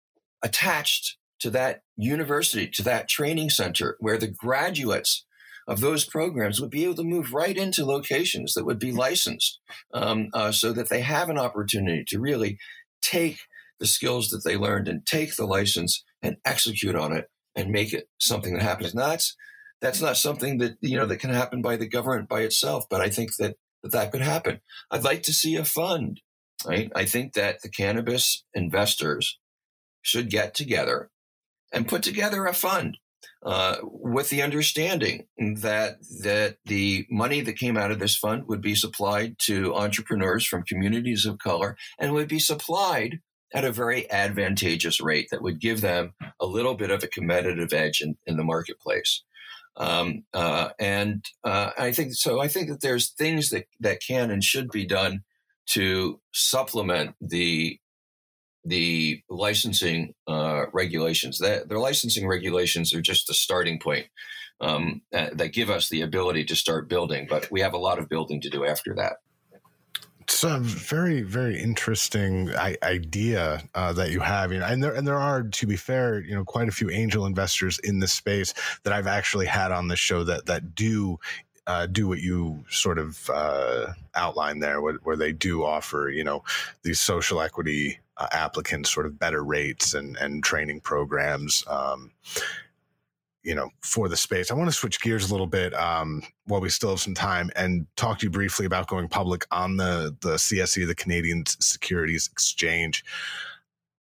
attached 0.42 1.16
to 1.40 1.50
that 1.50 1.83
university, 1.96 2.68
to 2.68 2.83
that 2.83 3.09
training 3.09 3.50
center, 3.50 3.96
where 4.00 4.18
the 4.18 4.28
graduates 4.28 5.24
of 5.66 5.80
those 5.80 6.04
programs 6.04 6.61
would 6.61 6.70
be 6.70 6.85
able 6.85 6.94
to 6.94 7.04
move 7.04 7.33
right 7.33 7.56
into 7.56 7.85
locations 7.85 8.54
that 8.54 8.64
would 8.64 8.78
be 8.78 8.92
licensed 8.92 9.61
um, 9.94 10.28
uh, 10.35 10.50
so 10.50 10.72
that 10.72 10.88
they 10.88 11.00
have 11.00 11.28
an 11.28 11.38
opportunity 11.38 12.04
to 12.09 12.18
really 12.18 12.59
take 13.02 13.38
the 13.78 13.87
skills 13.87 14.28
that 14.28 14.42
they 14.44 14.56
learned 14.56 14.88
and 14.88 15.06
take 15.06 15.37
the 15.37 15.46
license 15.46 16.04
and 16.22 16.37
execute 16.44 16.96
on 16.96 17.12
it 17.12 17.26
and 17.54 17.70
make 17.70 17.92
it 17.92 18.09
something 18.18 18.54
that 18.54 18.62
happens. 18.62 18.94
Now, 18.94 19.09
that's 19.09 19.37
that's 19.81 20.01
not 20.01 20.16
something 20.16 20.59
that 20.59 20.77
you 20.81 20.97
know 20.97 21.07
that 21.07 21.19
can 21.19 21.31
happen 21.31 21.62
by 21.62 21.77
the 21.77 21.88
government 21.88 22.29
by 22.29 22.40
itself. 22.40 22.87
But 22.88 23.01
I 23.01 23.09
think 23.09 23.37
that 23.37 23.57
that, 23.83 23.93
that 23.93 24.12
could 24.12 24.23
happen. 24.23 24.61
I'd 24.90 25.05
like 25.05 25.23
to 25.25 25.33
see 25.33 25.57
a 25.57 25.64
fund. 25.64 26.21
Right? 26.66 26.93
I 26.95 27.07
think 27.07 27.33
that 27.35 27.62
the 27.62 27.71
cannabis 27.71 28.45
investors 28.53 29.38
should 30.03 30.29
get 30.29 30.55
together 30.55 31.11
and 31.73 31.88
put 31.88 32.03
together 32.03 32.45
a 32.45 32.53
fund 32.53 32.99
uh, 33.45 33.77
with 33.83 34.29
the 34.29 34.43
understanding 34.43 35.27
that 35.38 35.97
that 36.23 36.57
the 36.66 37.07
money 37.11 37.40
that 37.40 37.57
came 37.57 37.77
out 37.77 37.90
of 37.90 37.99
this 37.99 38.16
fund 38.16 38.45
would 38.47 38.61
be 38.61 38.75
supplied 38.75 39.37
to 39.38 39.75
entrepreneurs 39.75 40.45
from 40.45 40.62
communities 40.62 41.25
of 41.25 41.38
color 41.38 41.77
and 41.99 42.12
would 42.12 42.29
be 42.29 42.38
supplied 42.38 43.21
at 43.53 43.64
a 43.64 43.73
very 43.73 44.11
advantageous 44.11 45.01
rate 45.01 45.29
that 45.31 45.43
would 45.43 45.61
give 45.61 45.81
them 45.81 46.12
a 46.38 46.47
little 46.47 46.75
bit 46.75 46.90
of 46.90 47.03
a 47.03 47.09
competitive 47.09 47.73
edge 47.73 48.01
in, 48.01 48.17
in 48.27 48.37
the 48.37 48.44
marketplace. 48.44 49.25
Um, 49.77 50.25
uh, 50.35 50.71
and 50.79 51.25
uh, 51.44 51.71
I 51.79 51.92
think 51.92 52.14
so. 52.14 52.40
I 52.40 52.48
think 52.48 52.68
that 52.68 52.81
there's 52.81 53.10
things 53.10 53.50
that 53.50 53.66
that 53.81 54.00
can 54.06 54.31
and 54.31 54.42
should 54.44 54.71
be 54.71 54.85
done 54.85 55.23
to 55.71 56.21
supplement 56.33 57.14
the 57.21 57.79
the 58.64 59.23
licensing 59.31 60.14
uh, 60.27 60.66
regulations. 60.73 61.38
That 61.38 61.68
the 61.68 61.79
licensing 61.79 62.27
regulations 62.27 62.92
are 62.92 63.00
just 63.00 63.27
the 63.27 63.35
starting 63.35 63.79
point 63.79 64.06
um, 64.60 65.02
that 65.12 65.52
give 65.52 65.71
us 65.71 65.88
the 65.88 66.02
ability 66.02 66.44
to 66.44 66.56
start 66.56 66.88
building, 66.88 67.27
but 67.29 67.50
we 67.50 67.60
have 67.60 67.73
a 67.73 67.79
lot 67.79 67.98
of 67.98 68.08
building 68.08 68.40
to 68.42 68.50
do 68.50 68.66
after 68.66 68.94
that. 68.96 69.14
It's 70.31 70.44
a 70.44 70.60
very, 70.60 71.22
very 71.22 71.60
interesting 71.60 72.54
idea 72.54 73.60
uh, 73.74 73.92
that 73.92 74.12
you 74.12 74.20
have, 74.20 74.52
you 74.52 74.60
know, 74.60 74.64
and 74.64 74.81
there 74.81 74.94
and 74.94 75.04
there 75.04 75.18
are, 75.18 75.42
to 75.42 75.66
be 75.66 75.74
fair, 75.74 76.20
you 76.20 76.37
know, 76.37 76.44
quite 76.44 76.68
a 76.68 76.72
few 76.72 76.88
angel 76.88 77.26
investors 77.26 77.81
in 77.81 77.98
this 77.98 78.12
space 78.12 78.54
that 78.85 78.92
I've 78.92 79.08
actually 79.08 79.46
had 79.46 79.72
on 79.72 79.88
the 79.88 79.96
show 79.96 80.22
that 80.22 80.46
that 80.46 80.76
do 80.76 81.18
uh, 81.66 81.87
do 81.87 82.06
what 82.06 82.20
you 82.20 82.64
sort 82.70 82.98
of 82.98 83.28
uh, 83.28 83.92
outline 84.14 84.60
there, 84.60 84.81
where, 84.81 84.94
where, 85.02 85.16
they 85.16 85.33
do 85.33 85.64
offer, 85.64 86.08
you 86.08 86.22
know, 86.22 86.44
these 86.85 87.00
social 87.00 87.40
equity 87.40 87.98
uh, 88.16 88.28
applicants 88.31 88.88
sort 88.88 89.06
of 89.06 89.18
better 89.18 89.42
rates 89.42 89.94
and 89.94 90.16
and 90.18 90.44
training 90.44 90.81
programs. 90.81 91.64
Um, 91.66 92.12
you 93.43 93.55
know, 93.55 93.71
for 93.83 94.09
the 94.09 94.17
space. 94.17 94.51
I 94.51 94.55
want 94.55 94.69
to 94.69 94.77
switch 94.77 95.01
gears 95.01 95.29
a 95.29 95.33
little 95.33 95.47
bit 95.47 95.75
um, 95.75 96.23
while 96.47 96.61
we 96.61 96.69
still 96.69 96.91
have 96.91 97.01
some 97.01 97.15
time 97.15 97.51
and 97.57 97.87
talk 97.97 98.19
to 98.19 98.27
you 98.27 98.31
briefly 98.31 98.67
about 98.67 98.88
going 98.88 99.09
public 99.09 99.47
on 99.51 99.77
the 99.77 100.17
the 100.21 100.35
CSE, 100.35 100.87
the 100.87 100.95
Canadian 100.95 101.45
Securities 101.47 102.29
Exchange. 102.31 103.05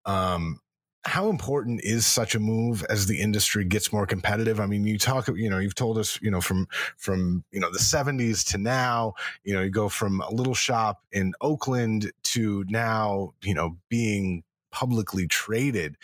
Um, 0.06 0.60
how 1.08 1.30
important 1.30 1.80
is 1.84 2.06
such 2.06 2.36
a 2.36 2.40
move 2.40 2.84
as 2.90 3.08
the 3.08 3.22
industry 3.22 3.64
gets 3.64 3.94
more 3.94 4.06
competitive? 4.06 4.60
I 4.60 4.66
mean, 4.66 4.86
you 4.86 4.98
talk, 4.98 5.30
you 5.30 5.50
know, 5.50 5.58
you've 5.58 5.76
told 5.76 5.98
us, 5.98 6.20
you 6.22 6.30
know, 6.30 6.42
from 6.42 6.68
from 6.98 7.44
you 7.52 7.60
know 7.60 7.72
the 7.72 7.80
'70s 7.80 8.46
to 8.52 8.58
now, 8.58 9.14
you 9.44 9.54
know, 9.54 9.62
you 9.62 9.70
go 9.70 9.88
from 9.88 10.20
a 10.22 10.32
little 10.32 10.54
shop 10.54 11.02
in 11.14 11.34
Oakland 11.40 12.12
to 12.24 12.66
now, 12.68 13.34
you 13.42 13.54
know, 13.54 13.78
being 13.90 14.44
publicly 14.72 15.28
traded. 15.28 15.96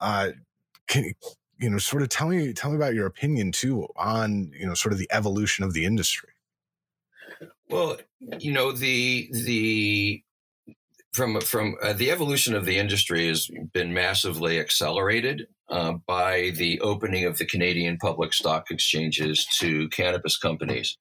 Uh, 0.00 0.30
can 0.86 1.12
you 1.62 1.70
know, 1.70 1.78
sort 1.78 2.02
of 2.02 2.08
tell 2.08 2.28
me 2.28 2.52
tell 2.52 2.70
me 2.70 2.76
about 2.76 2.94
your 2.94 3.06
opinion 3.06 3.52
too 3.52 3.86
on 3.96 4.50
you 4.58 4.66
know 4.66 4.74
sort 4.74 4.92
of 4.92 4.98
the 4.98 5.08
evolution 5.12 5.64
of 5.64 5.72
the 5.72 5.84
industry. 5.84 6.30
Well, 7.70 7.98
you 8.38 8.52
know 8.52 8.72
the 8.72 9.30
the 9.32 10.22
from 11.12 11.40
from 11.40 11.76
uh, 11.82 11.92
the 11.92 12.10
evolution 12.10 12.54
of 12.54 12.66
the 12.66 12.78
industry 12.78 13.28
has 13.28 13.48
been 13.72 13.94
massively 13.94 14.58
accelerated 14.58 15.46
uh, 15.68 15.92
by 16.06 16.50
the 16.56 16.80
opening 16.80 17.24
of 17.24 17.38
the 17.38 17.46
Canadian 17.46 17.96
public 17.98 18.32
stock 18.32 18.70
exchanges 18.70 19.46
to 19.58 19.88
cannabis 19.90 20.36
companies. 20.36 20.98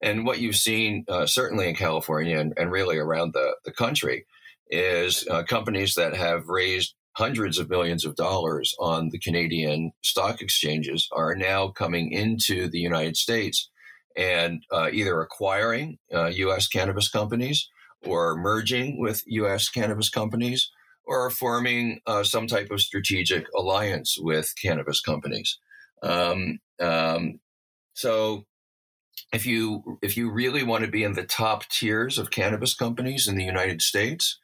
And 0.00 0.24
what 0.24 0.38
you've 0.38 0.56
seen, 0.56 1.04
uh, 1.08 1.26
certainly 1.26 1.68
in 1.68 1.74
California 1.74 2.38
and, 2.38 2.52
and, 2.56 2.70
really 2.70 2.98
around 2.98 3.32
the, 3.32 3.56
the 3.64 3.72
country, 3.72 4.26
is 4.70 5.26
uh, 5.28 5.42
companies 5.42 5.94
that 5.94 6.14
have 6.14 6.46
raised 6.46 6.94
hundreds 7.18 7.58
of 7.58 7.68
millions 7.68 8.04
of 8.04 8.14
dollars 8.14 8.74
on 8.78 9.08
the 9.10 9.18
Canadian 9.18 9.90
stock 10.04 10.40
exchanges 10.40 11.08
are 11.10 11.34
now 11.34 11.66
coming 11.66 12.12
into 12.12 12.68
the 12.68 12.78
United 12.78 13.16
States 13.16 13.68
and 14.16 14.62
uh, 14.72 14.88
either 14.92 15.20
acquiring 15.20 15.98
uh, 16.14 16.26
U.S. 16.26 16.68
cannabis 16.68 17.08
companies 17.08 17.68
or 18.06 18.36
merging 18.36 19.00
with 19.00 19.24
U.S. 19.26 19.68
cannabis 19.68 20.08
companies 20.08 20.70
or 21.04 21.28
forming 21.28 22.00
uh, 22.06 22.22
some 22.22 22.46
type 22.46 22.70
of 22.70 22.80
strategic 22.80 23.46
alliance 23.56 24.16
with 24.20 24.54
cannabis 24.62 25.00
companies. 25.00 25.58
Um, 26.04 26.60
um, 26.80 27.40
so, 27.94 28.44
if 29.32 29.44
you 29.44 29.98
if 30.02 30.16
you 30.16 30.30
really 30.30 30.62
want 30.62 30.84
to 30.84 30.90
be 30.90 31.02
in 31.02 31.14
the 31.14 31.24
top 31.24 31.68
tiers 31.68 32.16
of 32.16 32.30
cannabis 32.30 32.74
companies 32.74 33.26
in 33.26 33.36
the 33.36 33.44
United 33.44 33.82
States, 33.82 34.38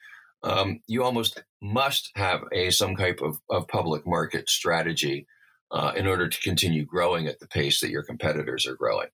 um, 0.45 0.81
you 0.87 1.03
almost 1.03 1.43
must 1.61 2.11
have 2.15 2.43
a 2.53 2.71
some 2.71 2.97
type 2.97 3.21
of, 3.23 3.39
of 3.51 3.67
public 3.67 4.07
market 4.07 4.49
strategy 4.49 5.27
uh, 5.71 5.93
in 5.97 6.07
order 6.07 6.29
to 6.29 6.41
continue 6.41 6.85
growing 6.85 7.27
at 7.27 7.41
the 7.41 7.49
pace 7.49 7.81
that 7.81 7.91
your 7.91 8.03
competitors 8.03 8.67
are 8.67 8.77
growing. 8.77 9.09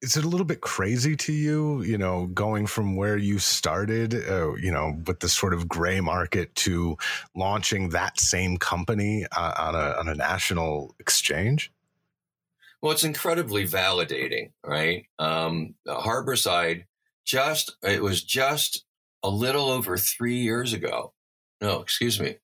Is 0.00 0.16
it 0.16 0.24
a 0.24 0.28
little 0.28 0.46
bit 0.46 0.60
crazy 0.60 1.16
to 1.16 1.32
you, 1.32 1.82
you 1.82 1.98
know, 1.98 2.26
going 2.26 2.68
from 2.68 2.94
where 2.94 3.16
you 3.16 3.40
started, 3.40 4.14
uh, 4.14 4.54
you 4.54 4.70
know, 4.70 4.96
with 5.06 5.18
this 5.18 5.36
sort 5.36 5.52
of 5.52 5.68
gray 5.68 6.00
market 6.00 6.54
to 6.56 6.96
launching 7.34 7.88
that 7.88 8.20
same 8.20 8.58
company 8.58 9.26
uh, 9.36 9.54
on 9.58 9.74
a 9.74 9.98
on 9.98 10.08
a 10.08 10.14
national 10.14 10.94
exchange? 11.00 11.72
Well, 12.80 12.92
it's 12.92 13.02
incredibly 13.02 13.66
validating, 13.66 14.52
right? 14.64 15.06
Um, 15.18 15.74
Harborside 15.88 16.84
just 17.24 17.76
it 17.82 18.00
was 18.00 18.22
just 18.22 18.84
a 19.22 19.30
little 19.30 19.70
over 19.70 19.96
three 19.96 20.38
years 20.38 20.72
ago. 20.72 21.12
No, 21.60 21.80
excuse 21.80 22.20
me. 22.20 22.36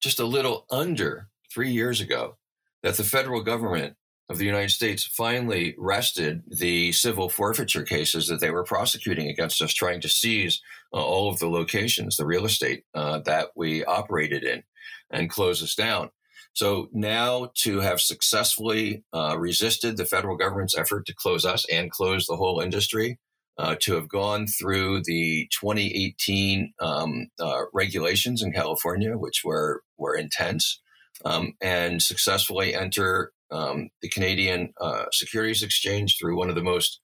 Just 0.00 0.20
a 0.20 0.26
little 0.26 0.66
under 0.70 1.28
three 1.52 1.70
years 1.70 2.00
ago 2.00 2.36
that 2.82 2.96
the 2.96 3.04
federal 3.04 3.42
government 3.42 3.96
of 4.28 4.38
the 4.38 4.44
United 4.44 4.70
States 4.70 5.04
finally 5.04 5.74
rested 5.78 6.42
the 6.48 6.92
civil 6.92 7.28
forfeiture 7.28 7.84
cases 7.84 8.26
that 8.26 8.40
they 8.40 8.50
were 8.50 8.64
prosecuting 8.64 9.28
against 9.28 9.62
us, 9.62 9.72
trying 9.72 10.00
to 10.00 10.08
seize 10.08 10.60
uh, 10.92 10.96
all 10.96 11.30
of 11.30 11.38
the 11.38 11.48
locations, 11.48 12.16
the 12.16 12.26
real 12.26 12.44
estate 12.44 12.84
uh, 12.94 13.20
that 13.20 13.50
we 13.54 13.84
operated 13.84 14.42
in, 14.42 14.62
and 15.10 15.30
close 15.30 15.62
us 15.62 15.74
down. 15.74 16.10
So 16.54 16.88
now 16.92 17.50
to 17.56 17.80
have 17.80 18.00
successfully 18.00 19.04
uh, 19.12 19.36
resisted 19.38 19.96
the 19.96 20.06
federal 20.06 20.36
government's 20.36 20.76
effort 20.76 21.06
to 21.06 21.14
close 21.14 21.44
us 21.44 21.64
and 21.70 21.90
close 21.90 22.26
the 22.26 22.36
whole 22.36 22.60
industry 22.60 23.18
uh, 23.58 23.76
to 23.80 23.94
have 23.94 24.08
gone 24.08 24.46
through 24.46 25.02
the 25.04 25.48
2018 25.60 26.72
um, 26.80 27.28
uh, 27.40 27.62
regulations 27.72 28.42
in 28.42 28.52
California, 28.52 29.16
which 29.16 29.42
were 29.44 29.82
were 29.96 30.14
intense, 30.14 30.80
um, 31.24 31.54
and 31.60 32.02
successfully 32.02 32.74
enter 32.74 33.32
um, 33.50 33.88
the 34.02 34.08
Canadian 34.08 34.72
uh, 34.80 35.04
Securities 35.12 35.62
Exchange 35.62 36.18
through 36.18 36.36
one 36.36 36.48
of 36.48 36.54
the 36.54 36.62
most 36.62 37.00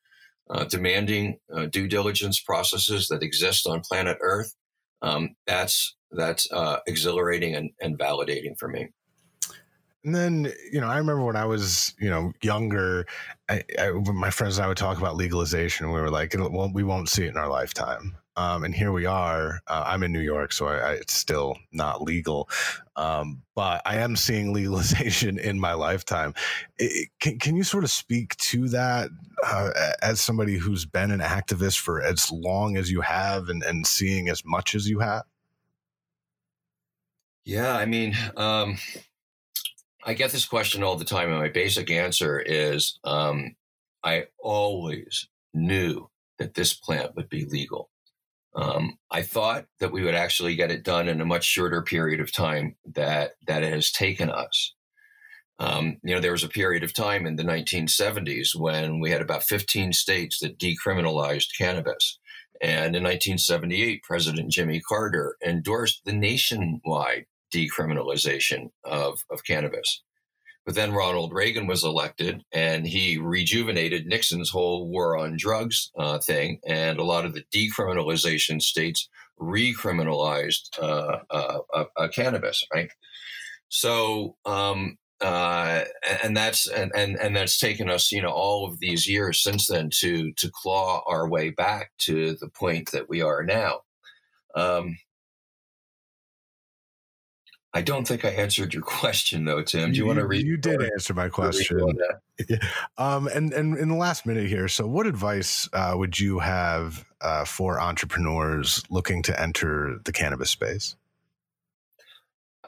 uh, 0.50 0.64
demanding 0.64 1.38
uh, 1.54 1.66
due 1.66 1.88
diligence 1.88 2.40
processes 2.40 3.08
that 3.08 3.22
exist 3.22 3.66
on 3.66 3.80
planet 3.80 4.18
Earth. 4.20 4.54
Um, 5.00 5.36
that's 5.46 5.96
that's 6.10 6.50
uh, 6.52 6.78
exhilarating 6.86 7.54
and, 7.54 7.70
and 7.80 7.98
validating 7.98 8.58
for 8.58 8.68
me. 8.68 8.88
And 10.04 10.14
then, 10.14 10.52
you 10.72 10.80
know, 10.80 10.88
I 10.88 10.98
remember 10.98 11.24
when 11.24 11.36
I 11.36 11.44
was, 11.44 11.94
you 12.00 12.10
know, 12.10 12.32
younger, 12.42 13.06
I, 13.48 13.62
I, 13.78 13.90
my 13.90 14.30
friends 14.30 14.58
and 14.58 14.64
I 14.64 14.68
would 14.68 14.76
talk 14.76 14.98
about 14.98 15.16
legalization. 15.16 15.92
We 15.92 16.00
were 16.00 16.10
like, 16.10 16.34
well, 16.36 16.70
we 16.72 16.82
won't 16.82 17.08
see 17.08 17.24
it 17.24 17.28
in 17.28 17.36
our 17.36 17.48
lifetime. 17.48 18.16
Um, 18.34 18.64
and 18.64 18.74
here 18.74 18.92
we 18.92 19.04
are. 19.06 19.60
Uh, 19.66 19.84
I'm 19.86 20.02
in 20.02 20.10
New 20.10 20.20
York, 20.20 20.52
so 20.52 20.66
I, 20.66 20.76
I, 20.76 20.92
it's 20.94 21.12
still 21.12 21.56
not 21.70 22.02
legal. 22.02 22.48
Um, 22.96 23.42
but 23.54 23.82
I 23.84 23.98
am 23.98 24.16
seeing 24.16 24.52
legalization 24.54 25.38
in 25.38 25.60
my 25.60 25.74
lifetime. 25.74 26.34
It, 26.78 27.10
can, 27.20 27.38
can 27.38 27.56
you 27.56 27.62
sort 27.62 27.84
of 27.84 27.90
speak 27.90 28.36
to 28.38 28.68
that 28.70 29.10
uh, 29.46 29.70
as 30.02 30.20
somebody 30.20 30.56
who's 30.56 30.84
been 30.84 31.10
an 31.10 31.20
activist 31.20 31.78
for 31.78 32.02
as 32.02 32.32
long 32.32 32.76
as 32.76 32.90
you 32.90 33.02
have 33.02 33.48
and, 33.48 33.62
and 33.62 33.86
seeing 33.86 34.28
as 34.28 34.44
much 34.44 34.74
as 34.74 34.88
you 34.88 35.00
have? 35.00 35.24
Yeah, 37.44 37.76
I 37.76 37.86
mean, 37.86 38.16
um, 38.36 38.78
I 40.04 40.14
get 40.14 40.32
this 40.32 40.46
question 40.46 40.82
all 40.82 40.96
the 40.96 41.04
time, 41.04 41.30
and 41.30 41.38
my 41.38 41.48
basic 41.48 41.90
answer 41.90 42.40
is 42.40 42.98
um, 43.04 43.54
I 44.02 44.26
always 44.40 45.28
knew 45.54 46.08
that 46.38 46.54
this 46.54 46.74
plant 46.74 47.14
would 47.14 47.28
be 47.28 47.44
legal. 47.44 47.90
Um, 48.54 48.98
I 49.10 49.22
thought 49.22 49.66
that 49.80 49.92
we 49.92 50.02
would 50.02 50.14
actually 50.14 50.56
get 50.56 50.70
it 50.70 50.82
done 50.82 51.08
in 51.08 51.20
a 51.20 51.26
much 51.26 51.44
shorter 51.44 51.82
period 51.82 52.20
of 52.20 52.32
time 52.32 52.76
that 52.94 53.32
that 53.46 53.62
it 53.62 53.72
has 53.72 53.90
taken 53.90 54.28
us. 54.28 54.74
Um, 55.58 55.98
you 56.02 56.14
know, 56.14 56.20
there 56.20 56.32
was 56.32 56.44
a 56.44 56.48
period 56.48 56.82
of 56.82 56.92
time 56.92 57.24
in 57.24 57.36
the 57.36 57.44
1970s 57.44 58.56
when 58.56 58.98
we 58.98 59.10
had 59.10 59.22
about 59.22 59.44
15 59.44 59.92
states 59.92 60.40
that 60.40 60.58
decriminalized 60.58 61.56
cannabis. 61.56 62.18
And 62.60 62.96
in 62.96 63.02
1978, 63.02 64.02
President 64.02 64.50
Jimmy 64.50 64.80
Carter 64.80 65.36
endorsed 65.44 66.02
the 66.04 66.12
nationwide 66.12 67.26
decriminalization 67.52 68.70
of, 68.84 69.24
of 69.30 69.44
cannabis. 69.44 70.02
But 70.64 70.76
then 70.76 70.92
Ronald 70.92 71.32
Reagan 71.32 71.66
was 71.66 71.82
elected 71.82 72.44
and 72.52 72.86
he 72.86 73.18
rejuvenated 73.18 74.06
Nixon's 74.06 74.50
whole 74.50 74.88
war 74.88 75.16
on 75.16 75.36
drugs 75.36 75.90
uh, 75.98 76.18
thing. 76.18 76.60
And 76.64 76.98
a 76.98 77.04
lot 77.04 77.24
of 77.24 77.34
the 77.34 77.44
decriminalization 77.52 78.62
states 78.62 79.08
recriminalized 79.40 80.78
uh, 80.80 81.18
uh, 81.30 81.58
uh, 81.74 81.84
uh 81.96 82.08
cannabis, 82.08 82.64
right? 82.72 82.90
So, 83.68 84.36
um, 84.44 84.98
uh, 85.20 85.84
and 86.22 86.36
that's 86.36 86.68
and, 86.68 86.92
and 86.94 87.16
and 87.16 87.34
that's 87.34 87.58
taken 87.58 87.88
us, 87.88 88.12
you 88.12 88.20
know, 88.20 88.30
all 88.30 88.66
of 88.66 88.80
these 88.80 89.08
years 89.08 89.42
since 89.42 89.68
then 89.68 89.88
to 90.00 90.32
to 90.32 90.50
claw 90.52 91.02
our 91.06 91.28
way 91.28 91.50
back 91.50 91.92
to 91.98 92.36
the 92.40 92.48
point 92.48 92.90
that 92.92 93.08
we 93.08 93.22
are 93.22 93.42
now. 93.42 93.80
Um, 94.54 94.98
I 97.74 97.80
don't 97.80 98.06
think 98.06 98.24
I 98.24 98.30
answered 98.30 98.74
your 98.74 98.82
question 99.00 99.44
though, 99.44 99.62
Tim. 99.62 99.92
Do 99.92 99.96
you, 99.96 100.02
you 100.02 100.06
want 100.06 100.18
to 100.18 100.26
read? 100.26 100.46
You 100.46 100.56
did 100.56 100.82
answer 100.82 101.14
my 101.14 101.28
question. 101.28 101.80
um, 102.98 103.28
and 103.28 103.52
and 103.52 103.76
in 103.76 103.88
the 103.88 103.96
last 103.96 104.26
minute 104.26 104.48
here, 104.48 104.68
so 104.68 104.86
what 104.86 105.06
advice 105.06 105.68
uh, 105.72 105.94
would 105.96 106.18
you 106.18 106.38
have 106.38 107.04
uh, 107.20 107.44
for 107.44 107.80
entrepreneurs 107.80 108.82
looking 108.90 109.22
to 109.22 109.40
enter 109.40 109.98
the 110.04 110.12
cannabis 110.12 110.50
space? 110.50 110.96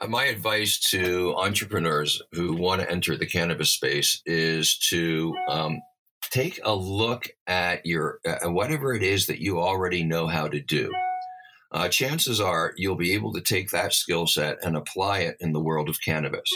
Uh, 0.01 0.07
my 0.07 0.25
advice 0.25 0.77
to 0.79 1.33
entrepreneurs 1.37 2.21
who 2.33 2.53
want 2.53 2.81
to 2.81 2.91
enter 2.91 3.15
the 3.15 3.25
cannabis 3.25 3.71
space 3.71 4.21
is 4.25 4.77
to 4.77 5.33
um, 5.47 5.81
take 6.21 6.59
a 6.63 6.75
look 6.75 7.29
at 7.47 7.85
your 7.85 8.19
uh, 8.25 8.49
whatever 8.49 8.93
it 8.93 9.03
is 9.03 9.27
that 9.27 9.39
you 9.39 9.59
already 9.59 10.03
know 10.03 10.27
how 10.27 10.47
to 10.47 10.59
do. 10.59 10.91
Uh, 11.71 11.89
chances 11.89 12.39
are 12.39 12.73
you'll 12.77 12.95
be 12.95 13.13
able 13.13 13.33
to 13.33 13.41
take 13.41 13.69
that 13.71 13.93
skill 13.93 14.27
set 14.27 14.57
and 14.63 14.77
apply 14.77 15.19
it 15.19 15.37
in 15.39 15.51
the 15.53 15.61
world 15.61 15.89
of 15.89 16.01
cannabis. 16.01 16.49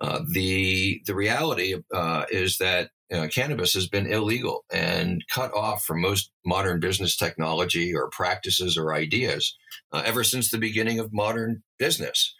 Uh, 0.00 0.20
the 0.32 1.02
the 1.06 1.14
reality 1.14 1.74
uh, 1.92 2.24
is 2.30 2.58
that 2.58 2.90
uh, 3.12 3.26
cannabis 3.28 3.74
has 3.74 3.86
been 3.88 4.06
illegal 4.06 4.64
and 4.72 5.24
cut 5.28 5.52
off 5.52 5.84
from 5.84 6.00
most 6.00 6.30
modern 6.44 6.80
business 6.80 7.16
technology 7.16 7.94
or 7.94 8.08
practices 8.10 8.78
or 8.78 8.94
ideas 8.94 9.56
uh, 9.92 10.02
ever 10.04 10.24
since 10.24 10.50
the 10.50 10.58
beginning 10.58 10.98
of 10.98 11.12
modern 11.12 11.62
business. 11.78 12.34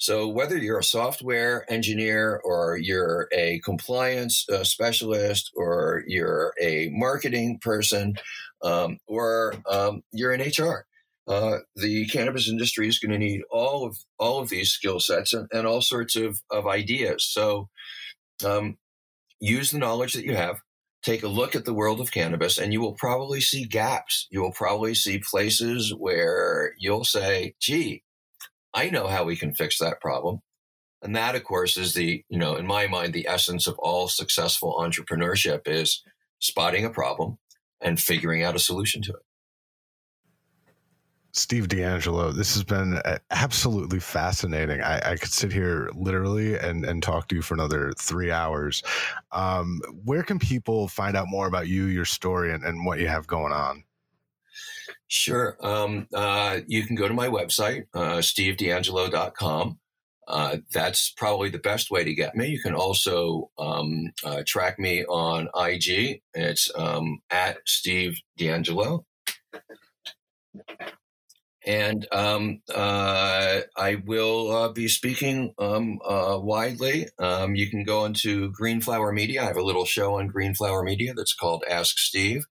So 0.00 0.28
whether 0.28 0.56
you're 0.56 0.78
a 0.78 0.84
software 0.84 1.70
engineer 1.70 2.40
or 2.42 2.78
you're 2.78 3.28
a 3.32 3.60
compliance 3.60 4.48
uh, 4.48 4.64
specialist 4.64 5.50
or 5.54 6.04
you're 6.06 6.54
a 6.60 6.88
marketing 6.90 7.58
person 7.58 8.14
um, 8.62 8.98
or 9.06 9.54
um, 9.70 10.02
you're 10.12 10.32
in 10.32 10.40
HR, 10.40 10.86
uh, 11.28 11.58
the 11.76 12.06
cannabis 12.06 12.48
industry 12.48 12.88
is 12.88 12.98
going 12.98 13.12
to 13.12 13.18
need 13.18 13.42
all 13.50 13.86
of 13.86 13.98
all 14.18 14.40
of 14.40 14.48
these 14.48 14.70
skill 14.70 15.00
sets 15.00 15.32
and, 15.32 15.48
and 15.52 15.66
all 15.66 15.80
sorts 15.80 16.16
of, 16.16 16.40
of 16.50 16.66
ideas. 16.66 17.24
So 17.24 17.68
um, 18.44 18.78
use 19.40 19.70
the 19.70 19.78
knowledge 19.78 20.14
that 20.14 20.24
you 20.24 20.34
have. 20.34 20.60
Take 21.02 21.22
a 21.22 21.28
look 21.28 21.54
at 21.54 21.64
the 21.64 21.72
world 21.72 22.00
of 22.00 22.12
cannabis, 22.12 22.58
and 22.58 22.74
you 22.74 22.80
will 22.80 22.92
probably 22.92 23.40
see 23.40 23.64
gaps. 23.64 24.26
You 24.30 24.42
will 24.42 24.52
probably 24.52 24.94
see 24.94 25.18
places 25.18 25.94
where 25.96 26.74
you'll 26.78 27.04
say, 27.04 27.54
"Gee, 27.58 28.02
I 28.74 28.90
know 28.90 29.06
how 29.06 29.24
we 29.24 29.36
can 29.36 29.54
fix 29.54 29.78
that 29.78 30.00
problem. 30.00 30.40
And 31.02 31.16
that, 31.16 31.34
of 31.34 31.44
course, 31.44 31.76
is 31.76 31.94
the, 31.94 32.24
you 32.28 32.38
know, 32.38 32.56
in 32.56 32.66
my 32.66 32.86
mind, 32.86 33.14
the 33.14 33.26
essence 33.26 33.66
of 33.66 33.78
all 33.78 34.08
successful 34.08 34.76
entrepreneurship 34.78 35.62
is 35.66 36.02
spotting 36.38 36.84
a 36.84 36.90
problem 36.90 37.38
and 37.80 37.98
figuring 37.98 38.42
out 38.42 38.56
a 38.56 38.60
solution 38.60 39.00
to 39.02 39.12
it. 39.12 39.22
Steve 41.32 41.68
DeAngelo, 41.68 42.34
this 42.34 42.54
has 42.54 42.64
been 42.64 42.94
uh, 43.04 43.18
absolutely 43.30 44.00
fascinating. 44.00 44.80
I, 44.80 45.12
I, 45.12 45.16
could 45.16 45.32
sit 45.32 45.52
here 45.52 45.88
literally 45.94 46.58
and, 46.58 46.84
and 46.84 47.02
talk 47.02 47.28
to 47.28 47.36
you 47.36 47.42
for 47.42 47.54
another 47.54 47.92
three 47.98 48.32
hours. 48.32 48.82
Um, 49.30 49.80
where 50.04 50.22
can 50.22 50.38
people 50.38 50.88
find 50.88 51.16
out 51.16 51.28
more 51.28 51.46
about 51.46 51.68
you, 51.68 51.84
your 51.84 52.04
story, 52.04 52.52
and, 52.52 52.64
and 52.64 52.84
what 52.84 52.98
you 52.98 53.06
have 53.06 53.26
going 53.26 53.52
on? 53.52 53.84
Sure. 55.06 55.56
Um, 55.60 56.08
uh, 56.14 56.60
you 56.66 56.84
can 56.84 56.96
go 56.96 57.06
to 57.06 57.14
my 57.14 57.28
website, 57.28 57.84
uh, 57.94 58.18
stevedeangelo.com. 58.18 59.78
Uh, 60.26 60.58
that's 60.72 61.10
probably 61.16 61.50
the 61.50 61.58
best 61.58 61.90
way 61.90 62.04
to 62.04 62.14
get 62.14 62.36
me. 62.36 62.46
You 62.46 62.60
can 62.60 62.74
also 62.74 63.50
um, 63.58 64.12
uh, 64.24 64.42
track 64.46 64.78
me 64.78 65.04
on 65.06 65.48
IG. 65.56 66.22
It's 66.34 66.70
um, 66.76 67.20
at 67.30 67.58
Steve 67.66 68.20
DeAngelo. 68.38 69.04
And 71.70 72.04
um, 72.10 72.62
uh, 72.74 73.60
I 73.76 73.94
will 74.04 74.50
uh, 74.50 74.72
be 74.72 74.88
speaking 74.88 75.54
um, 75.56 76.00
uh, 76.04 76.36
widely. 76.42 77.06
Um, 77.20 77.54
you 77.54 77.70
can 77.70 77.84
go 77.84 78.06
into 78.06 78.50
Greenflower 78.50 79.12
Media. 79.12 79.42
I 79.42 79.46
have 79.46 79.56
a 79.56 79.62
little 79.62 79.84
show 79.84 80.18
on 80.18 80.26
Greenflower 80.26 80.82
Media 80.82 81.14
that's 81.14 81.32
called 81.32 81.62
Ask 81.70 81.98
Steve. 81.98 82.42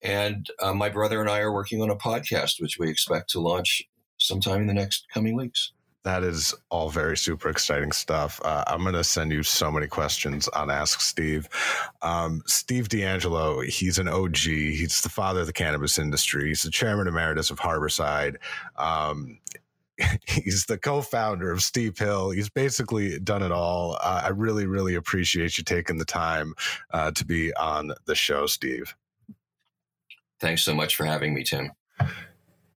And 0.00 0.46
uh, 0.60 0.74
my 0.74 0.90
brother 0.90 1.20
and 1.20 1.28
I 1.28 1.40
are 1.40 1.52
working 1.52 1.82
on 1.82 1.90
a 1.90 1.96
podcast, 1.96 2.60
which 2.60 2.78
we 2.78 2.88
expect 2.88 3.30
to 3.30 3.40
launch 3.40 3.82
sometime 4.16 4.60
in 4.60 4.66
the 4.68 4.74
next 4.74 5.06
coming 5.12 5.34
weeks. 5.34 5.72
That 6.04 6.24
is 6.24 6.52
all 6.68 6.90
very 6.90 7.16
super 7.16 7.48
exciting 7.48 7.92
stuff. 7.92 8.40
Uh, 8.44 8.64
I'm 8.66 8.82
going 8.82 8.94
to 8.94 9.04
send 9.04 9.30
you 9.30 9.44
so 9.44 9.70
many 9.70 9.86
questions 9.86 10.48
on 10.48 10.68
Ask 10.68 11.00
Steve. 11.00 11.48
Um, 12.02 12.42
Steve 12.46 12.88
DeAngelo, 12.88 13.64
he's 13.64 13.98
an 13.98 14.08
OG. 14.08 14.36
He's 14.36 15.00
the 15.00 15.08
father 15.08 15.40
of 15.40 15.46
the 15.46 15.52
cannabis 15.52 15.98
industry. 15.98 16.48
He's 16.48 16.62
the 16.62 16.70
chairman 16.70 17.06
emeritus 17.06 17.50
of 17.50 17.60
Harborside. 17.60 18.36
Um, 18.76 19.38
he's 20.26 20.66
the 20.66 20.78
co-founder 20.78 21.50
of 21.50 21.62
Steep 21.62 21.98
Hill. 21.98 22.30
He's 22.30 22.48
basically 22.48 23.18
done 23.20 23.42
it 23.42 23.52
all. 23.52 23.96
Uh, 24.00 24.22
I 24.24 24.28
really, 24.28 24.66
really 24.66 24.96
appreciate 24.96 25.56
you 25.56 25.64
taking 25.64 25.98
the 25.98 26.04
time 26.04 26.54
uh, 26.90 27.12
to 27.12 27.24
be 27.24 27.54
on 27.54 27.92
the 28.06 28.14
show, 28.14 28.46
Steve. 28.46 28.94
Thanks 30.40 30.62
so 30.62 30.74
much 30.74 30.96
for 30.96 31.04
having 31.04 31.34
me, 31.34 31.44
Tim. 31.44 31.70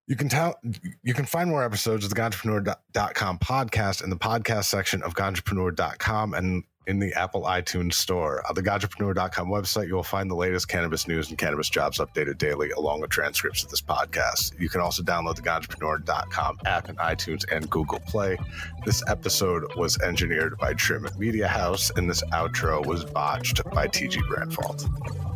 You 0.07 0.15
can 0.15 0.29
tell 0.29 0.61
you 1.03 1.15
can 1.15 1.27
find 1.27 1.51
more 1.51 1.65
episodes 1.65 2.05
of 2.05 2.11
the 2.11 2.17
Ganjapreneur.com 2.17 3.39
podcast 3.39 4.05
in 4.05 4.11
the 4.11 4.17
podcast 4.17 4.65
section 4.65 5.03
of 5.03 5.15
Ganjapreneur.com 5.15 6.35
and 6.35 6.63
in 6.87 7.01
the 7.01 7.13
Apple 7.15 7.43
iTunes 7.43 7.95
store. 7.95 8.43
On 8.49 8.55
the 8.55 8.63
Ganjapreneur.com 8.63 9.49
website, 9.49 9.89
you 9.89 9.95
will 9.95 10.05
find 10.05 10.31
the 10.31 10.37
latest 10.37 10.69
cannabis 10.69 11.09
news 11.09 11.29
and 11.29 11.37
cannabis 11.37 11.69
jobs 11.69 11.99
updated 11.99 12.39
daily, 12.39 12.71
along 12.71 13.01
with 13.01 13.11
transcripts 13.11 13.65
of 13.65 13.71
this 13.71 13.81
podcast. 13.81 14.59
You 14.61 14.69
can 14.69 14.81
also 14.81 15.03
download 15.03 15.37
the 15.37 15.43
Ganjapreneur.com 15.43 16.59
app 16.65 16.89
in 16.89 16.97
iTunes 16.97 17.45
and 17.51 17.69
Google 17.69 18.01
Play. 18.01 18.39
This 18.85 19.03
episode 19.09 19.65
was 19.77 20.01
engineered 20.01 20.57
by 20.59 20.75
Trim 20.75 21.09
Media 21.19 21.49
House, 21.49 21.91
and 21.97 22.09
this 22.09 22.23
outro 22.33 22.87
was 22.87 23.05
botched 23.05 23.65
by 23.71 23.89
TG 23.89 24.19
Branfalt. 24.31 25.36